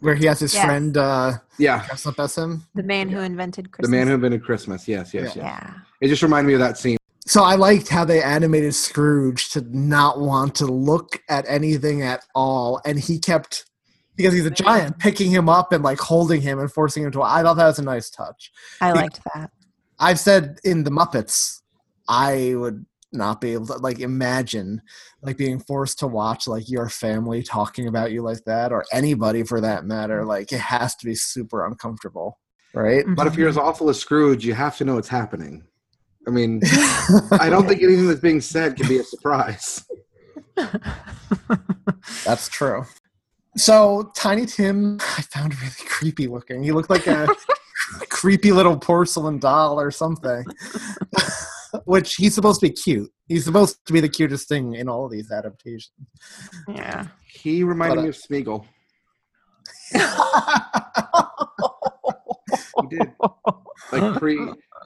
where 0.00 0.14
he 0.14 0.26
has 0.26 0.40
his 0.40 0.52
Yes. 0.54 0.64
friend 0.64 0.96
uh, 0.96 1.32
Yeah, 1.58 1.86
dress 1.86 2.06
up 2.06 2.20
as 2.20 2.36
him. 2.36 2.64
The 2.74 2.82
man 2.82 3.08
who 3.08 3.20
invented 3.20 3.70
Christmas. 3.70 3.90
the 3.90 3.96
man 3.96 4.08
who 4.08 4.14
invented 4.14 4.44
Christmas. 4.44 4.86
Yes, 4.86 5.14
yes, 5.14 5.34
yes. 5.34 5.36
yeah. 5.36 5.74
It 6.00 6.08
just 6.08 6.22
reminded 6.22 6.48
me 6.48 6.54
of 6.54 6.60
that 6.60 6.76
scene. 6.76 6.98
So 7.26 7.42
I 7.42 7.56
liked 7.56 7.88
how 7.88 8.04
they 8.04 8.22
animated 8.22 8.74
Scrooge 8.74 9.48
to 9.50 9.62
not 9.76 10.20
want 10.20 10.54
to 10.56 10.66
look 10.66 11.20
at 11.28 11.44
anything 11.48 12.02
at 12.02 12.22
all, 12.34 12.80
and 12.84 12.98
he 13.00 13.18
kept 13.18 13.64
because 14.16 14.34
he's 14.34 14.46
a 14.46 14.50
giant, 14.50 14.98
picking 14.98 15.30
him 15.30 15.48
up 15.48 15.72
and 15.72 15.84
like 15.84 15.98
holding 15.98 16.40
him 16.40 16.58
and 16.58 16.72
forcing 16.72 17.04
him 17.04 17.12
to. 17.12 17.22
I 17.22 17.42
thought 17.42 17.54
that 17.54 17.66
was 17.66 17.78
a 17.78 17.84
nice 17.84 18.10
touch. 18.10 18.50
I 18.80 18.92
Be- 18.92 18.98
liked 18.98 19.20
that. 19.34 19.50
I've 19.98 20.18
said 20.18 20.58
in 20.64 20.84
the 20.84 20.90
Muppets, 20.90 21.62
I 22.08 22.54
would 22.56 22.84
not 23.12 23.40
be 23.40 23.52
able 23.52 23.66
to 23.66 23.76
like 23.78 24.00
imagine 24.00 24.82
like 25.22 25.36
being 25.36 25.58
forced 25.58 25.98
to 26.00 26.06
watch 26.06 26.46
like 26.46 26.68
your 26.68 26.88
family 26.88 27.42
talking 27.42 27.88
about 27.88 28.12
you 28.12 28.22
like 28.22 28.44
that 28.44 28.72
or 28.72 28.84
anybody 28.92 29.42
for 29.42 29.60
that 29.60 29.84
matter. 29.84 30.20
Mm-hmm. 30.20 30.28
Like 30.28 30.52
it 30.52 30.60
has 30.60 30.94
to 30.96 31.06
be 31.06 31.14
super 31.14 31.66
uncomfortable, 31.66 32.38
right? 32.74 33.04
But 33.16 33.26
if 33.26 33.36
you're 33.36 33.48
as 33.48 33.56
mm-hmm. 33.56 33.66
awful 33.66 33.88
as 33.88 33.98
Scrooge, 33.98 34.44
you 34.44 34.54
have 34.54 34.76
to 34.78 34.84
know 34.84 34.96
what's 34.96 35.08
happening. 35.08 35.64
I 36.26 36.30
mean, 36.30 36.60
I 37.32 37.48
don't 37.48 37.68
think 37.68 37.82
anything 37.82 38.08
that's 38.08 38.20
being 38.20 38.40
said 38.40 38.76
can 38.76 38.88
be 38.88 38.98
a 38.98 39.04
surprise. 39.04 39.84
That's 42.24 42.48
true. 42.48 42.84
So 43.56 44.12
Tiny 44.14 44.46
Tim, 44.46 44.98
I 45.00 45.22
found 45.22 45.58
really 45.60 45.74
creepy 45.86 46.26
looking. 46.26 46.62
He 46.62 46.72
looked 46.72 46.90
like 46.90 47.06
a 47.06 47.26
creepy 48.10 48.52
little 48.52 48.76
porcelain 48.76 49.38
doll 49.38 49.80
or 49.80 49.90
something. 49.90 50.44
Which 51.84 52.14
he's 52.14 52.34
supposed 52.34 52.60
to 52.60 52.68
be 52.68 52.72
cute. 52.72 53.10
He's 53.28 53.44
supposed 53.44 53.84
to 53.86 53.92
be 53.92 54.00
the 54.00 54.08
cutest 54.08 54.48
thing 54.48 54.74
in 54.74 54.88
all 54.88 55.04
of 55.04 55.10
these 55.10 55.30
adaptations. 55.30 55.90
Yeah. 56.68 57.08
He 57.26 57.64
reminded 57.64 57.96
But, 57.96 58.00
uh, 58.00 58.04
me 58.04 58.08
of 58.08 58.16
Smeagol. 58.16 58.64
He 62.80 62.96
did. 62.96 63.12
Like 63.92 64.18
pre 64.18 64.38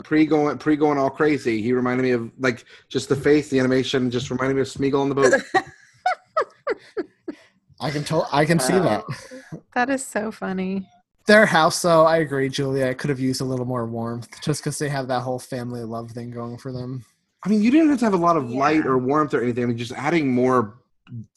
pre 0.05 0.27
going 0.27 0.59
pre 0.59 0.77
going 0.77 0.99
all 0.99 1.11
crazy. 1.11 1.63
He 1.63 1.73
reminded 1.73 2.03
me 2.03 2.11
of 2.11 2.31
like 2.39 2.65
just 2.89 3.09
the 3.09 3.17
face, 3.17 3.49
the 3.51 3.61
animation, 3.61 4.11
just 4.11 4.31
reminded 4.31 4.55
me 4.55 4.63
of 4.63 4.69
Smeagol 4.69 5.01
on 5.01 5.09
the 5.11 5.15
boat. 5.15 5.35
I 7.81 7.91
can 7.91 8.05
tell. 8.05 8.29
I 8.33 8.45
can 8.45 8.59
see 8.59 8.75
that. 8.75 9.05
That 9.75 9.91
is 9.91 10.05
so 10.05 10.31
funny. 10.31 10.89
Their 11.27 11.47
house, 11.47 11.83
though, 11.83 12.05
I 12.05 12.19
agree, 12.19 12.49
Julia. 12.49 12.87
It 12.87 12.99
could 12.99 13.11
have 13.11 13.21
used 13.21 13.41
a 13.41 13.45
little 13.45 13.67
more 13.67 13.87
warmth, 13.87 14.29
just 14.43 14.63
because 14.63 14.79
they 14.79 14.89
have 14.89 15.09
that 15.09 15.21
whole 15.21 15.39
family 15.39 15.85
love 15.85 16.11
thing 16.11 16.31
going 16.31 16.59
for 16.59 16.73
them. 16.73 17.05
I 17.45 17.49
mean, 17.49 17.63
you 17.63 17.71
didn't 17.71 17.89
have 17.91 17.99
to 18.01 18.05
have 18.05 18.15
a 18.15 18.19
lot 18.19 18.37
of 18.37 18.51
light 18.51 18.87
or 18.87 18.99
warmth 18.99 19.33
or 19.33 19.43
anything. 19.43 19.65
I 19.65 19.67
mean, 19.69 19.79
just 19.79 19.93
adding 19.93 20.33
more 20.33 20.79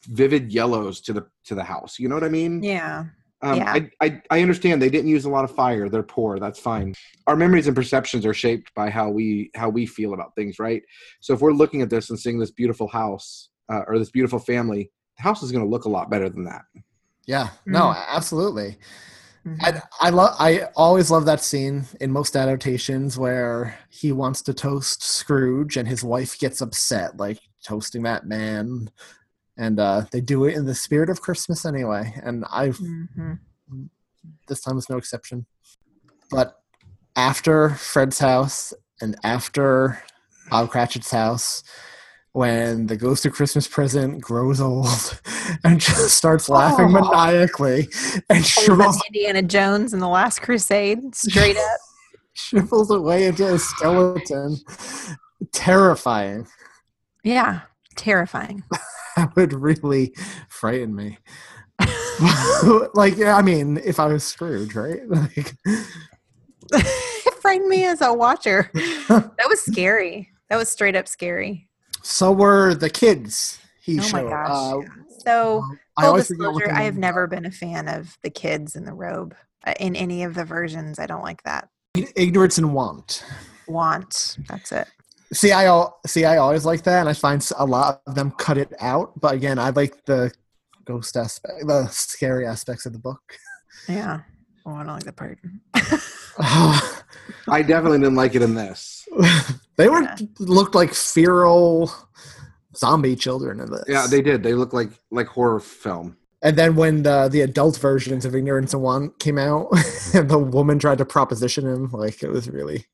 vivid 0.07 0.51
yellows 0.51 1.01
to 1.01 1.13
the 1.13 1.25
to 1.45 1.55
the 1.55 1.63
house. 1.63 1.99
You 1.99 2.09
know 2.09 2.15
what 2.15 2.23
I 2.23 2.29
mean? 2.29 2.61
Yeah. 2.63 3.05
Um, 3.41 3.57
Yeah. 3.57 3.73
I, 3.73 3.89
I 4.01 4.21
I 4.29 4.41
understand 4.41 4.81
they 4.81 4.89
didn't 4.89 5.09
use 5.09 5.25
a 5.25 5.29
lot 5.29 5.43
of 5.43 5.55
fire. 5.55 5.89
They're 5.89 6.03
poor. 6.03 6.39
That's 6.39 6.59
fine. 6.59 6.93
Our 7.27 7.35
memories 7.35 7.67
and 7.67 7.75
perceptions 7.75 8.25
are 8.25 8.33
shaped 8.33 8.73
by 8.75 8.89
how 8.89 9.09
we 9.09 9.51
how 9.55 9.69
we 9.69 9.85
feel 9.85 10.13
about 10.13 10.35
things, 10.35 10.59
right? 10.59 10.81
So 11.21 11.33
if 11.33 11.41
we're 11.41 11.53
looking 11.53 11.81
at 11.81 11.89
this 11.89 12.09
and 12.09 12.19
seeing 12.19 12.39
this 12.39 12.51
beautiful 12.51 12.87
house 12.87 13.49
uh, 13.71 13.83
or 13.87 13.97
this 13.97 14.11
beautiful 14.11 14.39
family, 14.39 14.91
the 15.17 15.23
house 15.23 15.43
is 15.43 15.51
going 15.51 15.63
to 15.63 15.69
look 15.69 15.85
a 15.85 15.89
lot 15.89 16.09
better 16.09 16.29
than 16.29 16.43
that. 16.45 16.63
Yeah, 17.25 17.49
no, 17.65 17.93
Mm. 17.93 18.05
absolutely. 18.09 18.77
I 19.61 19.81
I 20.01 20.09
love 20.09 20.35
I 20.39 20.67
always 20.75 21.11
love 21.11 21.25
that 21.25 21.41
scene 21.41 21.85
in 22.01 22.11
most 22.11 22.35
adaptations 22.35 23.17
where 23.17 23.77
he 23.89 24.11
wants 24.11 24.41
to 24.43 24.53
toast 24.53 25.03
Scrooge 25.03 25.77
and 25.77 25.87
his 25.87 26.03
wife 26.03 26.39
gets 26.39 26.59
upset, 26.61 27.17
like 27.17 27.39
toasting 27.63 28.03
that 28.03 28.25
man, 28.25 28.89
and 29.57 29.79
uh, 29.79 30.05
they 30.11 30.21
do 30.21 30.45
it 30.45 30.55
in 30.55 30.65
the 30.65 30.73
spirit 30.73 31.09
of 31.09 31.21
Christmas 31.21 31.65
anyway. 31.65 32.13
And 32.23 32.45
I 32.49 32.69
Mhm. 32.69 33.39
this 34.47 34.61
time 34.61 34.75
was 34.75 34.89
no 34.89 34.97
exception. 34.97 35.45
But 36.31 36.59
after 37.15 37.69
Fred's 37.69 38.19
house 38.19 38.73
and 39.01 39.15
after 39.23 40.01
Bob 40.49 40.69
Cratchit's 40.71 41.11
house, 41.11 41.63
when 42.33 42.87
the 42.87 42.97
Ghost 42.97 43.25
of 43.25 43.33
Christmas 43.33 43.67
Present 43.67 44.19
grows 44.21 44.59
old 44.59 45.21
and 45.63 45.79
just 45.79 46.15
starts 46.15 46.49
laughing 46.49 46.87
Oh. 46.87 46.89
maniacally 47.11 47.87
and 48.29 48.45
shrivels, 48.45 49.01
Indiana 49.07 49.41
Jones 49.41 49.93
and 49.93 50.01
the 50.01 50.07
Last 50.07 50.41
Crusade, 50.41 51.15
straight 51.15 51.57
up. 51.57 51.79
shrivels 52.33 52.89
away 52.91 53.27
into 53.27 53.53
a 53.53 53.59
skeleton, 53.59 54.57
terrifying. 55.51 56.47
Yeah, 57.23 57.61
terrifying. 57.95 58.63
That 59.15 59.35
would 59.35 59.53
really 59.53 60.11
frighten 60.49 60.95
me. 60.95 61.19
like, 62.95 63.15
yeah, 63.15 63.35
I 63.37 63.43
mean, 63.43 63.77
if 63.85 63.99
I 63.99 64.07
was 64.07 64.23
Scrooge, 64.23 64.73
right? 64.73 65.07
Like, 65.07 65.53
it 66.71 67.33
frightened 67.39 67.69
me 67.69 67.85
as 67.85 68.01
a 68.01 68.11
watcher. 68.11 68.71
That 68.73 69.45
was 69.47 69.63
scary. 69.63 70.31
That 70.49 70.57
was 70.57 70.69
straight 70.69 70.95
up 70.95 71.07
scary. 71.07 71.69
So 72.03 72.31
were 72.31 72.75
the 72.75 72.89
kids. 72.89 73.57
He 73.81 73.99
Oh 73.99 74.03
my 74.03 74.07
showed. 74.09 74.29
gosh. 74.29 74.49
Uh, 74.51 74.79
So, 75.25 75.63
I 75.97 76.01
full 76.01 76.09
always 76.11 76.27
disclosure, 76.27 76.71
I 76.71 76.83
have 76.83 76.97
never 76.97 77.27
been 77.27 77.45
a 77.45 77.51
fan 77.51 77.87
of 77.87 78.17
the 78.23 78.29
kids 78.29 78.75
in 78.75 78.85
the 78.85 78.93
robe 78.93 79.35
uh, 79.65 79.73
in 79.79 79.95
any 79.95 80.23
of 80.23 80.33
the 80.35 80.43
versions. 80.45 80.99
I 80.99 81.05
don't 81.07 81.23
like 81.23 81.43
that. 81.43 81.69
ignorance 82.15 82.57
and 82.57 82.73
want. 82.73 83.23
Want. 83.67 84.37
That's 84.49 84.71
it. 84.71 84.87
See, 85.33 85.51
I 85.51 85.65
al- 85.65 85.99
see, 86.05 86.25
I 86.25 86.37
always 86.37 86.65
like 86.65 86.83
that, 86.83 86.99
and 86.99 87.09
I 87.09 87.13
find 87.13 87.47
a 87.57 87.65
lot 87.65 88.01
of 88.05 88.15
them 88.15 88.31
cut 88.31 88.57
it 88.57 88.71
out. 88.79 89.19
But 89.19 89.33
again, 89.35 89.57
I 89.57 89.69
like 89.71 90.03
the 90.05 90.31
ghost 90.85 91.15
aspect, 91.17 91.53
the 91.65 91.87
scary 91.87 92.45
aspects 92.45 92.85
of 92.85 92.93
the 92.93 92.99
book. 92.99 93.21
Yeah. 93.87 94.21
Oh, 94.65 94.73
I 94.75 94.83
don't 94.83 94.93
like 94.93 95.03
the 95.03 95.13
part. 95.13 95.39
I 97.49 97.61
definitely 97.61 97.99
didn't 97.99 98.15
like 98.15 98.35
it 98.35 98.41
in 98.41 98.55
this. 98.55 99.07
they 99.77 99.89
were 99.89 100.01
Yeah. 100.03 100.15
looked 100.39 100.73
like 100.75 100.93
feral 100.93 101.91
zombie 102.75 103.15
children 103.15 103.59
in 103.59 103.69
this. 103.71 103.83
Yeah, 103.87 104.07
they 104.07 104.21
did. 104.21 104.41
They 104.43 104.53
looked 104.53 104.73
like 104.73 104.89
like 105.11 105.27
horror 105.27 105.59
film. 105.59 106.17
And 106.41 106.57
then 106.57 106.75
when 106.75 107.03
the 107.03 107.29
the 107.29 107.41
adult 107.41 107.77
versions 107.77 108.25
of 108.25 108.35
Ignorance 108.35 108.73
and 108.73 108.81
Want 108.83 109.19
came 109.19 109.37
out, 109.37 109.67
and 110.13 110.29
the 110.29 110.37
woman 110.39 110.79
tried 110.79 110.97
to 110.99 111.05
proposition 111.05 111.65
him, 111.65 111.89
like 111.91 112.23
it 112.23 112.29
was 112.29 112.49
really. 112.49 112.85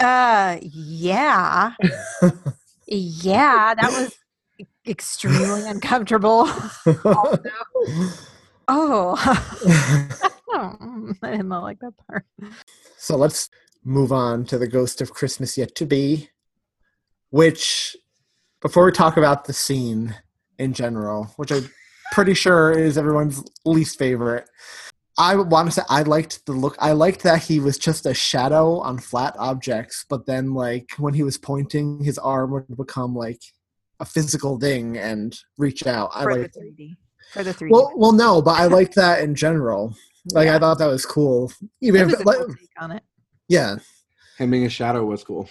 Uh, 0.00 0.58
yeah. 0.62 1.72
yeah, 2.86 3.74
that 3.74 3.90
was 3.90 4.16
extremely 4.86 5.68
uncomfortable. 5.68 6.48
Also- 7.04 7.42
oh. 8.68 10.32
Oh, 10.56 11.12
I 11.22 11.36
did 11.36 11.46
not 11.46 11.62
like 11.62 11.78
that 11.80 11.94
part. 12.06 12.24
So 12.96 13.16
let's 13.16 13.48
move 13.84 14.12
on 14.12 14.44
to 14.46 14.58
the 14.58 14.66
Ghost 14.66 15.00
of 15.00 15.12
Christmas 15.12 15.56
Yet 15.56 15.74
to 15.76 15.86
Be, 15.86 16.30
which, 17.30 17.96
before 18.60 18.84
we 18.84 18.92
talk 18.92 19.16
about 19.16 19.44
the 19.44 19.52
scene 19.52 20.14
in 20.58 20.72
general, 20.72 21.24
which 21.36 21.52
I'm 21.52 21.70
pretty 22.12 22.34
sure 22.34 22.72
is 22.72 22.98
everyone's 22.98 23.42
least 23.64 23.98
favorite, 23.98 24.48
I 25.18 25.36
want 25.36 25.68
to 25.68 25.72
say 25.72 25.82
I 25.88 26.02
liked 26.02 26.44
the 26.44 26.52
look. 26.52 26.76
I 26.78 26.92
liked 26.92 27.22
that 27.22 27.42
he 27.42 27.58
was 27.58 27.78
just 27.78 28.04
a 28.04 28.12
shadow 28.12 28.80
on 28.80 28.98
flat 28.98 29.34
objects, 29.38 30.04
but 30.08 30.26
then, 30.26 30.52
like, 30.52 30.90
when 30.98 31.14
he 31.14 31.22
was 31.22 31.38
pointing, 31.38 32.04
his 32.04 32.18
arm 32.18 32.50
would 32.50 32.76
become 32.76 33.14
like 33.14 33.40
a 33.98 34.04
physical 34.04 34.58
thing 34.58 34.98
and 34.98 35.38
reach 35.56 35.86
out. 35.86 36.10
I 36.14 36.24
For 36.24 36.32
like. 36.34 36.52
the 36.52 36.60
3D. 36.60 36.96
For 37.32 37.44
the 37.44 37.54
3D. 37.54 37.70
Well, 37.70 37.92
well, 37.96 38.12
no, 38.12 38.42
but 38.42 38.60
I 38.60 38.66
liked 38.66 38.94
that 38.96 39.22
in 39.22 39.34
general. 39.34 39.96
Like, 40.32 40.48
I 40.48 40.58
thought 40.58 40.78
that 40.78 40.86
was 40.86 41.06
cool. 41.06 41.52
Even 41.80 42.00
it 42.02 42.04
if, 42.04 42.10
was 42.12 42.20
a 42.20 42.24
like, 42.24 42.38
cool 42.38 42.48
take 42.48 42.70
on 42.80 42.92
it. 42.92 43.02
yeah, 43.48 43.76
Him 44.38 44.50
being 44.50 44.66
a 44.66 44.70
shadow 44.70 45.04
was 45.04 45.22
cool. 45.24 45.48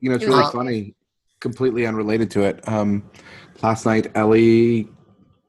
You 0.00 0.10
know, 0.10 0.16
it's 0.16 0.24
It 0.24 0.28
really 0.28 0.42
awesome. 0.42 0.60
funny. 0.60 0.94
Completely 1.40 1.86
unrelated 1.86 2.30
to 2.32 2.42
it. 2.42 2.66
Um, 2.68 3.10
last 3.62 3.86
night, 3.86 4.08
Ellie, 4.16 4.88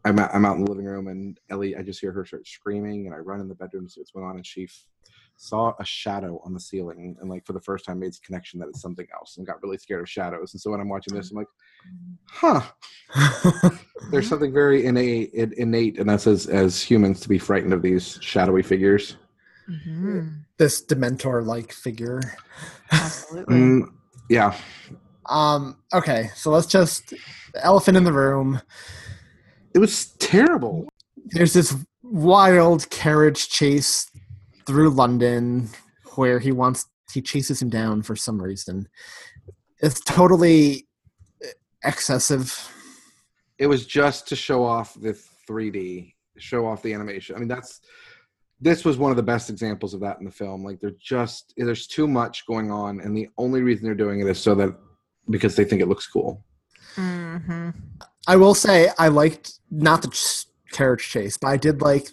I'm 0.06 0.20
out, 0.20 0.30
I'm 0.34 0.46
out 0.46 0.58
in 0.58 0.64
the 0.64 0.72
living 0.72 0.86
room, 0.86 1.08
and 1.08 1.40
Ellie, 1.50 1.76
I 1.76 1.82
just 1.82 2.00
hear 2.00 2.12
her 2.12 2.26
start 2.26 2.48
screaming, 2.48 3.06
and 3.08 3.14
I 3.16 3.18
run 3.18 3.42
in 3.42 3.48
the 3.48 3.56
bedroom 3.56 3.86
to 3.88 3.92
see 3.92 4.00
what's 4.00 4.12
going 4.12 4.26
on, 4.26 4.36
and 4.36 4.46
she 4.46 4.64
f- 4.66 4.86
saw 5.42 5.74
a 5.80 5.86
shadow 5.86 6.42
on 6.44 6.54
the 6.54 6.60
ceiling, 6.60 7.16
and 7.22 7.30
like 7.30 7.46
for 7.46 7.54
the 7.54 7.62
first 7.62 7.86
time, 7.86 7.98
made 8.00 8.12
the 8.14 8.20
connection 8.26 8.60
that 8.60 8.68
it's 8.68 8.82
something 8.82 9.08
else, 9.14 9.38
and 9.38 9.48
got 9.48 9.62
really 9.64 9.78
scared 9.78 10.02
of 10.02 10.10
shadows. 10.10 10.54
And 10.54 10.60
so 10.62 10.70
when 10.72 10.82
I'm 10.82 10.90
watching 10.90 11.16
this, 11.16 11.32
I'm 11.32 11.38
like, 11.38 11.48
huh. 12.26 12.62
There's 14.12 14.28
something 14.28 14.54
very 14.54 14.86
innate, 14.86 15.34
innate, 15.34 15.98
and 15.98 16.10
that's 16.10 16.28
as 16.28 16.48
as 16.48 16.82
humans 16.82 17.22
to 17.22 17.30
be 17.30 17.40
frightened 17.40 17.74
of 17.74 17.82
these 17.82 18.20
shadowy 18.22 18.64
figures. 18.64 19.16
Mhm. 19.70 20.44
this 20.58 20.84
Dementor 20.86 21.46
like 21.46 21.72
figure. 21.72 22.22
Absolutely. 22.92 23.56
Mm, 23.56 23.84
yeah, 24.30 24.56
Um, 25.28 25.78
okay, 25.94 26.32
so 26.36 26.50
let's 26.52 26.66
just 26.68 27.12
the 27.54 27.64
elephant 27.64 27.96
in 27.96 28.04
the 28.04 28.12
room. 28.14 28.62
it 29.76 29.80
was 29.80 30.08
terrible. 30.18 30.90
There's 31.28 31.54
this 31.54 31.76
wild 32.02 32.90
carriage 32.90 33.48
chase 33.50 34.10
through 34.70 34.92
London 34.92 35.68
where 36.14 36.38
he 36.38 36.52
wants 36.52 36.86
he 37.12 37.24
chases 37.24 37.60
him 37.60 37.72
down 37.72 38.04
for 38.04 38.16
some 38.16 38.40
reason. 38.40 38.88
It's 39.82 40.00
totally 40.02 40.88
excessive. 41.84 42.72
it 43.58 43.66
was 43.66 43.88
just 43.88 44.28
to 44.28 44.36
show 44.36 44.64
off 44.64 44.94
the 44.94 45.20
3D, 45.50 46.14
show 46.38 46.68
off 46.68 46.84
the 46.84 46.94
animation. 46.94 47.36
I 47.36 47.40
mean, 47.40 47.48
that's 47.48 47.82
this 48.62 48.86
was 48.86 49.00
one 49.00 49.10
of 49.10 49.18
the 49.18 49.24
best 49.24 49.50
examples 49.50 49.96
of 49.96 50.02
that 50.02 50.20
in 50.20 50.26
the 50.26 50.32
film. 50.32 50.64
Like, 50.64 50.80
they're 50.80 50.92
just 51.02 51.56
there's 51.58 51.88
too 51.88 52.08
much 52.08 52.46
going 52.46 52.70
on, 52.70 53.02
and 53.02 53.18
the 53.18 53.28
only 53.40 53.64
reason 53.64 53.86
they're 53.86 53.96
doing 53.96 54.20
it 54.20 54.28
is 54.28 54.38
so 54.38 54.54
that 54.54 54.76
because 55.32 55.56
they 55.56 55.66
think 55.66 55.82
it 55.82 55.88
looks 55.88 56.06
cool. 56.06 56.46
Mm-hmm. 56.96 57.72
I 58.28 58.36
will 58.36 58.54
say 58.54 58.90
I 59.00 59.08
liked 59.08 59.54
not 59.72 60.04
the 60.04 60.10
ch- 60.10 60.46
carriage 60.72 61.10
chase, 61.10 61.38
but 61.38 61.48
I 61.48 61.58
did 61.58 61.82
like 61.82 62.10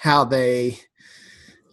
how 0.00 0.24
they 0.24 0.78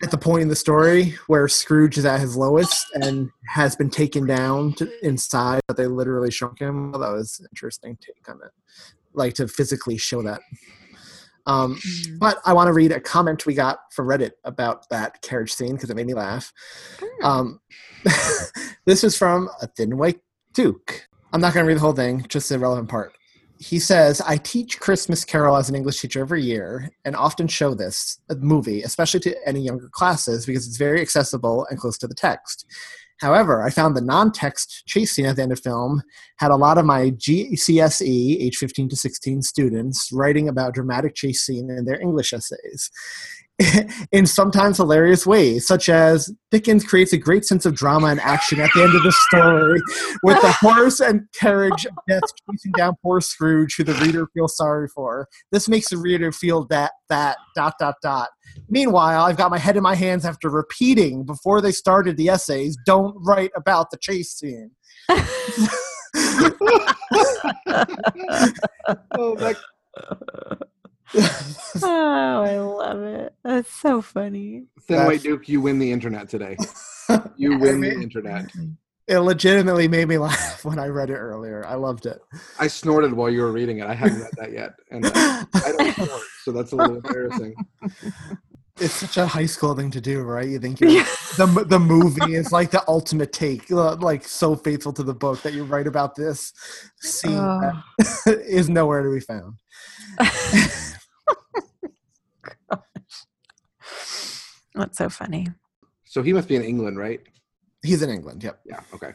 at 0.06 0.12
the 0.12 0.18
point 0.20 0.44
in 0.44 0.48
the 0.50 0.56
story 0.56 1.16
where 1.26 1.48
Scrooge 1.48 1.98
is 1.98 2.06
at 2.06 2.20
his 2.20 2.38
lowest 2.38 2.86
and 2.94 3.32
has 3.48 3.76
been 3.76 3.90
taken 3.90 4.28
down 4.28 4.72
to 4.74 4.88
inside, 5.04 5.62
but 5.68 5.78
they 5.78 5.88
literally 5.88 6.30
shrunk 6.30 6.60
him. 6.60 6.92
That 6.92 7.00
was 7.00 7.40
an 7.40 7.48
interesting 7.52 7.98
take 8.00 8.30
on 8.30 8.40
it, 8.46 8.52
like 9.16 9.34
to 9.36 9.48
physically 9.48 9.98
show 9.98 10.22
that. 10.22 10.42
Um, 11.48 11.76
Mm-hmm. 11.76 12.18
but 12.20 12.38
I 12.46 12.54
want 12.54 12.68
to 12.68 12.74
read 12.74 12.92
a 12.92 13.00
comment 13.00 13.48
we 13.48 13.56
got 13.56 13.80
from 13.92 14.08
Reddit 14.08 14.32
about 14.44 14.88
that 14.90 15.24
carriage 15.24 15.54
scene 15.54 15.74
because 15.74 15.90
it 15.90 15.96
made 15.96 16.06
me 16.06 16.14
laugh. 16.14 16.54
Um, 17.24 17.60
this 18.86 19.04
is 19.04 19.18
from 19.18 19.50
a 19.60 19.66
thin 19.68 19.98
white 19.98 20.20
Duke. 20.54 21.08
I'm 21.34 21.42
not 21.42 21.56
going 21.56 21.64
to 21.64 21.68
read 21.68 21.78
the 21.78 21.82
whole 21.82 21.94
thing, 21.94 22.26
just 22.30 22.50
the 22.50 22.60
relevant 22.60 22.90
part. 22.90 23.14
He 23.58 23.80
says, 23.80 24.22
I 24.22 24.38
teach 24.38 24.80
Christmas 24.80 25.24
Carol 25.24 25.56
as 25.56 25.70
an 25.70 25.76
English 25.76 26.02
teacher 26.02 26.20
every 26.20 26.44
year 26.44 26.90
and 27.06 27.16
often 27.16 27.48
show 27.48 27.74
this 27.74 28.20
movie, 28.38 28.84
especially 28.84 29.22
to 29.22 29.48
any 29.48 29.62
younger 29.62 29.90
classes, 29.92 30.46
because 30.46 30.68
it's 30.68 30.78
very 30.78 31.02
accessible 31.02 31.66
and 31.70 31.80
close 31.80 31.98
to 32.00 32.08
the 32.08 32.16
text. 32.16 32.66
However, 33.22 33.64
I 33.64 33.70
found 33.70 33.96
the 33.96 34.02
non 34.02 34.32
text 34.32 34.84
chase 34.88 35.14
scene 35.14 35.26
at 35.26 35.38
the 35.38 35.44
end 35.44 35.54
of 35.54 35.62
film 35.62 36.04
had 36.38 36.52
a 36.52 36.56
lot 36.58 36.78
of 36.78 36.86
my 36.86 37.12
GCSE, 37.12 38.42
age 38.42 38.58
15 38.58 38.90
to 38.90 38.96
16 38.96 39.42
students, 39.42 40.10
writing 40.12 40.50
about 40.50 40.74
dramatic 40.74 41.16
chase 41.16 41.42
scene 41.42 41.70
in 41.70 41.86
their 41.86 42.00
English 42.00 42.34
essays. 42.34 42.92
in 44.12 44.26
sometimes 44.26 44.78
hilarious 44.78 45.26
ways, 45.26 45.66
such 45.66 45.88
as 45.88 46.30
Dickens 46.52 46.84
creates 46.84 47.14
a 47.14 47.18
great 47.18 47.46
sense 47.46 47.66
of 47.66 47.74
drama 47.74 48.08
and 48.08 48.20
action 48.20 48.60
at 48.60 48.70
the 48.76 48.84
end 48.84 48.94
of 48.94 49.04
the 49.04 49.14
story, 49.30 49.80
with 50.24 50.42
the 50.42 50.52
horse 50.60 51.00
and 51.00 51.22
carriage 51.40 51.86
of 51.86 51.94
death 52.08 52.24
chasing 52.50 52.74
down 52.74 52.96
poor 53.02 53.22
Scrooge, 53.22 53.76
who 53.78 53.86
the 53.86 53.94
reader 53.94 54.28
feels 54.34 54.58
sorry 54.58 54.90
for. 54.90 55.28
This 55.52 55.70
makes 55.70 55.90
the 55.90 55.98
reader 55.98 56.34
feel 56.34 56.66
that 56.68 56.92
that 57.10 57.38
dot 57.56 57.76
dot 57.80 57.96
dot. 58.02 58.30
Meanwhile, 58.68 59.24
I've 59.24 59.38
got 59.38 59.52
my 59.52 59.58
head 59.58 59.78
in 59.78 59.84
my 59.84 59.96
hands 59.96 60.26
after 60.26 60.50
repeating 60.50 61.24
before 61.24 61.62
they 61.62 61.72
started 61.72 62.18
the 62.18 62.30
essays, 62.30 62.78
"Don't 62.86 63.16
write 63.26 63.52
about 63.56 63.90
the 63.90 63.98
chase 63.98 64.34
scene." 64.34 64.72
oh, 69.18 69.36
that, 69.38 69.56
oh, 71.84 72.42
I 72.44 72.58
love 72.60 73.02
it. 73.02 73.34
That's 73.44 73.70
so 73.70 74.02
funny. 74.02 74.66
Thin 74.82 75.06
White 75.06 75.22
Duke, 75.22 75.48
you 75.48 75.62
win 75.62 75.80
the 75.80 75.92
internet 75.92 76.30
today. 76.30 76.58
You 77.38 77.60
win 77.60 77.82
the 77.82 77.92
internet. 77.92 78.50
It 79.08 79.20
legitimately 79.20 79.88
made 79.88 80.08
me 80.08 80.18
laugh 80.28 80.66
when 80.66 80.80
I 80.80 80.88
read 80.88 81.12
it 81.12 81.18
earlier. 81.18 81.64
I 81.68 81.76
loved 81.76 82.08
it. 82.08 82.20
I 82.60 82.66
snorted 82.68 83.14
while 83.14 83.30
you 83.30 83.42
were 83.42 83.52
reading 83.52 83.78
it. 83.78 83.86
I 83.86 83.94
haven't 83.94 84.22
read 84.22 84.32
that 84.38 84.52
yet, 84.52 84.74
and 84.90 85.06
uh, 85.06 85.12
I 85.54 85.72
don't 85.78 85.94
snort, 85.94 86.22
so 86.44 86.52
that's 86.52 86.72
a 86.72 86.76
little 86.76 86.96
embarrassing. 86.96 87.54
It's 88.80 88.96
such 88.96 89.18
a 89.18 89.28
high 89.28 89.46
school 89.46 89.76
thing 89.76 89.92
to 89.92 90.02
do, 90.02 90.22
right? 90.24 90.50
You 90.50 90.58
think 90.58 90.82
you're, 90.82 91.04
the 91.38 91.66
the 91.68 91.80
movie 91.80 92.34
is 92.34 92.52
like 92.52 92.72
the 92.72 92.84
ultimate 92.88 93.32
take, 93.32 93.72
uh, 93.72 93.96
like 93.98 94.28
so 94.28 94.56
faithful 94.56 94.94
to 94.94 95.04
the 95.04 95.14
book 95.14 95.44
that 95.44 95.54
you 95.54 95.64
write 95.64 95.86
about 95.86 96.16
this 96.16 96.52
scene 97.00 97.38
that 97.38 97.84
is 98.48 98.68
nowhere 98.68 99.04
to 99.04 99.14
be 99.14 99.20
found. 99.20 99.58
That's 104.76 104.98
so 104.98 105.10
funny. 105.10 105.48
So 106.06 106.22
he 106.22 106.34
must 106.34 106.48
be 106.48 106.56
in 106.56 106.64
England, 106.64 106.98
right? 106.98 107.22
He's 107.82 108.02
in 108.02 108.10
England. 108.10 108.44
Yep. 108.44 108.60
Yeah. 108.66 108.82
Okay. 108.94 109.12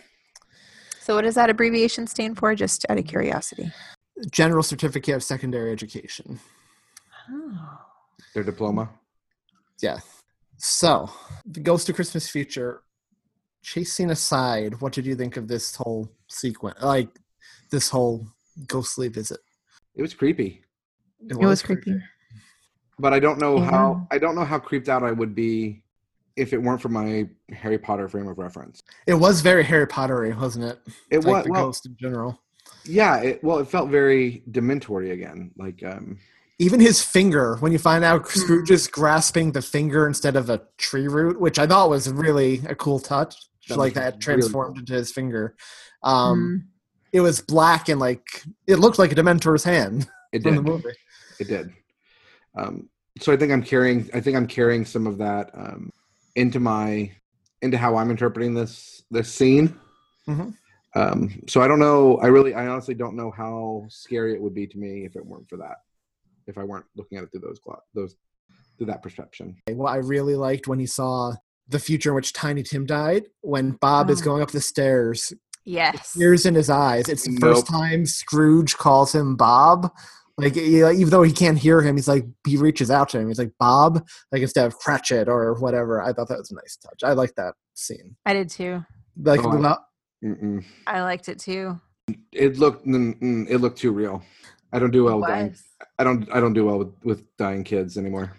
So, 1.01 1.15
what 1.15 1.23
does 1.23 1.35
that 1.35 1.51
abbreviation 1.51 2.07
stand 2.07 2.39
for? 2.39 2.55
Just 2.55 2.87
out 2.89 2.99
of 2.99 3.07
curiosity. 3.07 3.73
General 4.31 4.63
Certificate 4.63 5.17
of 5.17 5.23
Secondary 5.23 5.73
Education. 5.73 6.39
Oh. 7.31 7.79
Their 8.35 8.45
diploma. 8.45 8.91
Yeah. 9.83 9.99
So, 10.59 11.11
the 11.47 11.61
Ghost 11.61 11.89
of 11.89 11.95
Christmas 11.97 12.29
Future. 12.29 12.83
Chasing 13.63 14.11
aside, 14.11 14.81
what 14.81 14.93
did 14.93 15.05
you 15.05 15.15
think 15.15 15.37
of 15.37 15.47
this 15.47 15.77
whole 15.77 16.09
sequence? 16.29 16.81
Like 16.81 17.09
this 17.71 17.91
whole 17.91 18.27
ghostly 18.67 19.09
visit? 19.09 19.41
It 19.95 20.01
was 20.01 20.15
creepy, 20.15 20.63
It 21.29 21.37
was 21.37 21.63
creepy. 21.63 21.97
but 22.99 23.13
I 23.13 23.19
don't 23.21 23.39
know 23.39 23.59
Yeah. 23.59 23.71
how. 23.71 24.07
I 24.11 24.19
don't 24.19 24.35
know 24.35 24.45
how 24.45 24.59
creeped 24.59 24.89
out 24.89 25.03
I 25.03 25.13
would 25.13 25.35
be 25.35 25.83
if 26.37 26.53
it 26.53 26.59
weren't 26.59 26.81
for 26.81 26.89
my 26.89 27.29
Harry 27.53 27.79
Potter 27.79 28.09
frame 28.09 28.29
of 28.29 28.39
reference. 28.39 28.83
It 29.07 29.15
was 29.15 29.41
very 29.41 29.65
Harry 29.65 29.87
Pottery, 29.87 30.33
wasn't 30.33 30.65
it? 30.67 30.79
It 31.11 31.25
like 31.25 31.27
was 31.37 31.45
the 31.45 31.51
well, 31.53 31.65
ghost 31.67 31.87
in 31.87 31.97
general. 31.99 32.41
yeah. 32.85 33.19
It, 33.21 33.43
well, 33.45 33.59
it 33.59 33.69
felt 33.69 33.91
very 33.91 34.43
Dementory 34.51 35.11
again. 35.11 35.51
Like 35.57 35.83
um, 35.85 36.19
Even 36.59 36.79
his 36.81 37.03
finger, 37.03 37.57
when 37.57 37.73
you 37.73 37.79
find 37.79 38.05
out 38.05 38.23
Hmm. 38.31 38.39
Scrooge 38.41 38.71
is 38.71 38.87
grasping 38.87 39.53
the 39.53 39.63
finger 39.63 40.07
instead 40.07 40.37
of 40.37 40.49
a 40.51 40.63
tree 40.79 41.09
root, 41.09 41.41
which 41.41 41.59
I 41.59 41.67
thought 41.67 41.91
was 41.91 42.11
really 42.11 42.63
a 42.69 42.75
cool 42.75 42.99
touch, 43.01 43.35
That 43.69 43.79
like 43.79 43.95
was 43.95 44.03
that 44.03 44.13
really 44.15 44.19
transformed 44.21 44.75
cool. 44.77 44.81
into 44.81 44.93
his 44.95 45.11
finger. 45.13 45.57
Um, 46.03 46.39
Mm. 46.65 46.67
It 47.13 47.21
was 47.23 47.41
black 47.41 47.89
and 47.89 47.99
like 47.99 48.45
it 48.69 48.77
looked 48.77 48.99
like 49.01 49.11
a 49.11 49.17
Dementor's 49.17 49.65
hand 49.65 50.09
it 50.33 50.45
did. 50.45 50.55
the 50.57 50.63
movie. 50.63 50.85
It 51.41 51.49
did. 51.49 51.73
Um, 52.57 52.89
so 53.19 53.33
I 53.33 53.37
think 53.37 53.51
I'm 53.53 53.63
carrying. 53.63 54.09
I 54.15 54.21
think 54.21 54.37
I'm 54.37 54.47
carrying 54.47 54.85
some 54.85 55.07
of 55.07 55.19
that 55.19 55.51
um, 55.55 55.91
into 56.37 56.61
my 56.61 57.11
into 57.63 57.77
how 57.79 57.97
I'm 57.97 58.11
interpreting 58.11 58.55
this 58.55 59.03
this 59.11 59.33
scene. 59.33 59.79
Mhm. 60.29 60.55
Um, 60.97 61.41
so 61.49 61.61
I 61.63 61.69
don't 61.69 61.79
know. 61.79 62.17
I 62.19 62.27
really, 62.27 62.53
I 62.55 62.67
honestly 62.67 62.95
don't 62.95 63.15
know 63.17 63.31
how 63.31 63.87
scary 63.89 64.35
it 64.35 64.41
would 64.43 64.55
be 64.55 64.67
to 64.67 64.79
me 64.79 65.05
if 65.05 65.15
it 65.17 65.25
weren't 65.25 65.49
for 65.49 65.57
that. 65.59 65.77
If 66.47 66.59
I 66.59 66.65
weren't 66.65 66.87
looking 66.97 67.17
at 67.19 67.25
it 67.25 67.31
through 67.31 67.41
those 67.43 67.59
gla- 67.61 67.83
those 67.95 68.17
through 68.77 68.87
that 68.89 69.03
perception. 69.03 69.57
Well, 69.71 69.87
I 69.93 69.97
really 69.97 70.35
liked 70.37 70.67
when 70.67 70.79
he 70.81 70.87
saw 70.87 71.35
the 71.69 71.79
future 71.79 72.11
in 72.11 72.17
which 72.17 72.33
Tiny 72.33 72.63
Tim 72.65 72.87
died, 72.87 73.27
when 73.43 73.73
Bob 73.73 74.11
is 74.11 74.21
Oh. 74.23 74.25
going 74.25 74.43
up 74.43 74.51
the 74.51 74.61
stairs, 74.61 75.33
Yes. 75.65 76.15
tears 76.15 76.45
in 76.47 76.55
his 76.57 76.69
eyes. 76.71 77.09
It's 77.09 77.25
the 77.25 77.37
first 77.37 77.67
time 77.69 78.05
Scrooge 78.07 78.77
calls 78.77 79.15
him 79.15 79.37
Bob. 79.37 79.93
Like 80.41 80.57
even 80.57 81.11
though 81.11 81.23
he 81.23 81.33
can't 81.33 81.59
hear 81.59 81.81
him, 81.81 81.97
he's 81.97 82.09
like 82.09 82.25
he 82.47 82.57
reaches 82.57 82.91
out 82.91 83.09
to 83.11 83.19
him. 83.19 83.29
He's 83.29 83.39
like 83.39 83.53
Bob, 83.59 84.07
like 84.33 84.43
instead 84.43 84.67
of 84.67 84.77
Cratchit 84.79 85.29
or 85.29 85.55
whatever. 85.55 86.03
I 86.03 86.13
thought 86.13 86.29
that 86.29 86.39
was 86.39 86.51
a 86.51 86.55
nice 86.55 86.77
touch. 86.77 87.03
I 87.03 87.13
like 87.13 87.35
that 87.37 87.55
scene. 87.75 88.17
I 88.27 88.33
did 88.33 88.49
too. 88.51 88.85
Like 89.21 89.41
Oh, 89.45 89.63
I- 89.63 89.77
I 90.87 91.03
liked 91.03 91.29
it 91.29 91.39
too. 91.39 91.81
It 92.33 92.59
looked 92.59 92.87
mm, 92.87 93.19
mm, 93.21 93.47
it 93.49 93.59
looked 93.59 93.79
too 93.79 93.93
real. 93.93 94.23
I 94.73 94.79
don't 94.79 94.91
do 94.91 95.05
well 95.05 95.19
with 95.21 95.29
dying. 95.29 95.55
I 95.99 96.05
don't 96.05 96.29
I 96.35 96.41
don't 96.41 96.53
do 96.53 96.67
well 96.67 96.79
with, 96.79 96.93
with 97.03 97.37
dying 97.37 97.65
kids 97.65 97.97
anymore. 97.97 98.37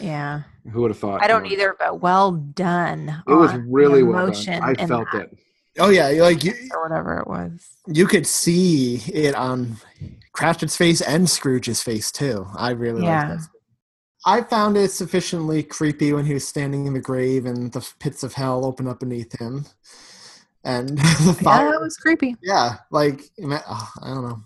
Yeah. 0.00 0.42
Who 0.72 0.80
would 0.82 0.90
have 0.90 0.98
thought? 0.98 1.22
I 1.22 1.28
don't 1.28 1.44
you 1.44 1.56
know? 1.56 1.62
either, 1.62 1.76
but 1.78 2.00
well 2.00 2.32
done. 2.32 3.22
It 3.28 3.32
was 3.32 3.52
on 3.52 3.64
the 3.64 3.66
really 3.70 4.02
well 4.02 4.26
done. 4.26 4.32
emotion 4.32 4.62
I 4.62 4.74
felt 4.86 5.06
that, 5.12 5.22
it. 5.32 5.38
Oh 5.78 5.90
yeah, 5.90 6.08
like 6.22 6.44
you, 6.44 6.52
Or 6.74 6.82
whatever 6.82 7.18
it 7.18 7.26
was. 7.26 7.68
you 7.86 8.06
could 8.06 8.26
see 8.26 8.96
it 9.12 9.34
on 9.34 9.76
Cratchit's 10.32 10.76
face 10.76 11.00
and 11.00 11.28
Scrooge's 11.28 11.82
face 11.82 12.10
too. 12.12 12.46
I 12.56 12.70
really 12.70 13.02
Yeah. 13.02 13.28
liked 13.28 13.42
that. 13.42 13.48
I 14.24 14.40
found 14.42 14.76
it 14.76 14.92
sufficiently 14.92 15.62
creepy 15.64 16.12
when 16.12 16.24
he 16.26 16.34
was 16.34 16.46
standing 16.46 16.86
in 16.86 16.94
the 16.94 17.00
grave 17.00 17.44
and 17.44 17.72
the 17.72 17.86
pits 17.98 18.22
of 18.22 18.34
hell 18.34 18.64
open 18.64 18.86
up 18.86 19.00
beneath 19.00 19.36
him, 19.40 19.66
and 20.64 20.88
the 20.98 21.36
Yeah, 21.40 21.42
fire. 21.42 21.72
that 21.72 21.80
was 21.80 21.96
creepy. 21.96 22.36
Yeah, 22.42 22.76
like 22.90 23.22
oh, 23.42 23.90
I 24.02 24.08
don't 24.08 24.22
know. 24.28 24.42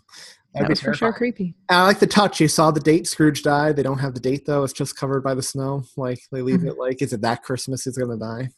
That'd 0.54 0.64
That 0.64 0.68
be 0.68 0.72
was 0.72 0.80
for 0.80 0.94
sure 0.94 1.12
creepy. 1.12 1.54
And 1.68 1.78
I 1.78 1.82
like 1.84 1.98
the 1.98 2.06
touch. 2.06 2.40
You 2.40 2.48
saw 2.48 2.70
the 2.70 2.80
date 2.80 3.06
Scrooge 3.06 3.42
died. 3.42 3.76
They 3.76 3.82
don't 3.82 3.98
have 3.98 4.14
the 4.14 4.20
date 4.20 4.46
though. 4.46 4.64
It's 4.64 4.72
just 4.72 4.96
covered 4.96 5.22
by 5.22 5.34
the 5.34 5.42
snow. 5.42 5.84
Like 5.98 6.20
they 6.32 6.40
leave 6.40 6.60
Mhm. 6.60 6.68
it 6.68 6.78
like, 6.78 7.02
is 7.02 7.12
it 7.12 7.20
that 7.20 7.42
Christmas 7.42 7.84
he's 7.84 7.98
gonna 7.98 8.16
die? 8.16 8.48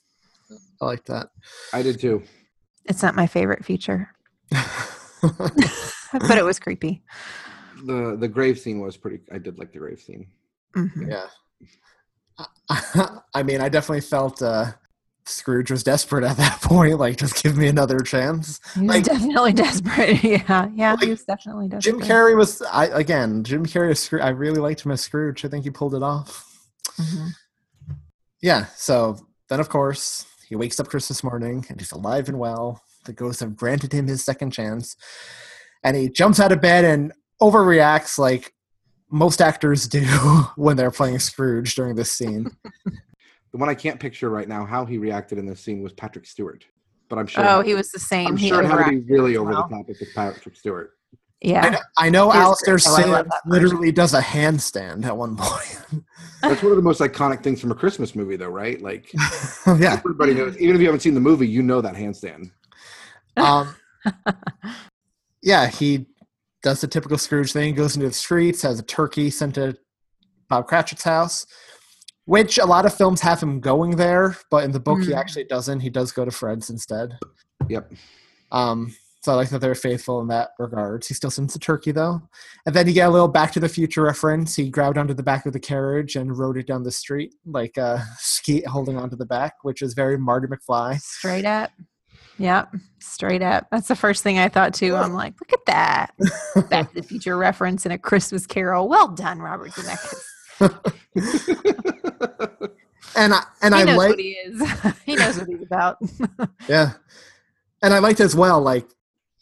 I 0.81 0.85
like 0.85 1.05
that. 1.07 1.31
I 1.73 1.83
did 1.83 1.99
too. 1.99 2.23
It's 2.89 3.03
not 3.03 3.14
my 3.14 3.26
favorite 3.26 3.64
feature, 3.64 4.11
but 4.51 6.39
it 6.39 6.45
was 6.45 6.59
creepy. 6.59 7.03
The 7.84 8.16
the 8.18 8.28
grave 8.28 8.59
scene 8.59 8.80
was 8.80 8.97
pretty. 8.97 9.20
I 9.32 9.39
did 9.39 9.59
like 9.59 9.72
the 9.72 9.78
grave 9.78 10.01
scene. 10.01 10.26
Mhm. 10.74 11.11
yeah. 11.11 11.26
I 13.34 13.43
mean, 13.43 13.61
I 13.61 13.68
definitely 13.68 14.01
felt 14.03 14.41
uh, 14.43 14.72
Scrooge 15.26 15.70
was 15.70 15.82
desperate 15.82 16.24
at 16.24 16.36
that 16.36 16.61
point. 16.62 16.99
Like, 16.99 17.16
just 17.16 17.43
give 17.43 17.57
me 17.57 17.66
another 17.68 17.99
chance. 18.01 18.61
He 18.74 18.80
was 18.82 18.89
Like- 18.89 19.05
definitely 19.05 19.53
desperate. 19.55 20.22
yeah, 20.22 20.68
yeah, 20.74 20.93
Like, 20.93 21.03
he 21.05 21.11
was 21.11 21.24
definitely 21.24 21.68
desperate. 21.68 21.99
Jim 21.99 22.09
Carrey 22.09 22.36
was, 22.36 22.62
I 22.62 22.86
again, 22.86 23.43
Jim 23.45 23.66
Carrey. 23.66 23.91
as 23.91 24.01
Scroo- 24.01 24.22
I 24.22 24.28
really 24.30 24.61
liked 24.61 24.82
him 24.84 24.93
as 24.93 25.01
Scrooge. 25.01 25.45
I 25.45 25.49
think 25.49 25.64
he 25.64 25.70
pulled 25.70 25.95
it 25.95 26.03
off. 26.03 26.45
Mhm. 26.97 27.30
Yeah. 28.41 28.66
So 28.76 29.18
then, 29.49 29.59
of 29.61 29.68
course, 29.68 30.24
he 30.49 30.57
wakes 30.57 30.80
up 30.80 30.88
Christmas 30.88 31.22
morning 31.22 31.64
and 31.68 31.80
he's 31.80 31.92
alive 31.92 32.28
and 32.28 32.38
well. 32.38 32.82
The 33.05 33.12
ghosts 33.12 33.40
have 33.40 33.57
granted 33.57 33.92
him 33.92 34.07
his 34.07 34.24
second 34.24 34.51
chance, 34.51 34.96
and 35.82 35.96
he 35.96 36.09
jumps 36.09 36.40
out 36.40 36.53
of 36.53 36.61
bed 36.61 36.84
and 36.84 37.12
overreacts 37.40 38.18
like 38.18 38.53
most 39.11 39.40
actors 39.40 39.88
do 39.88 40.05
when 40.57 40.76
they're 40.76 40.90
playing 40.90 41.18
Scrooge 41.18 41.74
during 41.74 41.94
this 41.94 42.12
scene. 42.12 42.51
The 43.53 43.59
one 43.59 43.68
I 43.68 43.74
can't 43.74 43.99
picture 43.99 44.28
right 44.28 44.46
now 44.46 44.66
how 44.66 44.84
he 44.84 44.99
reacted 44.99 45.38
in 45.38 45.46
this 45.46 45.61
scene 45.61 45.82
was 45.82 45.92
Patrick 45.94 46.26
Stewart. 46.26 46.66
But 47.09 47.18
I'm 47.18 47.26
sure. 47.26 47.44
Oh, 47.49 47.62
he 47.62 47.74
was 47.74 47.90
the 47.90 47.99
same. 47.99 48.26
I'm 48.26 48.36
he 48.36 48.49
sure 48.49 48.62
it 48.62 48.66
had 48.66 48.84
to 48.84 48.90
be 48.90 49.12
really 49.12 49.32
as 49.32 49.38
over 49.38 49.55
the 49.55 49.62
top 49.62 49.88
with 49.88 50.03
Patrick 50.14 50.57
Stewart. 50.57 50.97
I 51.45 51.47
Yeah, 51.49 51.68
know, 51.70 51.78
I 51.97 52.11
know 52.11 52.30
He 52.30 52.39
is 52.39 52.45
Alastair 52.45 52.74
great. 52.76 52.86
Oh, 52.89 53.22
Sim 53.22 53.30
literally 53.47 53.93
does 53.93 54.12
a 54.14 54.20
handstand 54.20 55.05
at 55.05 55.16
one 55.16 55.36
point. 55.36 56.05
That's 56.43 56.62
one 56.62 56.72
of 56.72 56.76
the 56.76 56.82
most 56.82 57.01
iconic 57.01 57.43
things 57.43 57.61
from 57.61 57.70
a 57.70 57.74
Christmas 57.74 58.14
movie, 58.16 58.36
though, 58.36 58.49
right? 58.49 58.80
Like 58.80 59.12
yeah. 59.66 59.95
everybody 59.99 60.34
knows. 60.34 60.57
Even 60.59 60.74
if 60.74 60.80
you 60.80 60.86
haven't 60.86 61.01
seen 61.01 61.14
the 61.14 61.20
movie, 61.20 61.47
you 61.49 61.62
know 61.62 61.80
that 61.80 61.95
handstand. 61.95 62.51
Um, 63.36 63.74
yeah, 65.43 65.68
he 65.68 66.07
does 66.62 66.80
the 66.80 66.89
typical 66.89 67.18
Scrooge 67.18 67.53
thing, 67.53 67.74
goes 67.74 67.95
into 67.97 68.09
the 68.09 68.14
streets, 68.14 68.62
has 68.62 68.78
a 68.80 68.82
turkey 68.82 69.30
sent 69.30 69.55
to 69.57 69.76
Bob 70.49 70.66
Cratchit's 70.66 71.05
house, 71.05 71.47
which 72.24 72.59
a 72.59 72.64
lot 72.66 72.84
of 72.86 72.95
films 72.95 73.20
have 73.20 73.41
him 73.41 73.61
going 73.61 73.93
there, 73.97 74.36
but 74.51 74.64
in 74.64 74.72
the 74.72 74.80
book 74.80 75.01
he 75.03 75.09
Mm. 75.11 75.16
actually 75.16 75.45
doesn't. 75.45 75.80
He 75.80 75.91
does 75.91 76.11
go 76.11 76.24
to 76.24 76.30
Fred's 76.32 76.68
instead. 76.70 77.16
Yep. 77.68 77.93
Um, 78.51 78.95
so 79.21 79.33
I 79.33 79.35
like 79.35 79.51
that 79.51 79.61
they're 79.61 79.75
faithful 79.75 80.21
in 80.21 80.29
that 80.29 80.51
regards. 80.59 81.09
He 81.09 81.14
still 81.14 81.31
sends 81.31 81.53
the 81.53 81.59
turkey 81.59 81.93
though, 81.93 82.23
and 82.66 82.75
then 82.75 82.87
you 82.87 82.93
get 82.93 83.09
a 83.09 83.11
little 83.11 83.29
Back 83.29 83.53
to 83.53 83.61
the 83.61 83.69
Future 83.69 84.03
reference. 84.03 84.55
He 84.55 84.71
grabbed 84.71 84.99
onto 84.99 85.14
the 85.14 85.23
back 85.23 85.47
of 85.47 85.53
the 85.53 85.61
carriage 85.61 86.16
and 86.16 86.37
rode 86.37 86.57
it 86.57 86.66
down 86.66 86.83
the 86.83 86.93
street 86.93 87.35
like 87.45 87.77
uh, 87.79 87.99
ski 88.19 88.62
holding 88.62 88.97
onto 88.97 89.16
the 89.16 89.27
back, 89.27 89.55
which 89.62 89.83
is 89.83 89.95
very 89.95 90.19
Marty 90.19 90.47
McFly. 90.47 91.01
straight 91.01 91.45
up. 91.45 91.71
Yep, 92.39 92.75
straight 93.01 93.43
up. 93.43 93.66
That's 93.73 93.89
the 93.89 93.97
first 93.97 94.23
thing 94.23 94.39
I 94.39 94.49
thought 94.49 94.73
too. 94.73 94.95
I'm 94.95 95.12
like, 95.12 95.35
look 95.41 95.53
at 95.53 95.66
that 95.66 96.14
Back 96.71 96.91
to 96.91 97.01
the 97.01 97.03
Future 97.03 97.37
reference 97.37 97.85
in 97.85 97.93
a 97.93 97.99
Christmas 97.99 98.47
Carol. 98.47 98.89
Well 98.89 99.09
done, 99.09 99.41
Robert 99.41 99.73
Zemeckis. 99.73 100.23
and 103.16 103.35
I 103.35 103.43
and 103.62 103.75
he 103.75 103.81
I 103.81 103.85
knows 103.85 103.97
like 103.97 104.11
what 104.11 104.21
he 104.21 104.31
is. 104.31 104.62
he 105.07 105.16
knows 105.16 105.39
what 105.39 105.49
he's 105.49 105.62
about. 105.62 105.99
yeah, 106.69 106.93
and 107.83 107.93
I 107.93 107.99
liked 107.99 108.21
as 108.21 108.37
well. 108.37 108.61
Like 108.61 108.87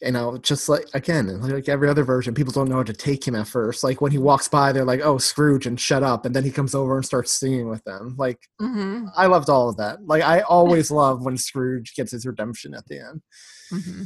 you 0.07 0.12
know, 0.12 0.38
just 0.38 0.68
like 0.68 0.86
again, 0.94 1.40
like 1.42 1.68
every 1.68 1.88
other 1.88 2.04
version, 2.04 2.34
people 2.34 2.52
don't 2.52 2.68
know 2.68 2.76
how 2.76 2.82
to 2.84 2.92
take 2.92 3.26
him 3.26 3.34
at 3.34 3.48
first. 3.48 3.84
Like 3.84 4.00
when 4.00 4.12
he 4.12 4.18
walks 4.18 4.48
by, 4.48 4.72
they're 4.72 4.84
like, 4.84 5.00
"Oh, 5.02 5.18
Scrooge," 5.18 5.66
and 5.66 5.78
shut 5.78 6.02
up, 6.02 6.24
and 6.24 6.34
then 6.34 6.44
he 6.44 6.50
comes 6.50 6.74
over 6.74 6.96
and 6.96 7.04
starts 7.04 7.32
singing 7.32 7.68
with 7.68 7.82
them. 7.84 8.14
Like 8.16 8.38
hmm 8.61 9.07
I 9.16 9.26
loved 9.26 9.50
all 9.50 9.68
of 9.68 9.76
that. 9.76 10.07
Like 10.07 10.22
I 10.22 10.40
always 10.40 10.90
love 10.90 11.24
when 11.24 11.36
Scrooge 11.36 11.94
gets 11.94 12.12
his 12.12 12.24
redemption 12.26 12.74
at 12.74 12.86
the 12.86 13.00
end. 13.00 13.22
hmm 13.70 14.02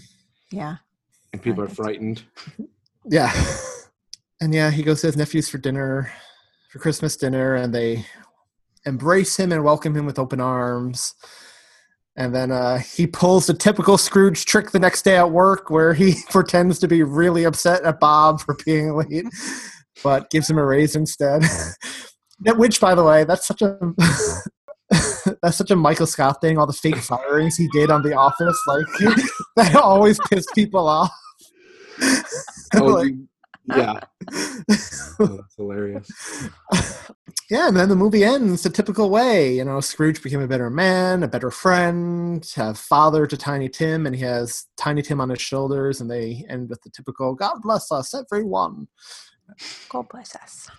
Yeah. 0.51 0.77
And 1.33 1.43
people 1.43 1.63
are 1.63 1.69
frightened. 1.69 2.23
Yeah. 3.09 3.33
And 4.43 4.55
yeah, 4.55 4.71
he 4.71 4.83
goes 4.83 5.03
to 5.03 5.09
his 5.09 5.19
nephews 5.19 5.51
for 5.51 5.59
dinner, 5.59 6.11
for 6.71 6.79
Christmas 6.79 7.15
dinner, 7.15 7.57
and 7.57 7.75
they 7.75 8.07
embrace 8.87 9.37
him 9.37 9.53
and 9.53 9.63
welcome 9.63 9.95
him 9.95 10.07
with 10.07 10.19
open 10.19 10.41
arms. 10.41 11.15
And 12.21 12.35
then 12.35 12.53
uh, 12.53 12.79
he 12.81 13.07
pulls 13.07 13.47
the 13.47 13.55
typical 13.55 13.97
Scrooge 13.97 14.45
trick 14.45 14.73
the 14.73 14.79
next 14.79 15.03
day 15.07 15.17
at 15.17 15.31
work 15.31 15.71
where 15.71 15.95
he 15.95 16.17
pretends 16.31 16.79
to 16.81 16.87
be 16.87 17.03
really 17.03 17.45
upset 17.45 17.83
at 17.83 17.99
Bob 17.99 18.43
for 18.43 18.59
being 18.67 18.95
late, 18.95 19.25
but 20.05 20.29
gives 20.29 20.49
him 20.51 20.59
a 20.59 20.65
raise 20.65 20.95
instead. 20.95 21.43
That- 22.43 22.57
Which, 22.57 22.81
by 22.81 22.95
the 22.95 23.05
way, 23.05 23.25
that's 23.25 23.47
such 23.47 23.61
a. 23.63 23.79
That's 25.43 25.57
such 25.57 25.71
a 25.71 25.77
Michael 25.77 26.07
Scott 26.07 26.41
thing. 26.41 26.59
All 26.59 26.67
the 26.67 26.73
fake 26.73 26.97
firings 26.97 27.57
he 27.57 27.69
did 27.69 27.91
on 27.91 28.03
The 28.03 28.15
Office, 28.15 28.59
like 28.67 28.87
that, 29.57 29.77
always 29.77 30.19
pissed 30.29 30.49
people 30.55 30.89
off. 30.89 31.11
Oh, 32.75 32.85
Like- 32.85 33.09
you- 33.09 33.29
yeah. 33.77 34.01
Oh, 35.23 35.37
that's 35.37 35.57
hilarious. 35.57 36.11
yeah, 37.51 37.69
and 37.69 37.77
then 37.77 37.91
the 37.91 37.97
movie 37.97 38.25
ends 38.25 38.63
the 38.63 38.71
typical 38.71 39.11
way. 39.11 39.55
You 39.55 39.65
know, 39.65 39.81
Scrooge 39.81 40.23
became 40.23 40.41
a 40.41 40.49
better 40.49 40.71
man, 40.71 41.23
a 41.23 41.29
better 41.29 41.51
friend, 41.51 42.51
a 42.57 42.73
father 42.73 43.27
to 43.27 43.37
Tiny 43.37 43.69
Tim, 43.69 44.07
and 44.07 44.17
he 44.17 44.23
has 44.23 44.65
Tiny 44.79 45.03
Tim 45.03 45.21
on 45.21 45.29
his 45.29 45.43
shoulders, 45.43 46.01
and 46.01 46.11
they 46.11 46.47
end 46.49 46.71
with 46.71 46.81
the 46.83 46.91
typical 46.91 47.35
"God 47.35 47.61
bless 47.61 47.93
us, 47.93 48.15
everyone." 48.15 48.89
God 49.91 50.09
bless 50.09 50.35
us. 50.37 50.71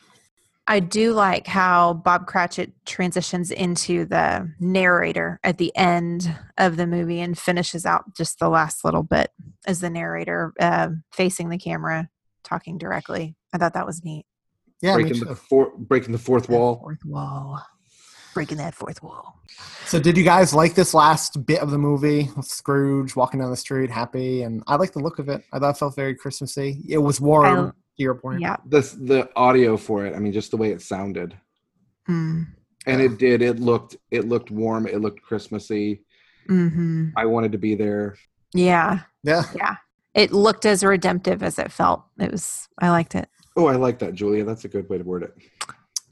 I 0.67 0.79
do 0.79 1.13
like 1.13 1.47
how 1.47 1.93
Bob 1.93 2.27
Cratchit 2.27 2.71
transitions 2.85 3.51
into 3.51 4.05
the 4.05 4.49
narrator 4.59 5.39
at 5.43 5.57
the 5.57 5.75
end 5.75 6.33
of 6.57 6.77
the 6.77 6.87
movie 6.87 7.19
and 7.19 7.37
finishes 7.37 7.85
out 7.85 8.15
just 8.15 8.39
the 8.39 8.49
last 8.49 8.85
little 8.85 9.03
bit 9.03 9.31
as 9.67 9.81
the 9.81 9.89
narrator 9.89 10.53
uh, 10.59 10.89
facing 11.11 11.49
the 11.49 11.57
camera, 11.57 12.09
talking 12.51 12.77
directly. 12.77 13.35
I 13.53 13.57
thought 13.57 13.73
that 13.73 13.85
was 13.85 14.03
neat. 14.03 14.25
Yeah, 14.81 14.95
breaking 14.95 15.19
the 15.19 15.25
too. 15.27 15.35
four, 15.35 15.71
breaking 15.77 16.11
the 16.11 16.17
fourth 16.17 16.49
wall. 16.49 16.79
Fourth 16.79 17.05
wall. 17.05 17.61
Breaking 18.33 18.57
that 18.57 18.73
fourth 18.75 19.01
wall. 19.03 19.39
So, 19.85 19.99
did 19.99 20.17
you 20.17 20.23
guys 20.23 20.53
like 20.53 20.73
this 20.73 20.93
last 20.93 21.45
bit 21.45 21.59
of 21.61 21.69
the 21.71 21.77
movie? 21.77 22.29
with 22.35 22.45
Scrooge 22.45 23.15
walking 23.15 23.39
down 23.41 23.51
the 23.51 23.57
street, 23.57 23.89
happy, 23.89 24.43
and 24.43 24.63
I 24.67 24.75
like 24.75 24.91
the 24.93 24.99
look 24.99 25.19
of 25.19 25.27
it. 25.29 25.43
I 25.53 25.59
thought 25.59 25.75
it 25.75 25.77
felt 25.77 25.95
very 25.95 26.15
Christmassy. 26.15 26.81
It 26.89 26.97
was 26.97 27.19
warm. 27.21 27.45
I- 27.67 27.71
to 27.97 28.03
your 28.03 28.15
point. 28.15 28.39
Yeah. 28.41 28.55
The 28.65 28.81
the 29.01 29.29
audio 29.35 29.75
for 29.77 30.05
it. 30.05 30.15
I 30.15 30.19
mean, 30.19 30.31
just 30.33 30.49
the 30.51 30.57
way 30.57 30.71
it 30.71 30.81
sounded, 30.81 31.37
Mm. 32.09 32.47
and 32.87 33.01
it 33.01 33.17
did. 33.17 33.41
It 33.41 33.59
looked 33.59 33.97
it 34.11 34.27
looked 34.27 34.49
warm. 34.49 34.87
It 34.87 35.01
looked 35.01 35.21
Christmassy. 35.21 36.03
hmm 36.47 37.09
I 37.17 37.25
wanted 37.25 37.51
to 37.51 37.57
be 37.57 37.75
there. 37.75 38.15
Yeah. 38.53 39.01
Yeah. 39.23 39.43
Yeah. 39.55 39.75
It 40.13 40.31
looked 40.31 40.65
as 40.65 40.83
redemptive 40.83 41.41
as 41.41 41.57
it 41.57 41.71
felt. 41.71 42.03
It 42.19 42.31
was, 42.31 42.67
I 42.79 42.89
liked 42.89 43.15
it. 43.15 43.29
Oh, 43.55 43.67
I 43.67 43.75
like 43.75 43.99
that, 43.99 44.13
Julia. 44.13 44.43
That's 44.43 44.65
a 44.65 44.67
good 44.67 44.89
way 44.89 44.97
to 44.97 45.03
word 45.03 45.23
it. 45.23 45.33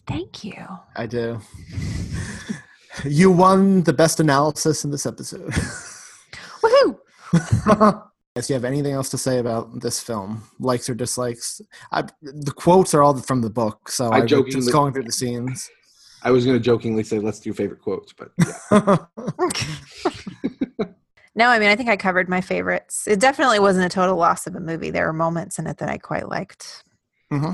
Thank 0.07 0.43
you. 0.43 0.65
I 0.95 1.05
do. 1.05 1.39
you 3.05 3.31
won 3.31 3.83
the 3.83 3.93
best 3.93 4.19
analysis 4.19 4.83
in 4.83 4.91
this 4.91 5.05
episode. 5.05 5.51
Woohoo! 6.63 6.99
If 8.35 8.47
you 8.47 8.53
have 8.53 8.63
anything 8.63 8.93
else 8.93 9.09
to 9.09 9.17
say 9.17 9.39
about 9.39 9.81
this 9.81 9.99
film, 9.99 10.43
likes 10.59 10.89
or 10.89 10.93
dislikes, 10.93 11.59
I, 11.91 12.03
the 12.21 12.53
quotes 12.55 12.93
are 12.93 13.03
all 13.03 13.17
from 13.17 13.41
the 13.41 13.49
book, 13.49 13.89
so 13.89 14.09
I 14.11 14.17
I, 14.17 14.19
was 14.21 14.29
jokingly- 14.29 14.51
just 14.51 14.71
going 14.71 14.93
through 14.93 15.03
the 15.03 15.11
scenes. 15.11 15.69
I 16.23 16.31
was 16.31 16.45
going 16.45 16.55
to 16.55 16.63
jokingly 16.63 17.03
say, 17.03 17.19
let's 17.19 17.39
do 17.39 17.53
favorite 17.53 17.81
quotes, 17.81 18.13
but 18.13 18.29
yeah. 18.37 18.97
No, 21.35 21.47
I 21.49 21.59
mean, 21.59 21.69
I 21.69 21.75
think 21.75 21.89
I 21.89 21.95
covered 21.97 22.27
my 22.27 22.41
favorites. 22.41 23.07
It 23.07 23.19
definitely 23.19 23.59
wasn't 23.59 23.85
a 23.85 23.89
total 23.89 24.15
loss 24.17 24.47
of 24.47 24.55
a 24.55 24.59
movie. 24.59 24.89
There 24.89 25.05
were 25.05 25.13
moments 25.13 25.59
in 25.59 25.67
it 25.67 25.77
that 25.77 25.89
I 25.89 25.97
quite 25.97 26.27
liked. 26.27 26.83
Mm-hmm. 27.31 27.51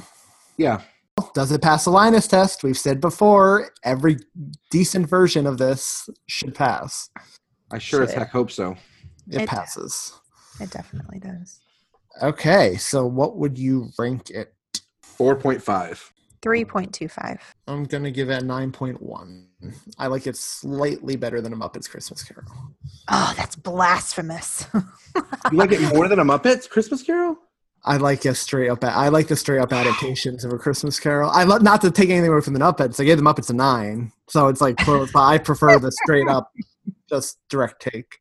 yeah. 0.57 0.81
Does 1.33 1.51
it 1.51 1.61
pass 1.61 1.85
the 1.85 1.91
Linus 1.91 2.27
test? 2.27 2.63
We've 2.63 2.77
said 2.77 2.99
before, 2.99 3.69
every 3.83 4.17
decent 4.69 5.07
version 5.09 5.45
of 5.47 5.57
this 5.57 6.09
should 6.27 6.53
pass. 6.55 7.09
I 7.71 7.77
sure 7.77 8.03
as 8.03 8.13
heck 8.13 8.31
hope 8.31 8.51
so. 8.51 8.75
It, 9.29 9.41
It- 9.41 9.49
passes. 9.49 10.13
It 10.59 10.71
definitely 10.71 11.19
does. 11.19 11.59
Okay, 12.21 12.77
so 12.77 13.05
what 13.05 13.35
would 13.37 13.57
you 13.57 13.89
rank 13.99 14.29
it? 14.29 14.53
4.5. 15.17 16.11
3.25. 16.45 17.39
I'm 17.67 17.85
gonna 17.85 18.11
give 18.11 18.29
it 18.29 18.43
a 18.43 18.45
9.1. 18.45 19.45
I 19.97 20.07
like 20.07 20.27
it 20.27 20.37
slightly 20.37 21.15
better 21.15 21.41
than 21.41 21.53
a 21.53 21.55
Muppets 21.55 21.89
Christmas 21.89 22.23
Carol. 22.23 22.51
Oh, 23.09 23.33
that's 23.35 23.55
blasphemous. 23.55 24.67
You 25.51 25.57
like 25.57 25.71
it 25.71 25.79
more 25.93 26.09
than 26.09 26.19
a 26.19 26.25
Muppets 26.25 26.69
Christmas 26.69 27.01
Carol? 27.01 27.37
I 27.85 27.95
like 27.97 28.25
a 28.25 28.35
straight 28.35 28.67
up. 28.69 28.83
I 28.83 29.07
like 29.07 29.27
the 29.27 29.35
straight 29.37 29.59
up 29.59 29.71
adaptations 29.71 30.43
of 30.43 30.51
a 30.51 30.57
Christmas 30.57 30.99
Carol. 30.99 31.29
I 31.29 31.43
love 31.43 31.61
not 31.61 31.79
to 31.81 31.91
take 31.91 32.09
anything 32.09 32.31
away 32.31 32.41
from 32.41 32.53
the 32.53 32.59
Muppets. 32.59 32.99
I 32.99 33.05
gave 33.05 33.15
the 33.17 33.23
Muppets 33.23 33.49
a 33.49 33.53
nine, 33.53 34.11
so 34.27 34.47
it's 34.49 34.59
like 34.59 34.75
close. 34.77 35.09
but 35.13 35.23
I 35.23 35.37
prefer 35.37 35.79
the 35.79 35.91
straight 35.91 36.27
up, 36.27 36.51
just 37.07 37.37
direct 37.47 37.81
take. 37.81 38.17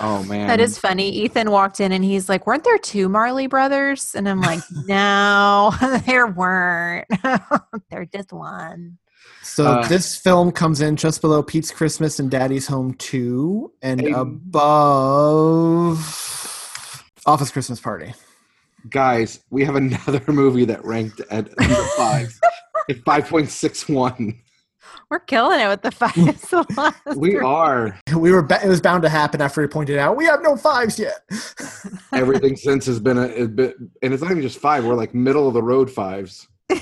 Oh 0.00 0.22
man, 0.24 0.46
that 0.46 0.60
is 0.60 0.78
funny. 0.78 1.08
Ethan 1.10 1.50
walked 1.50 1.80
in 1.80 1.90
and 1.92 2.04
he's 2.04 2.28
like, 2.28 2.46
Weren't 2.46 2.64
there 2.64 2.78
two 2.78 3.08
Marley 3.08 3.46
brothers? 3.48 4.14
And 4.14 4.28
I'm 4.28 4.40
like, 4.40 4.60
No, 4.86 5.72
there 6.06 6.26
weren't. 6.26 7.06
They're 7.90 8.04
just 8.06 8.32
one. 8.32 8.98
So 9.42 9.66
Uh, 9.66 9.88
this 9.88 10.16
film 10.16 10.52
comes 10.52 10.80
in 10.80 10.96
just 10.96 11.20
below 11.20 11.42
Pete's 11.42 11.70
Christmas 11.70 12.18
and 12.18 12.30
Daddy's 12.30 12.66
Home 12.68 12.94
Two, 12.94 13.72
and 13.82 14.00
Hey. 14.00 14.12
above 14.12 15.98
Office 17.26 17.50
Christmas 17.50 17.80
Party. 17.80 18.14
guys. 18.90 19.40
We 19.50 19.64
have 19.64 19.74
another 19.76 20.22
movie 20.32 20.64
that 20.66 20.84
ranked 20.84 21.20
at 21.30 21.46
number 21.58 21.84
five, 21.96 22.38
at 22.88 22.96
5.61. 23.04 24.36
We're 25.10 25.20
killing 25.20 25.58
it 25.60 25.68
with 25.68 25.80
the 25.82 25.90
fives. 25.90 26.42
the 26.50 26.66
last 26.76 27.16
We 27.16 27.30
three. 27.32 27.40
are. 27.44 27.98
We 28.14 28.30
were. 28.30 28.42
Ba- 28.42 28.60
it 28.64 28.68
was 28.68 28.80
bound 28.82 29.02
to 29.04 29.08
happen 29.08 29.40
after 29.40 29.62
he 29.62 29.68
pointed 29.68 29.96
out 29.98 30.16
we 30.16 30.26
have 30.26 30.42
no 30.42 30.54
fives 30.56 30.98
yet. 30.98 31.24
Everything 32.12 32.56
since 32.56 32.84
has 32.86 33.00
been 33.00 33.16
a, 33.16 33.28
a 33.28 33.46
bit, 33.48 33.76
and 34.02 34.12
it's 34.12 34.22
not 34.22 34.30
even 34.30 34.42
just 34.42 34.58
five. 34.58 34.84
We're 34.84 34.94
like 34.94 35.14
middle 35.14 35.48
of 35.48 35.54
the 35.54 35.62
road 35.62 35.90
fives. 35.90 36.46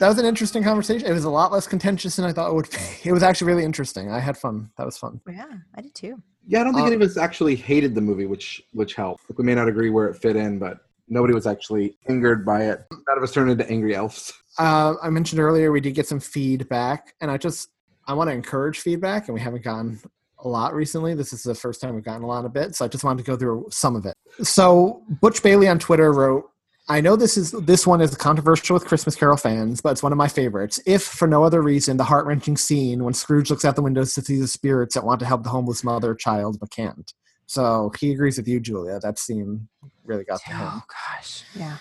that 0.00 0.08
was 0.08 0.18
an 0.18 0.24
interesting 0.24 0.62
conversation. 0.64 1.06
It 1.06 1.12
was 1.12 1.24
a 1.24 1.30
lot 1.30 1.52
less 1.52 1.66
contentious 1.66 2.16
than 2.16 2.24
I 2.24 2.32
thought 2.32 2.50
it 2.50 2.54
would 2.54 2.70
be. 2.70 2.76
It 3.10 3.12
was 3.12 3.22
actually 3.22 3.48
really 3.48 3.64
interesting. 3.64 4.10
I 4.10 4.18
had 4.18 4.36
fun. 4.36 4.70
That 4.76 4.86
was 4.86 4.96
fun. 4.98 5.20
yeah, 5.28 5.44
I 5.74 5.80
did 5.82 5.94
too. 5.94 6.20
Yeah, 6.46 6.62
I 6.62 6.64
don't 6.64 6.74
think 6.74 6.84
Uh, 6.84 6.86
any 6.92 6.96
of 6.96 7.02
us 7.02 7.16
actually 7.16 7.54
hated 7.54 7.94
the 7.94 8.00
movie, 8.00 8.26
which 8.26 8.62
which 8.72 8.94
helped. 8.94 9.22
Like, 9.28 9.38
we 9.38 9.44
may 9.44 9.54
not 9.54 9.68
agree 9.68 9.90
where 9.90 10.08
it 10.08 10.16
fit 10.16 10.36
in, 10.36 10.58
but 10.58 10.78
nobody 11.08 11.34
was 11.34 11.46
actually 11.46 11.96
angered 12.08 12.44
by 12.46 12.64
it. 12.64 12.84
None 12.90 13.16
of 13.18 13.22
us 13.22 13.32
turned 13.32 13.50
into 13.50 13.68
angry 13.70 13.94
elves. 13.94 14.32
Uh, 14.58 14.94
I 15.02 15.10
mentioned 15.10 15.40
earlier 15.40 15.70
we 15.70 15.80
did 15.80 15.94
get 15.94 16.08
some 16.08 16.20
feedback, 16.20 17.14
and 17.20 17.30
I 17.30 17.36
just 17.36 17.68
I 18.06 18.14
want 18.14 18.28
to 18.30 18.34
encourage 18.34 18.80
feedback, 18.80 19.28
and 19.28 19.34
we 19.34 19.40
haven't 19.40 19.62
gotten 19.64 20.00
a 20.42 20.48
lot 20.48 20.74
recently. 20.74 21.14
This 21.14 21.34
is 21.34 21.42
the 21.42 21.54
first 21.54 21.80
time 21.82 21.94
we've 21.94 22.04
gotten 22.04 22.22
a 22.22 22.26
lot 22.26 22.46
of 22.46 22.56
it, 22.56 22.74
so 22.74 22.84
I 22.86 22.88
just 22.88 23.04
wanted 23.04 23.24
to 23.24 23.30
go 23.30 23.36
through 23.36 23.68
some 23.70 23.94
of 23.96 24.06
it. 24.06 24.14
So 24.42 25.02
Butch 25.20 25.42
Bailey 25.42 25.68
on 25.68 25.78
Twitter 25.78 26.12
wrote. 26.12 26.49
I 26.90 27.00
know 27.00 27.14
this 27.14 27.36
is 27.36 27.52
this 27.52 27.86
one 27.86 28.00
is 28.00 28.16
controversial 28.16 28.74
with 28.74 28.84
Christmas 28.84 29.14
Carol 29.14 29.36
fans, 29.36 29.80
but 29.80 29.92
it's 29.92 30.02
one 30.02 30.10
of 30.10 30.18
my 30.18 30.26
favorites. 30.26 30.80
If 30.86 31.04
for 31.04 31.28
no 31.28 31.44
other 31.44 31.62
reason, 31.62 31.96
the 31.96 32.04
heart 32.04 32.26
wrenching 32.26 32.56
scene 32.56 33.04
when 33.04 33.14
Scrooge 33.14 33.48
looks 33.48 33.64
out 33.64 33.76
the 33.76 33.82
windows 33.82 34.12
to 34.14 34.22
see 34.22 34.40
the 34.40 34.48
spirits 34.48 34.96
that 34.96 35.04
want 35.04 35.20
to 35.20 35.26
help 35.26 35.44
the 35.44 35.50
homeless 35.50 35.84
mother 35.84 36.16
child 36.16 36.58
but 36.58 36.72
can't. 36.72 37.14
So 37.46 37.92
he 38.00 38.10
agrees 38.10 38.38
with 38.38 38.48
you, 38.48 38.58
Julia. 38.58 38.98
That 38.98 39.20
scene 39.20 39.68
really 40.04 40.24
got 40.24 40.40
to 40.40 40.48
him. 40.48 40.60
Oh 40.60 40.82
gosh. 40.88 41.44
Yeah. 41.54 41.76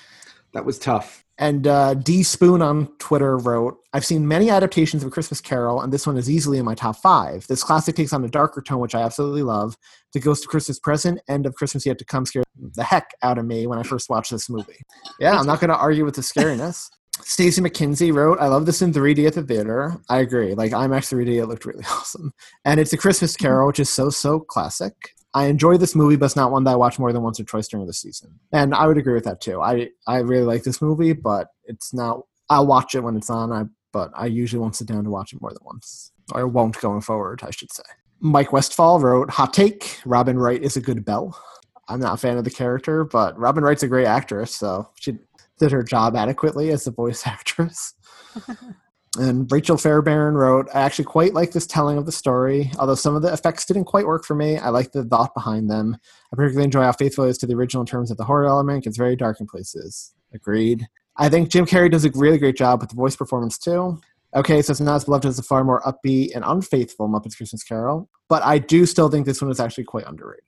That 0.53 0.63
was 0.63 0.77
tough. 0.77 1.25
And 1.39 1.67
uh, 1.67 1.93
D 1.93 2.21
Spoon 2.21 2.61
on 2.61 2.87
Twitter 2.99 3.37
wrote, 3.37 3.77
I've 3.93 4.05
seen 4.05 4.27
many 4.27 4.49
adaptations 4.49 5.03
of 5.03 5.07
A 5.07 5.11
Christmas 5.11 5.39
Carol, 5.39 5.81
and 5.81 5.91
this 5.91 6.05
one 6.05 6.17
is 6.17 6.29
easily 6.29 6.57
in 6.57 6.65
my 6.65 6.75
top 6.75 6.97
five. 6.97 7.47
This 7.47 7.63
classic 7.63 7.95
takes 7.95 8.11
on 8.11 8.25
a 8.25 8.27
darker 8.27 8.61
tone, 8.61 8.79
which 8.79 8.93
I 8.93 9.01
absolutely 9.01 9.43
love. 9.43 9.77
The 10.13 10.19
Ghost 10.19 10.43
of 10.43 10.49
Christmas 10.49 10.79
Present, 10.79 11.21
End 11.29 11.45
of 11.45 11.55
Christmas 11.55 11.85
Yet 11.85 11.97
to 11.99 12.05
Come 12.05 12.25
scared 12.25 12.45
the 12.75 12.83
heck 12.83 13.11
out 13.23 13.37
of 13.37 13.45
me 13.45 13.67
when 13.67 13.79
I 13.79 13.83
first 13.83 14.09
watched 14.09 14.31
this 14.31 14.49
movie. 14.49 14.81
Yeah, 15.19 15.39
I'm 15.39 15.47
not 15.47 15.61
going 15.61 15.69
to 15.69 15.77
argue 15.77 16.03
with 16.03 16.15
the 16.15 16.21
scariness. 16.21 16.89
Stacey 17.21 17.61
McKinsey 17.61 18.13
wrote, 18.13 18.39
I 18.39 18.47
love 18.47 18.65
this 18.65 18.81
in 18.81 18.93
3D 18.93 19.25
at 19.27 19.33
the 19.33 19.43
theater. 19.43 19.97
I 20.09 20.19
agree. 20.19 20.55
Like 20.55 20.71
IMAX 20.71 21.13
3D, 21.13 21.41
it 21.41 21.45
looked 21.47 21.65
really 21.65 21.85
awesome. 21.89 22.33
And 22.65 22.81
it's 22.81 22.93
a 22.93 22.97
Christmas 22.97 23.37
Carol, 23.37 23.67
which 23.67 23.79
is 23.79 23.89
so, 23.89 24.09
so 24.09 24.41
classic. 24.41 24.93
I 25.33 25.45
enjoy 25.45 25.77
this 25.77 25.95
movie, 25.95 26.15
but 26.15 26.25
it's 26.25 26.35
not 26.35 26.51
one 26.51 26.63
that 26.63 26.71
I 26.71 26.75
watch 26.75 26.97
more 26.97 27.13
than 27.13 27.21
once 27.21 27.39
or 27.39 27.43
twice 27.43 27.67
during 27.67 27.85
the 27.85 27.93
season. 27.93 28.39
And 28.51 28.73
I 28.73 28.87
would 28.87 28.97
agree 28.97 29.13
with 29.13 29.25
that 29.25 29.41
too. 29.41 29.61
I, 29.61 29.89
I 30.07 30.17
really 30.19 30.45
like 30.45 30.63
this 30.63 30.81
movie, 30.81 31.13
but 31.13 31.49
it's 31.65 31.93
not, 31.93 32.21
I'll 32.49 32.65
watch 32.65 32.95
it 32.95 33.01
when 33.01 33.15
it's 33.15 33.29
on, 33.29 33.51
I, 33.51 33.65
but 33.93 34.11
I 34.15 34.25
usually 34.25 34.59
won't 34.59 34.75
sit 34.75 34.87
down 34.87 35.03
to 35.03 35.09
watch 35.09 35.33
it 35.33 35.41
more 35.41 35.51
than 35.51 35.63
once. 35.63 36.11
Or 36.33 36.47
won't 36.47 36.79
going 36.79 37.01
forward, 37.01 37.41
I 37.43 37.51
should 37.51 37.71
say. 37.71 37.83
Mike 38.19 38.51
Westfall 38.51 38.99
wrote, 38.99 39.29
Hot 39.29 39.53
take 39.53 39.99
Robin 40.05 40.37
Wright 40.37 40.61
is 40.61 40.77
a 40.77 40.81
good 40.81 41.05
Belle. 41.05 41.39
I'm 41.87 41.99
not 41.99 42.15
a 42.15 42.17
fan 42.17 42.37
of 42.37 42.43
the 42.43 42.51
character, 42.51 43.03
but 43.03 43.37
Robin 43.37 43.63
Wright's 43.63 43.83
a 43.83 43.87
great 43.87 44.05
actress, 44.05 44.55
so 44.55 44.89
she 44.99 45.17
did 45.59 45.71
her 45.71 45.83
job 45.83 46.15
adequately 46.15 46.69
as 46.71 46.85
a 46.87 46.91
voice 46.91 47.23
actress. 47.25 47.93
and 49.17 49.51
Rachel 49.51 49.77
Fairbairn 49.77 50.35
wrote, 50.35 50.67
I 50.73 50.81
actually 50.81 51.05
quite 51.05 51.33
like 51.33 51.51
this 51.51 51.65
telling 51.65 51.97
of 51.97 52.05
the 52.05 52.11
story, 52.11 52.71
although 52.77 52.95
some 52.95 53.15
of 53.15 53.21
the 53.21 53.33
effects 53.33 53.65
didn't 53.65 53.85
quite 53.85 54.05
work 54.05 54.23
for 54.23 54.35
me. 54.35 54.57
I 54.57 54.69
like 54.69 54.91
the 54.91 55.03
thought 55.03 55.33
behind 55.33 55.69
them. 55.69 55.97
I 56.31 56.35
particularly 56.35 56.65
enjoy 56.65 56.83
how 56.83 56.91
faithful 56.91 57.25
it 57.25 57.29
is 57.29 57.37
to 57.39 57.47
the 57.47 57.55
original 57.55 57.81
in 57.81 57.87
terms 57.87 58.11
of 58.11 58.17
the 58.17 58.23
horror 58.23 58.45
element. 58.45 58.85
It's 58.85 58.97
very 58.97 59.15
dark 59.15 59.39
in 59.39 59.47
places. 59.47 60.13
Agreed. 60.33 60.87
I 61.17 61.27
think 61.27 61.49
Jim 61.49 61.65
Carrey 61.65 61.91
does 61.91 62.05
a 62.05 62.11
really 62.11 62.37
great 62.37 62.55
job 62.55 62.81
with 62.81 62.91
the 62.91 62.95
voice 62.95 63.15
performance 63.15 63.57
too. 63.57 63.99
Okay, 64.35 64.61
so 64.61 64.71
it's 64.71 64.79
not 64.79 64.95
as 64.95 65.05
beloved 65.05 65.25
as 65.25 65.37
the 65.37 65.43
far 65.43 65.63
more 65.63 65.81
upbeat 65.81 66.35
and 66.35 66.43
unfaithful 66.45 67.09
Muppets 67.09 67.35
Christmas 67.35 67.63
Carol, 67.63 68.07
but 68.27 68.43
I 68.43 68.59
do 68.59 68.85
still 68.85 69.09
think 69.09 69.25
this 69.25 69.41
one 69.41 69.49
is 69.49 69.59
actually 69.59 69.85
quite 69.85 70.05
underrated. 70.05 70.43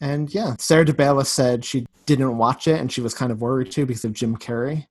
And 0.00 0.32
yeah, 0.32 0.56
Sarah 0.58 0.86
DeBella 0.86 1.26
said 1.26 1.64
she 1.64 1.86
didn't 2.06 2.38
watch 2.38 2.66
it 2.66 2.80
and 2.80 2.90
she 2.90 3.02
was 3.02 3.14
kind 3.14 3.30
of 3.30 3.42
worried 3.42 3.70
too 3.70 3.84
because 3.84 4.04
of 4.04 4.14
Jim 4.14 4.36
Carrey, 4.36 4.86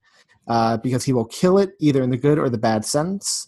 uh, 0.48 0.78
because 0.78 1.04
he 1.04 1.14
will 1.14 1.26
kill 1.26 1.58
it 1.58 1.72
either 1.80 2.02
in 2.02 2.10
the 2.10 2.18
good 2.18 2.38
or 2.38 2.50
the 2.50 2.58
bad 2.58 2.86
sense. 2.86 3.48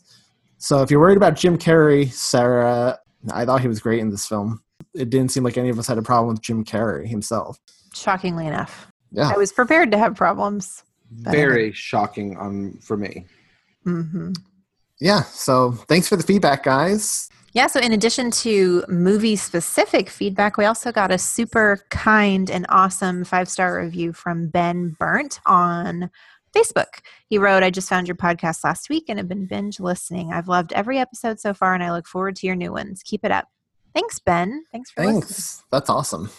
So 0.57 0.81
if 0.81 0.89
you're 0.89 0.99
worried 0.99 1.17
about 1.17 1.35
Jim 1.35 1.57
Carrey, 1.57 2.11
Sarah, 2.11 2.97
I 3.31 3.45
thought 3.45 3.61
he 3.61 3.67
was 3.67 3.79
great 3.79 3.99
in 3.99 4.09
this 4.09 4.25
film. 4.25 4.61
It 4.95 5.09
didn't 5.09 5.31
seem 5.31 5.43
like 5.43 5.57
any 5.57 5.69
of 5.69 5.77
us 5.77 5.87
had 5.87 5.97
a 5.97 6.01
problem 6.01 6.33
with 6.33 6.41
Jim 6.41 6.65
Carrey 6.65 7.07
himself. 7.07 7.59
Shockingly 7.93 8.47
enough. 8.47 8.91
Yeah. 9.11 9.31
I 9.33 9.37
was 9.37 9.51
prepared 9.51 9.91
to 9.91 9.97
have 9.97 10.15
problems. 10.15 10.83
Very 11.11 11.71
shocking 11.71 12.35
on 12.37 12.79
for 12.81 12.97
me. 12.97 13.25
hmm 13.83 14.31
Yeah, 14.99 15.23
so 15.23 15.71
thanks 15.71 16.07
for 16.07 16.15
the 16.15 16.23
feedback, 16.23 16.63
guys. 16.63 17.29
Yeah, 17.53 17.67
so 17.67 17.79
in 17.79 17.93
addition 17.93 18.29
to 18.31 18.83
movie 18.87 19.35
specific 19.35 20.09
feedback, 20.09 20.57
we 20.57 20.65
also 20.65 20.91
got 20.91 21.11
a 21.11 21.17
super 21.17 21.83
kind 21.89 22.49
and 22.51 22.65
awesome 22.69 23.23
five 23.23 23.49
star 23.49 23.81
review 23.81 24.13
from 24.13 24.49
Ben 24.49 24.95
Burnt 24.99 25.39
on 25.45 26.11
Facebook. 26.57 27.01
He 27.27 27.37
wrote, 27.37 27.63
I 27.63 27.69
just 27.69 27.89
found 27.89 28.07
your 28.07 28.15
podcast 28.15 28.63
last 28.63 28.89
week 28.89 29.05
and 29.09 29.19
have 29.19 29.27
been 29.27 29.45
binge 29.45 29.79
listening. 29.79 30.31
I've 30.33 30.47
loved 30.47 30.73
every 30.73 30.97
episode 30.97 31.39
so 31.39 31.53
far 31.53 31.73
and 31.73 31.83
I 31.83 31.91
look 31.91 32.07
forward 32.07 32.35
to 32.37 32.47
your 32.47 32.55
new 32.55 32.71
ones. 32.71 33.03
Keep 33.03 33.25
it 33.25 33.31
up. 33.31 33.47
Thanks, 33.93 34.19
Ben. 34.19 34.63
Thanks 34.71 34.91
for 34.91 35.01
listening. 35.03 35.21
Thanks. 35.21 35.63
That's 35.71 35.89
awesome. 35.89 36.29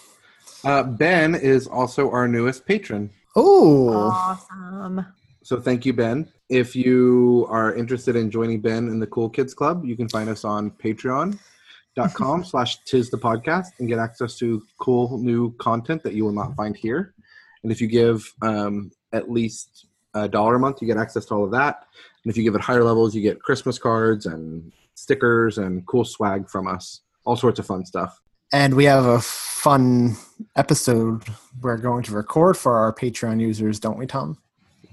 Uh, 0.64 0.83
ben 0.83 1.35
is 1.35 1.66
also 1.66 2.11
our 2.11 2.27
newest 2.27 2.66
patron. 2.66 3.11
Oh, 3.37 3.91
Awesome. 3.91 5.07
So 5.43 5.61
thank 5.61 5.87
you, 5.87 5.93
Ben. 5.93 6.31
If 6.51 6.75
you 6.75 7.47
are 7.49 7.75
interested 7.75 8.16
in 8.16 8.31
joining 8.31 8.61
Ben 8.61 8.89
in 8.89 8.99
the 8.99 9.07
Cool 9.07 9.31
Kids 9.31 9.55
Club, 9.55 9.85
you 9.85 9.97
can 9.97 10.09
find 10.09 10.29
us 10.29 10.45
on 10.45 10.71
patreon.com 10.73 12.45
slash 12.45 12.85
tis 12.85 13.11
the 13.11 13.16
podcast 13.16 13.69
and 13.79 13.89
get 13.89 13.99
access 13.99 14.37
to 14.39 14.62
cool 14.79 15.19
new 15.19 15.53
content 15.57 16.03
that 16.03 16.14
you 16.14 16.25
will 16.25 16.33
not 16.33 16.55
find 16.55 16.77
here. 16.77 17.14
And 17.62 17.73
if 17.73 17.81
you 17.81 17.87
give 17.87 18.31
um, 18.43 18.91
at 19.12 19.31
least 19.31 19.88
a 20.25 20.29
dollar 20.29 20.57
a 20.57 20.59
month, 20.59 20.81
you 20.81 20.87
get 20.87 20.97
access 20.97 21.25
to 21.27 21.35
all 21.35 21.45
of 21.45 21.51
that. 21.53 21.85
And 22.25 22.31
if 22.31 22.37
you 22.37 22.43
give 22.43 22.55
it 22.55 22.61
higher 22.61 22.85
levels, 22.85 23.14
you 23.14 23.23
get 23.23 23.41
Christmas 23.43 23.79
cards 23.79 24.27
and 24.27 24.73
stickers 24.95 25.59
and 25.59 25.87
cool 25.87 26.05
swag 26.05 26.49
from 26.49 26.66
us. 26.66 27.01
All 27.25 27.37
sorts 27.37 27.59
of 27.59 27.66
fun 27.66 27.85
stuff. 27.87 28.21
and 28.53 28.75
we 28.75 28.85
have 28.85 29.05
a 29.05 29.21
fun 29.21 30.16
episode 30.57 31.23
we're 31.61 31.77
going 31.77 32.03
to 32.05 32.12
record 32.12 32.57
for 32.57 32.79
our 32.79 32.93
Patreon 32.95 33.41
users, 33.41 33.79
don't 33.79 33.99
we, 33.99 34.07
Thom? 34.07 34.39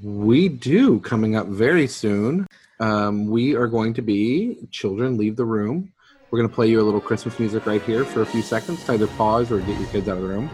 We 0.03 0.49
do 0.49 0.99
coming 0.99 1.35
up 1.37 1.47
very 1.47 1.87
soon. 1.87 2.47
Um, 2.81 3.27
we 3.27 3.55
are 3.55 3.67
going 3.67 3.93
to 3.93 4.01
be 4.01 4.57
Children 4.71 5.17
Leave 5.17 5.37
the 5.37 5.45
Room. 5.45 5.93
We're 6.29 6.39
going 6.39 6.49
to 6.49 6.55
play 6.55 6.67
you 6.67 6.81
a 6.81 6.83
little 6.83 6.99
Christmas 6.99 7.39
music 7.39 7.65
right 7.65 7.81
here 7.81 8.03
for 8.03 8.21
a 8.21 8.25
few 8.25 8.41
seconds 8.41 8.83
to 8.85 8.93
either 8.93 9.07
pause 9.07 9.51
or 9.51 9.59
get 9.59 9.79
your 9.79 9.87
kids 9.89 10.09
out 10.09 10.17
of 10.17 10.23
the 10.23 10.27
room. 10.27 10.49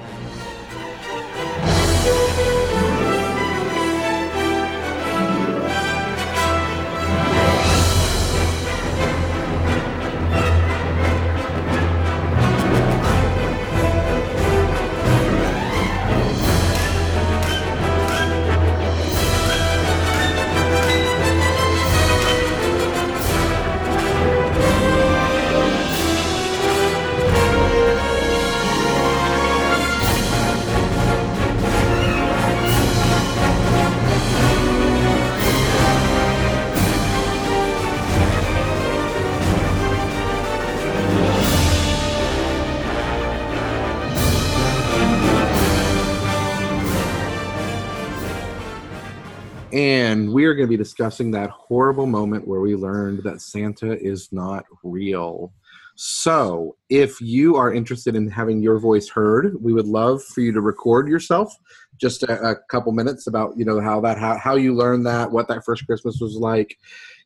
Discussing 51.01 51.31
that 51.31 51.49
horrible 51.49 52.05
moment 52.05 52.47
where 52.47 52.59
we 52.59 52.75
learned 52.75 53.23
that 53.23 53.41
Santa 53.41 53.99
is 53.99 54.31
not 54.31 54.65
real. 54.83 55.51
So, 55.95 56.77
if 56.89 57.19
you 57.19 57.55
are 57.55 57.73
interested 57.73 58.15
in 58.15 58.29
having 58.29 58.61
your 58.61 58.77
voice 58.77 59.09
heard, 59.09 59.55
we 59.59 59.73
would 59.73 59.87
love 59.87 60.23
for 60.23 60.41
you 60.41 60.51
to 60.51 60.61
record 60.61 61.09
yourself 61.09 61.55
just 61.97 62.21
a, 62.21 62.51
a 62.51 62.55
couple 62.69 62.91
minutes 62.91 63.25
about 63.25 63.57
you 63.57 63.65
know 63.65 63.81
how 63.81 63.99
that 64.01 64.19
how, 64.19 64.37
how 64.37 64.55
you 64.55 64.75
learned 64.75 65.07
that, 65.07 65.31
what 65.31 65.47
that 65.47 65.65
first 65.65 65.87
Christmas 65.87 66.19
was 66.21 66.35
like, 66.35 66.77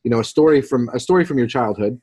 you 0.04 0.10
know, 0.10 0.20
a 0.20 0.24
story 0.24 0.62
from 0.62 0.88
a 0.94 0.98
story 0.98 1.26
from 1.26 1.36
your 1.36 1.46
childhood, 1.46 2.00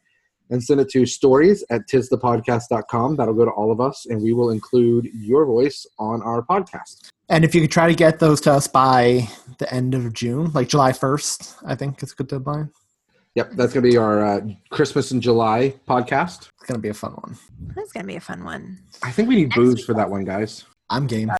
and 0.51 0.63
send 0.63 0.79
it 0.79 0.89
to 0.89 1.07
stories 1.07 1.65
at 1.71 1.87
tisthepodcast.com. 1.91 3.15
That'll 3.15 3.33
go 3.33 3.45
to 3.45 3.51
all 3.51 3.71
of 3.71 3.81
us, 3.81 4.05
and 4.05 4.21
we 4.21 4.33
will 4.33 4.51
include 4.51 5.09
your 5.11 5.47
voice 5.47 5.87
on 5.97 6.21
our 6.21 6.43
podcast. 6.43 7.09
And 7.29 7.45
if 7.45 7.55
you 7.55 7.61
could 7.61 7.71
try 7.71 7.87
to 7.87 7.95
get 7.95 8.19
those 8.19 8.41
to 8.41 8.51
us 8.51 8.67
by 8.67 9.27
the 9.57 9.73
end 9.73 9.95
of 9.95 10.13
June, 10.13 10.51
like 10.53 10.67
July 10.67 10.91
1st, 10.91 11.63
I 11.65 11.75
think 11.75 12.03
it's 12.03 12.11
a 12.11 12.15
good 12.15 12.27
deadline. 12.27 12.71
Yep, 13.35 13.51
that's 13.53 13.73
going 13.73 13.83
to 13.83 13.89
be 13.89 13.97
our 13.97 14.23
uh, 14.23 14.41
Christmas 14.69 15.11
in 15.11 15.19
July 15.19 15.73
podcast. 15.87 16.49
It's 16.59 16.67
going 16.67 16.77
to 16.77 16.79
be 16.79 16.89
a 16.89 16.93
fun 16.93 17.13
one. 17.13 17.35
That's 17.75 17.91
going 17.91 18.03
to 18.03 18.07
be 18.07 18.17
a 18.17 18.21
fun 18.21 18.43
one. 18.43 18.77
I 19.01 19.11
think 19.11 19.27
we 19.27 19.35
need 19.35 19.53
booze 19.55 19.83
for 19.83 19.93
that 19.95 20.09
one, 20.09 20.23
guys. 20.23 20.65
I'm 20.89 21.07
game. 21.07 21.31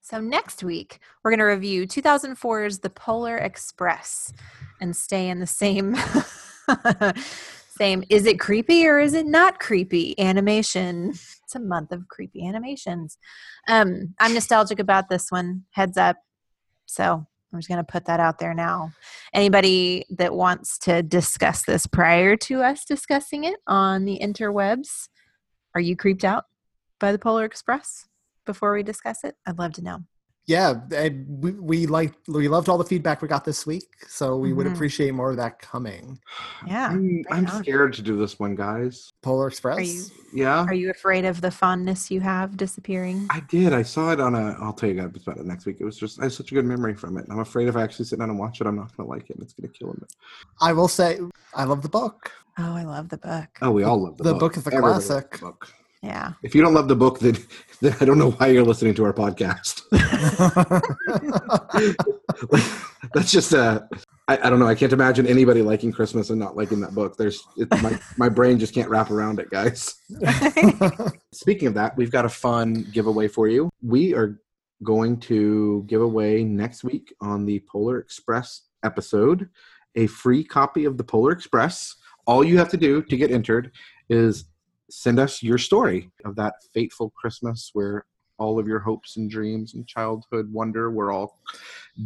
So 0.00 0.20
next 0.20 0.64
week 0.64 1.00
we're 1.22 1.30
going 1.30 1.38
to 1.38 1.44
review 1.44 1.86
2004's 1.86 2.78
The 2.78 2.90
Polar 2.90 3.36
Express 3.36 4.32
and 4.80 4.96
stay 4.96 5.28
in 5.28 5.38
the 5.38 5.46
same 5.46 5.94
same 7.78 8.04
is 8.10 8.26
it 8.26 8.40
creepy 8.40 8.86
or 8.86 8.98
is 8.98 9.14
it 9.14 9.26
not 9.26 9.60
creepy 9.60 10.18
animation. 10.18 11.10
It's 11.10 11.54
a 11.54 11.60
month 11.60 11.92
of 11.92 12.08
creepy 12.08 12.46
animations. 12.46 13.18
Um 13.68 14.14
I'm 14.20 14.34
nostalgic 14.34 14.78
about 14.78 15.08
this 15.08 15.30
one. 15.30 15.64
Heads 15.70 15.96
up. 15.96 16.16
So 16.86 17.26
I'm 17.52 17.58
just 17.58 17.68
going 17.68 17.78
to 17.78 17.84
put 17.84 18.04
that 18.06 18.20
out 18.20 18.38
there 18.38 18.52
now. 18.52 18.92
Anybody 19.32 20.04
that 20.10 20.34
wants 20.34 20.78
to 20.80 21.02
discuss 21.02 21.64
this 21.64 21.86
prior 21.86 22.36
to 22.36 22.62
us 22.62 22.84
discussing 22.84 23.44
it 23.44 23.56
on 23.66 24.04
the 24.04 24.18
interwebs, 24.22 25.08
are 25.74 25.80
you 25.80 25.96
creeped 25.96 26.24
out 26.24 26.44
by 26.98 27.12
the 27.12 27.18
Polar 27.18 27.44
Express 27.44 28.06
before 28.44 28.74
we 28.74 28.82
discuss 28.82 29.24
it? 29.24 29.36
I'd 29.46 29.58
love 29.58 29.72
to 29.74 29.82
know. 29.82 30.00
Yeah, 30.48 30.80
and 30.96 31.26
we, 31.28 31.50
we 31.52 31.86
liked 31.86 32.26
we 32.26 32.48
loved 32.48 32.70
all 32.70 32.78
the 32.78 32.84
feedback 32.84 33.20
we 33.20 33.28
got 33.28 33.44
this 33.44 33.66
week, 33.66 33.84
so 34.08 34.38
we 34.38 34.54
would 34.54 34.66
Mhm. 34.66 34.72
appreciate 34.72 35.12
more 35.12 35.30
of 35.30 35.36
that 35.36 35.58
coming. 35.60 36.18
Yeah. 36.66 36.88
I'm, 36.88 37.16
right 37.30 37.36
I'm 37.36 37.46
scared 37.62 37.92
to 37.94 38.02
do 38.02 38.16
this 38.16 38.38
one, 38.38 38.54
guys. 38.54 39.12
Polar 39.20 39.48
Express. 39.48 39.76
Are 39.76 39.82
you 39.82 40.04
Yeah, 40.32 40.64
are 40.64 40.72
you 40.72 40.88
afraid 40.88 41.26
of 41.26 41.42
the 41.42 41.50
fondness 41.50 42.10
you 42.10 42.20
have 42.22 42.56
disappearing? 42.56 43.26
I 43.28 43.40
did. 43.40 43.74
I 43.74 43.82
saw 43.82 44.10
it 44.10 44.20
on 44.20 44.34
a. 44.34 44.56
I'll 44.58 44.72
tell 44.72 44.88
you 44.88 44.94
guys 44.94 45.10
about 45.22 45.36
it 45.36 45.44
next 45.44 45.66
week. 45.66 45.76
It 45.80 45.84
was 45.84 45.98
just 45.98 46.18
I 46.18 46.22
have 46.24 46.32
such 46.32 46.50
a 46.50 46.54
good 46.54 46.64
memory 46.64 46.94
from 46.94 47.18
it. 47.18 47.26
I'm 47.30 47.40
afraid 47.40 47.68
if 47.68 47.76
I 47.76 47.82
actually 47.82 48.06
sit 48.06 48.18
down 48.18 48.30
and 48.30 48.38
watch 48.38 48.62
it, 48.62 48.66
I'm 48.66 48.76
not 48.76 48.96
going 48.96 49.06
to 49.06 49.10
like 49.14 49.28
it. 49.28 49.36
and 49.36 49.42
It's 49.42 49.52
going 49.52 49.70
to 49.70 49.78
kill 49.78 49.88
me. 49.88 50.06
I 50.62 50.72
will 50.72 50.88
say, 50.88 51.18
I 51.54 51.64
love 51.64 51.82
the 51.82 51.90
book. 51.90 52.32
Oh, 52.58 52.74
I 52.74 52.84
love 52.84 53.10
the 53.10 53.18
book. 53.18 53.48
Oh, 53.60 53.70
we 53.70 53.84
all 53.84 54.02
love 54.02 54.16
the, 54.16 54.24
book. 54.24 54.32
The 54.32 54.32
book. 54.32 54.40
book 54.40 54.56
is 54.56 54.66
a 54.66 54.74
Everybody 54.74 55.04
classic. 55.04 55.40
book. 55.40 55.68
Yeah. 56.02 56.32
If 56.42 56.54
you 56.54 56.62
don't 56.62 56.74
love 56.74 56.88
the 56.88 56.96
book, 56.96 57.18
then, 57.18 57.36
then 57.80 57.96
I 58.00 58.04
don't 58.04 58.18
know 58.18 58.32
why 58.32 58.48
you're 58.48 58.64
listening 58.64 58.94
to 58.94 59.04
our 59.04 59.12
podcast. 59.12 59.82
That's 63.14 63.30
just 63.30 63.54
uh, 63.54 63.80
I, 64.28 64.38
I 64.44 64.50
don't 64.50 64.58
know. 64.58 64.66
I 64.66 64.74
can't 64.74 64.92
imagine 64.92 65.26
anybody 65.26 65.62
liking 65.62 65.90
Christmas 65.90 66.30
and 66.30 66.38
not 66.38 66.56
liking 66.56 66.80
that 66.80 66.94
book. 66.94 67.16
There's 67.16 67.42
it, 67.56 67.68
my 67.82 67.98
my 68.18 68.28
brain 68.28 68.58
just 68.58 68.74
can't 68.74 68.90
wrap 68.90 69.10
around 69.10 69.40
it, 69.40 69.50
guys. 69.50 69.94
Speaking 71.32 71.68
of 71.68 71.74
that, 71.74 71.96
we've 71.96 72.12
got 72.12 72.26
a 72.26 72.28
fun 72.28 72.86
giveaway 72.92 73.26
for 73.26 73.48
you. 73.48 73.70
We 73.82 74.14
are 74.14 74.38
going 74.84 75.18
to 75.18 75.82
give 75.86 76.02
away 76.02 76.44
next 76.44 76.84
week 76.84 77.12
on 77.20 77.46
the 77.46 77.64
Polar 77.70 77.98
Express 77.98 78.62
episode 78.84 79.48
a 79.96 80.06
free 80.06 80.44
copy 80.44 80.84
of 80.84 80.98
the 80.98 81.04
Polar 81.04 81.32
Express. 81.32 81.96
All 82.26 82.44
you 82.44 82.58
have 82.58 82.68
to 82.68 82.76
do 82.76 83.02
to 83.02 83.16
get 83.16 83.30
entered 83.30 83.72
is 84.10 84.44
send 84.90 85.18
us 85.18 85.42
your 85.42 85.58
story 85.58 86.10
of 86.24 86.36
that 86.36 86.54
fateful 86.72 87.10
Christmas 87.10 87.70
where 87.72 88.04
all 88.38 88.58
of 88.58 88.68
your 88.68 88.78
hopes 88.78 89.16
and 89.16 89.30
dreams 89.30 89.74
and 89.74 89.86
childhood 89.86 90.50
wonder 90.52 90.90
were 90.90 91.10
all 91.10 91.40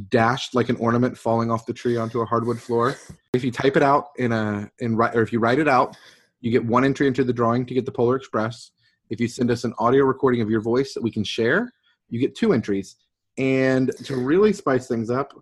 dashed 0.09 0.55
like 0.55 0.69
an 0.69 0.77
ornament 0.77 1.17
falling 1.17 1.51
off 1.51 1.67
the 1.67 1.73
tree 1.73 1.97
onto 1.97 2.21
a 2.21 2.25
hardwood 2.25 2.61
floor. 2.61 2.97
If 3.35 3.45
you 3.45 3.53
type 3.53 3.77
it 3.77 3.83
out 3.83 4.09
in 4.17 4.33
a 4.33 4.71
in 4.81 4.95
or 4.95 5.23
if 5.23 5.33
you 5.33 5.39
write 5.39 5.59
it 5.59 5.69
out, 5.69 5.97
you 6.41 6.51
get 6.51 6.65
one 6.65 6.85
entry 6.85 7.07
into 7.07 7.25
the 7.25 7.33
drawing 7.33 7.67
to 7.67 7.75
get 7.75 7.85
the 7.85 7.93
Polar 7.93 8.17
Express. 8.17 8.73
If 9.11 9.21
you 9.21 9.29
send 9.29 9.51
us 9.51 9.65
an 9.65 9.75
audio 9.79 10.05
recording 10.05 10.41
of 10.41 10.51
your 10.51 10.61
voice 10.61 10.95
that 10.95 11.03
we 11.03 11.11
can 11.11 11.23
share, 11.23 11.73
you 12.09 12.19
get 12.19 12.35
two 12.35 12.53
entries. 12.53 12.97
And 13.39 13.93
to 14.05 14.17
really 14.17 14.53
spice 14.53 14.89
things 14.89 15.11
up, 15.11 15.33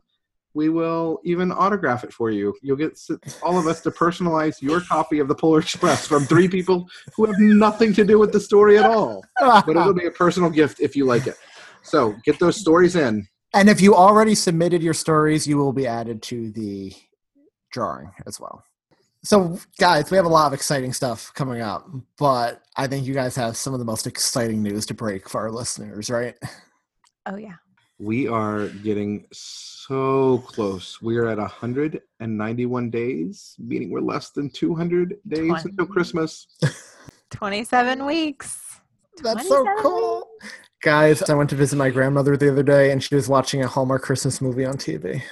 we 0.55 0.69
will 0.69 1.21
even 1.25 1.53
autograph 1.53 2.05
it 2.05 2.13
for 2.13 2.31
you. 2.31 2.55
You'll 2.63 2.77
get 2.77 2.99
all 3.43 3.59
of 3.59 3.67
us 3.67 3.81
to 3.83 3.91
personalize 3.91 4.61
your 4.61 4.81
copy 4.81 5.19
of 5.21 5.29
the 5.29 5.35
Polar 5.35 5.61
Express 5.61 6.07
from 6.07 6.25
three 6.25 6.49
people 6.49 6.89
who 7.15 7.25
have 7.27 7.39
nothing 7.39 7.93
to 7.95 8.05
do 8.05 8.19
with 8.19 8.33
the 8.33 8.41
story 8.41 8.79
at 8.79 8.85
all. 8.85 9.25
But 9.39 9.69
it'll 9.77 9.95
be 9.95 10.07
a 10.07 10.11
personal 10.11 10.51
gift 10.51 10.81
if 10.81 10.97
you 10.97 11.05
like 11.05 11.27
it. 11.27 11.37
So 11.83 12.15
get 12.25 12.39
those 12.39 12.57
stories 12.57 12.97
in. 12.97 13.27
and 13.55 13.69
if 13.69 13.81
you 13.81 13.95
already 13.95 14.35
submitted 14.35 14.83
your 14.83 14.95
stories, 14.95 15.47
you 15.47 15.57
will 15.57 15.73
be 15.73 15.87
added 15.87 16.23
to 16.25 16.51
the 16.53 16.93
drawing 17.73 18.11
as 18.27 18.39
well. 18.41 18.65
So, 19.23 19.59
guys, 19.79 20.11
we 20.11 20.17
have 20.17 20.25
a 20.25 20.31
lot 20.31 20.47
of 20.47 20.55
exciting 20.55 20.93
stuff 20.95 21.31
coming 21.35 21.61
up, 21.61 21.87
but 22.19 22.63
I 22.77 22.87
think 22.87 23.07
you 23.07 23.13
guys 23.13 23.37
have 23.37 23.55
some 23.57 23.75
of 23.75 23.79
the 23.79 23.85
most 23.85 24.07
exciting 24.07 24.63
news 24.63 24.87
to 24.87 24.95
break 24.95 25.29
for 25.29 25.43
our 25.43 25.51
listeners, 25.51 26.09
right? 26.11 26.35
Oh 27.27 27.37
yeah. 27.37 27.57
We 28.01 28.27
are 28.29 28.69
getting 28.83 29.27
so 29.31 30.39
close. 30.47 31.03
We 31.03 31.19
are 31.19 31.27
at 31.27 31.37
191 31.37 32.91
days, 32.91 33.55
meaning 33.59 33.91
we're 33.91 34.01
less 34.01 34.31
than 34.31 34.49
200 34.49 35.17
days 35.29 35.49
Twenty. 35.49 35.69
until 35.69 35.85
Christmas. 35.85 36.47
27 37.29 38.07
weeks. 38.07 38.81
That's 39.23 39.47
so 39.47 39.65
27 39.65 39.83
cool. 39.83 40.29
Guys, 40.83 41.21
I 41.29 41.35
went 41.35 41.51
to 41.51 41.57
visit 41.57 41.77
my 41.77 41.91
grandmother 41.91 42.39
the 42.39 42.51
other 42.51 42.63
day 42.63 42.91
and 42.91 43.05
she 43.05 43.15
was 43.15 43.29
watching 43.29 43.63
a 43.63 43.69
Hallmark 43.69 44.01
Christmas 44.01 44.41
movie 44.41 44.65
on 44.65 44.79
TV. 44.79 45.23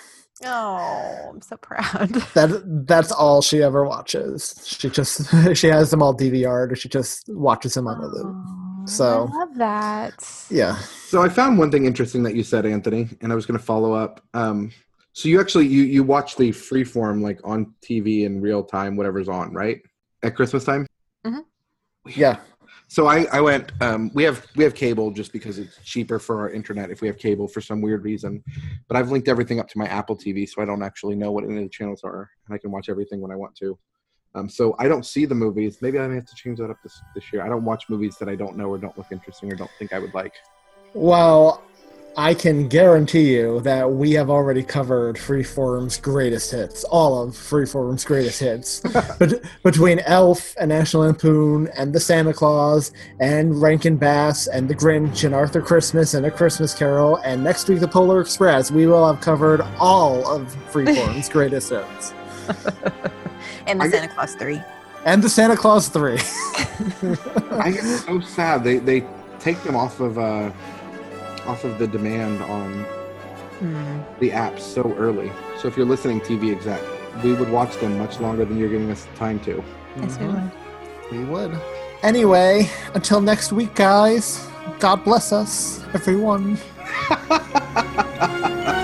Oh, 0.45 1.31
I'm 1.31 1.41
so 1.41 1.57
proud. 1.57 2.11
That 2.35 2.85
that's 2.87 3.11
all 3.12 3.41
she 3.41 3.62
ever 3.62 3.87
watches. 3.87 4.62
She 4.66 4.91
just 4.91 5.23
she 5.57 5.69
has 5.69 5.91
them 5.91 6.03
all 6.03 6.14
DVR'd 6.14 6.73
or 6.73 6.77
she 6.77 6.91
just 6.91 7.31
watches 7.31 7.73
them 7.73 7.89
on 7.89 7.99
the 7.99 8.09
loop. 8.09 8.27
Oh. 8.27 8.57
So- 8.89 9.28
I 9.32 9.36
love 9.39 9.55
that. 9.57 10.47
Yeah. 10.51 10.76
So 10.76 11.22
I 11.22 11.28
found 11.28 11.59
one 11.59 11.70
thing 11.70 11.86
interesting 11.86 12.22
that 12.24 12.34
you 12.34 12.43
said, 12.43 12.66
Anthony, 12.66 13.09
and 13.20 13.32
I 13.32 13.34
was 13.34 13.47
going 13.47 13.59
to 13.59 13.64
follow 13.64 13.93
up. 13.93 14.20
Um, 14.34 14.70
so 15.12 15.28
you 15.28 15.41
actually 15.41 15.66
you 15.66 15.82
you 15.82 16.05
watch 16.05 16.36
the 16.36 16.51
Freeform 16.51 17.22
like 17.22 17.41
on 17.43 17.74
TV 17.82 18.24
in 18.24 18.41
real 18.41 18.62
time, 18.62 18.97
whatever's 18.97 19.28
on, 19.28 19.53
right? 19.53 19.80
At 20.22 20.36
Christmas 20.36 20.64
time. 20.64 20.86
Mm-hmm. 21.26 21.41
Yeah. 22.14 22.39
So 22.91 23.07
I, 23.07 23.26
I 23.32 23.41
went. 23.41 23.72
Um, 23.82 24.11
we 24.14 24.22
have 24.22 24.47
we 24.57 24.64
have 24.64 24.74
cable 24.74 25.11
just 25.11 25.32
because 25.32 25.59
it's 25.59 25.76
cheaper 25.84 26.18
for 26.18 26.41
our 26.41 26.51
internet 26.51 26.91
if 26.91 27.01
we 27.03 27.09
have 27.09 27.18
cable 27.18 27.49
for 27.49 27.61
some 27.61 27.80
weird 27.82 28.05
reason. 28.05 28.43
But 28.86 28.97
I've 28.97 29.11
linked 29.11 29.28
everything 29.28 29.61
up 29.61 29.68
to 29.68 29.78
my 29.78 29.86
Apple 29.86 30.16
TV, 30.16 30.49
so 30.49 30.62
I 30.62 30.64
don't 30.64 30.82
actually 30.82 31.16
know 31.16 31.30
what 31.32 31.45
any 31.45 31.57
of 31.57 31.62
the 31.64 31.68
channels 31.68 32.03
are, 32.05 32.30
and 32.47 32.55
I 32.55 32.59
can 32.59 32.70
watch 32.70 32.89
everything 32.89 33.20
when 33.20 33.30
I 33.30 33.36
want 33.36 33.55
to. 33.57 33.78
Um, 34.35 34.49
so 34.49 34.76
I 34.79 34.89
don't 34.89 35.07
see 35.07 35.24
the 35.24 35.35
movies. 35.35 35.79
Maybe 35.81 35.99
I 35.99 36.07
may 36.07 36.16
have 36.16 36.26
to 36.26 36.35
change 36.35 36.59
that 36.59 36.70
up 36.70 36.79
this 36.83 37.01
this 37.14 37.33
year. 37.33 37.43
I 37.43 37.49
don't 37.49 37.64
watch 37.64 37.85
movies 37.89 38.16
that 38.18 38.29
I 38.29 38.37
don't 38.37 38.57
know 38.57 38.68
or 38.68 38.79
don't 38.79 38.97
look 38.97 39.09
interesting 39.11 39.53
or 39.53 39.57
don't 39.57 39.70
think 39.79 39.93
I 39.93 39.99
would 39.99 40.14
like. 40.14 40.35
Well, 40.95 41.62
I 42.16 42.35
can 42.35 42.66
guarantee 42.66 43.33
you 43.33 43.61
that 43.61 43.93
we 43.93 44.12
have 44.12 44.29
already 44.29 44.64
covered 44.64 45.16
Freeform's 45.16 45.99
greatest 45.99 46.51
hits, 46.51 46.83
all 46.83 47.22
of 47.22 47.35
Freeform's 47.35 48.05
greatest 48.05 48.41
hits, 48.41 48.81
Bet- 49.20 49.41
between 49.62 50.01
Elf 50.01 50.57
and 50.59 50.70
National 50.70 51.05
Lampoon 51.05 51.68
and 51.76 51.93
The 51.93 52.01
Santa 52.01 52.33
Claus 52.33 52.91
and 53.20 53.62
Rankin 53.62 53.99
Bass 53.99 54.49
and 54.49 54.68
The 54.68 54.74
Grinch 54.74 55.24
and 55.24 55.35
Arthur 55.35 55.62
Christmas 55.62 56.14
and 56.14 56.26
A 56.26 56.31
Christmas 56.31 56.74
Carol 56.74 57.16
and 57.18 57.45
next 57.45 57.68
week 57.68 57.79
The 57.79 57.87
Polar 57.87 58.20
Express. 58.20 58.72
We 58.72 58.89
will 58.89 59.07
have 59.07 59.22
covered 59.22 59.61
all 59.79 60.26
of 60.29 60.57
Freeform's 60.72 61.29
greatest 61.33 61.70
hits 61.70 62.14
And 63.69 63.81
the 63.81 63.85
I 63.85 63.89
get- 63.89 64.01
Santa 64.01 64.14
Claus 64.14 64.35
3. 64.35 64.62
and 65.05 65.23
The 65.23 65.29
Santa 65.29 65.57
Claus 65.57 65.89
Three. 65.89 66.19
I 67.53 67.71
get 67.71 67.85
so 67.85 68.21
sad. 68.21 68.64
They 68.64 68.79
they 68.79 69.07
take 69.39 69.62
them 69.62 69.77
off 69.77 70.01
of 70.01 70.19
uh 70.19 70.51
off 71.47 71.64
of 71.64 71.79
the 71.79 71.87
demand 71.87 72.43
on 72.43 72.85
Hmm. 73.61 73.99
the 74.21 74.31
app 74.33 74.59
so 74.61 74.95
early. 74.95 75.31
So 75.61 75.66
if 75.69 75.77
you're 75.77 75.87
listening 75.87 76.21
TV 76.21 76.53
exec, 76.55 76.81
we 77.25 77.33
would 77.35 77.51
watch 77.51 77.77
them 77.81 77.99
much 77.99 78.21
longer 78.21 78.45
than 78.45 78.57
you're 78.59 78.69
giving 78.69 78.91
us 78.91 79.07
time 79.16 79.41
to. 79.41 79.62
Yes, 80.01 80.16
we 80.19 80.27
Mhm. 80.27 80.35
would. 80.35 80.51
We 81.19 81.25
would. 81.25 81.61
Anyway, 82.03 82.71
until 82.95 83.21
next 83.21 83.53
week, 83.53 83.75
guys. 83.75 84.47
God 84.79 85.03
bless 85.03 85.33
us, 85.33 85.81
everyone. 85.95 86.59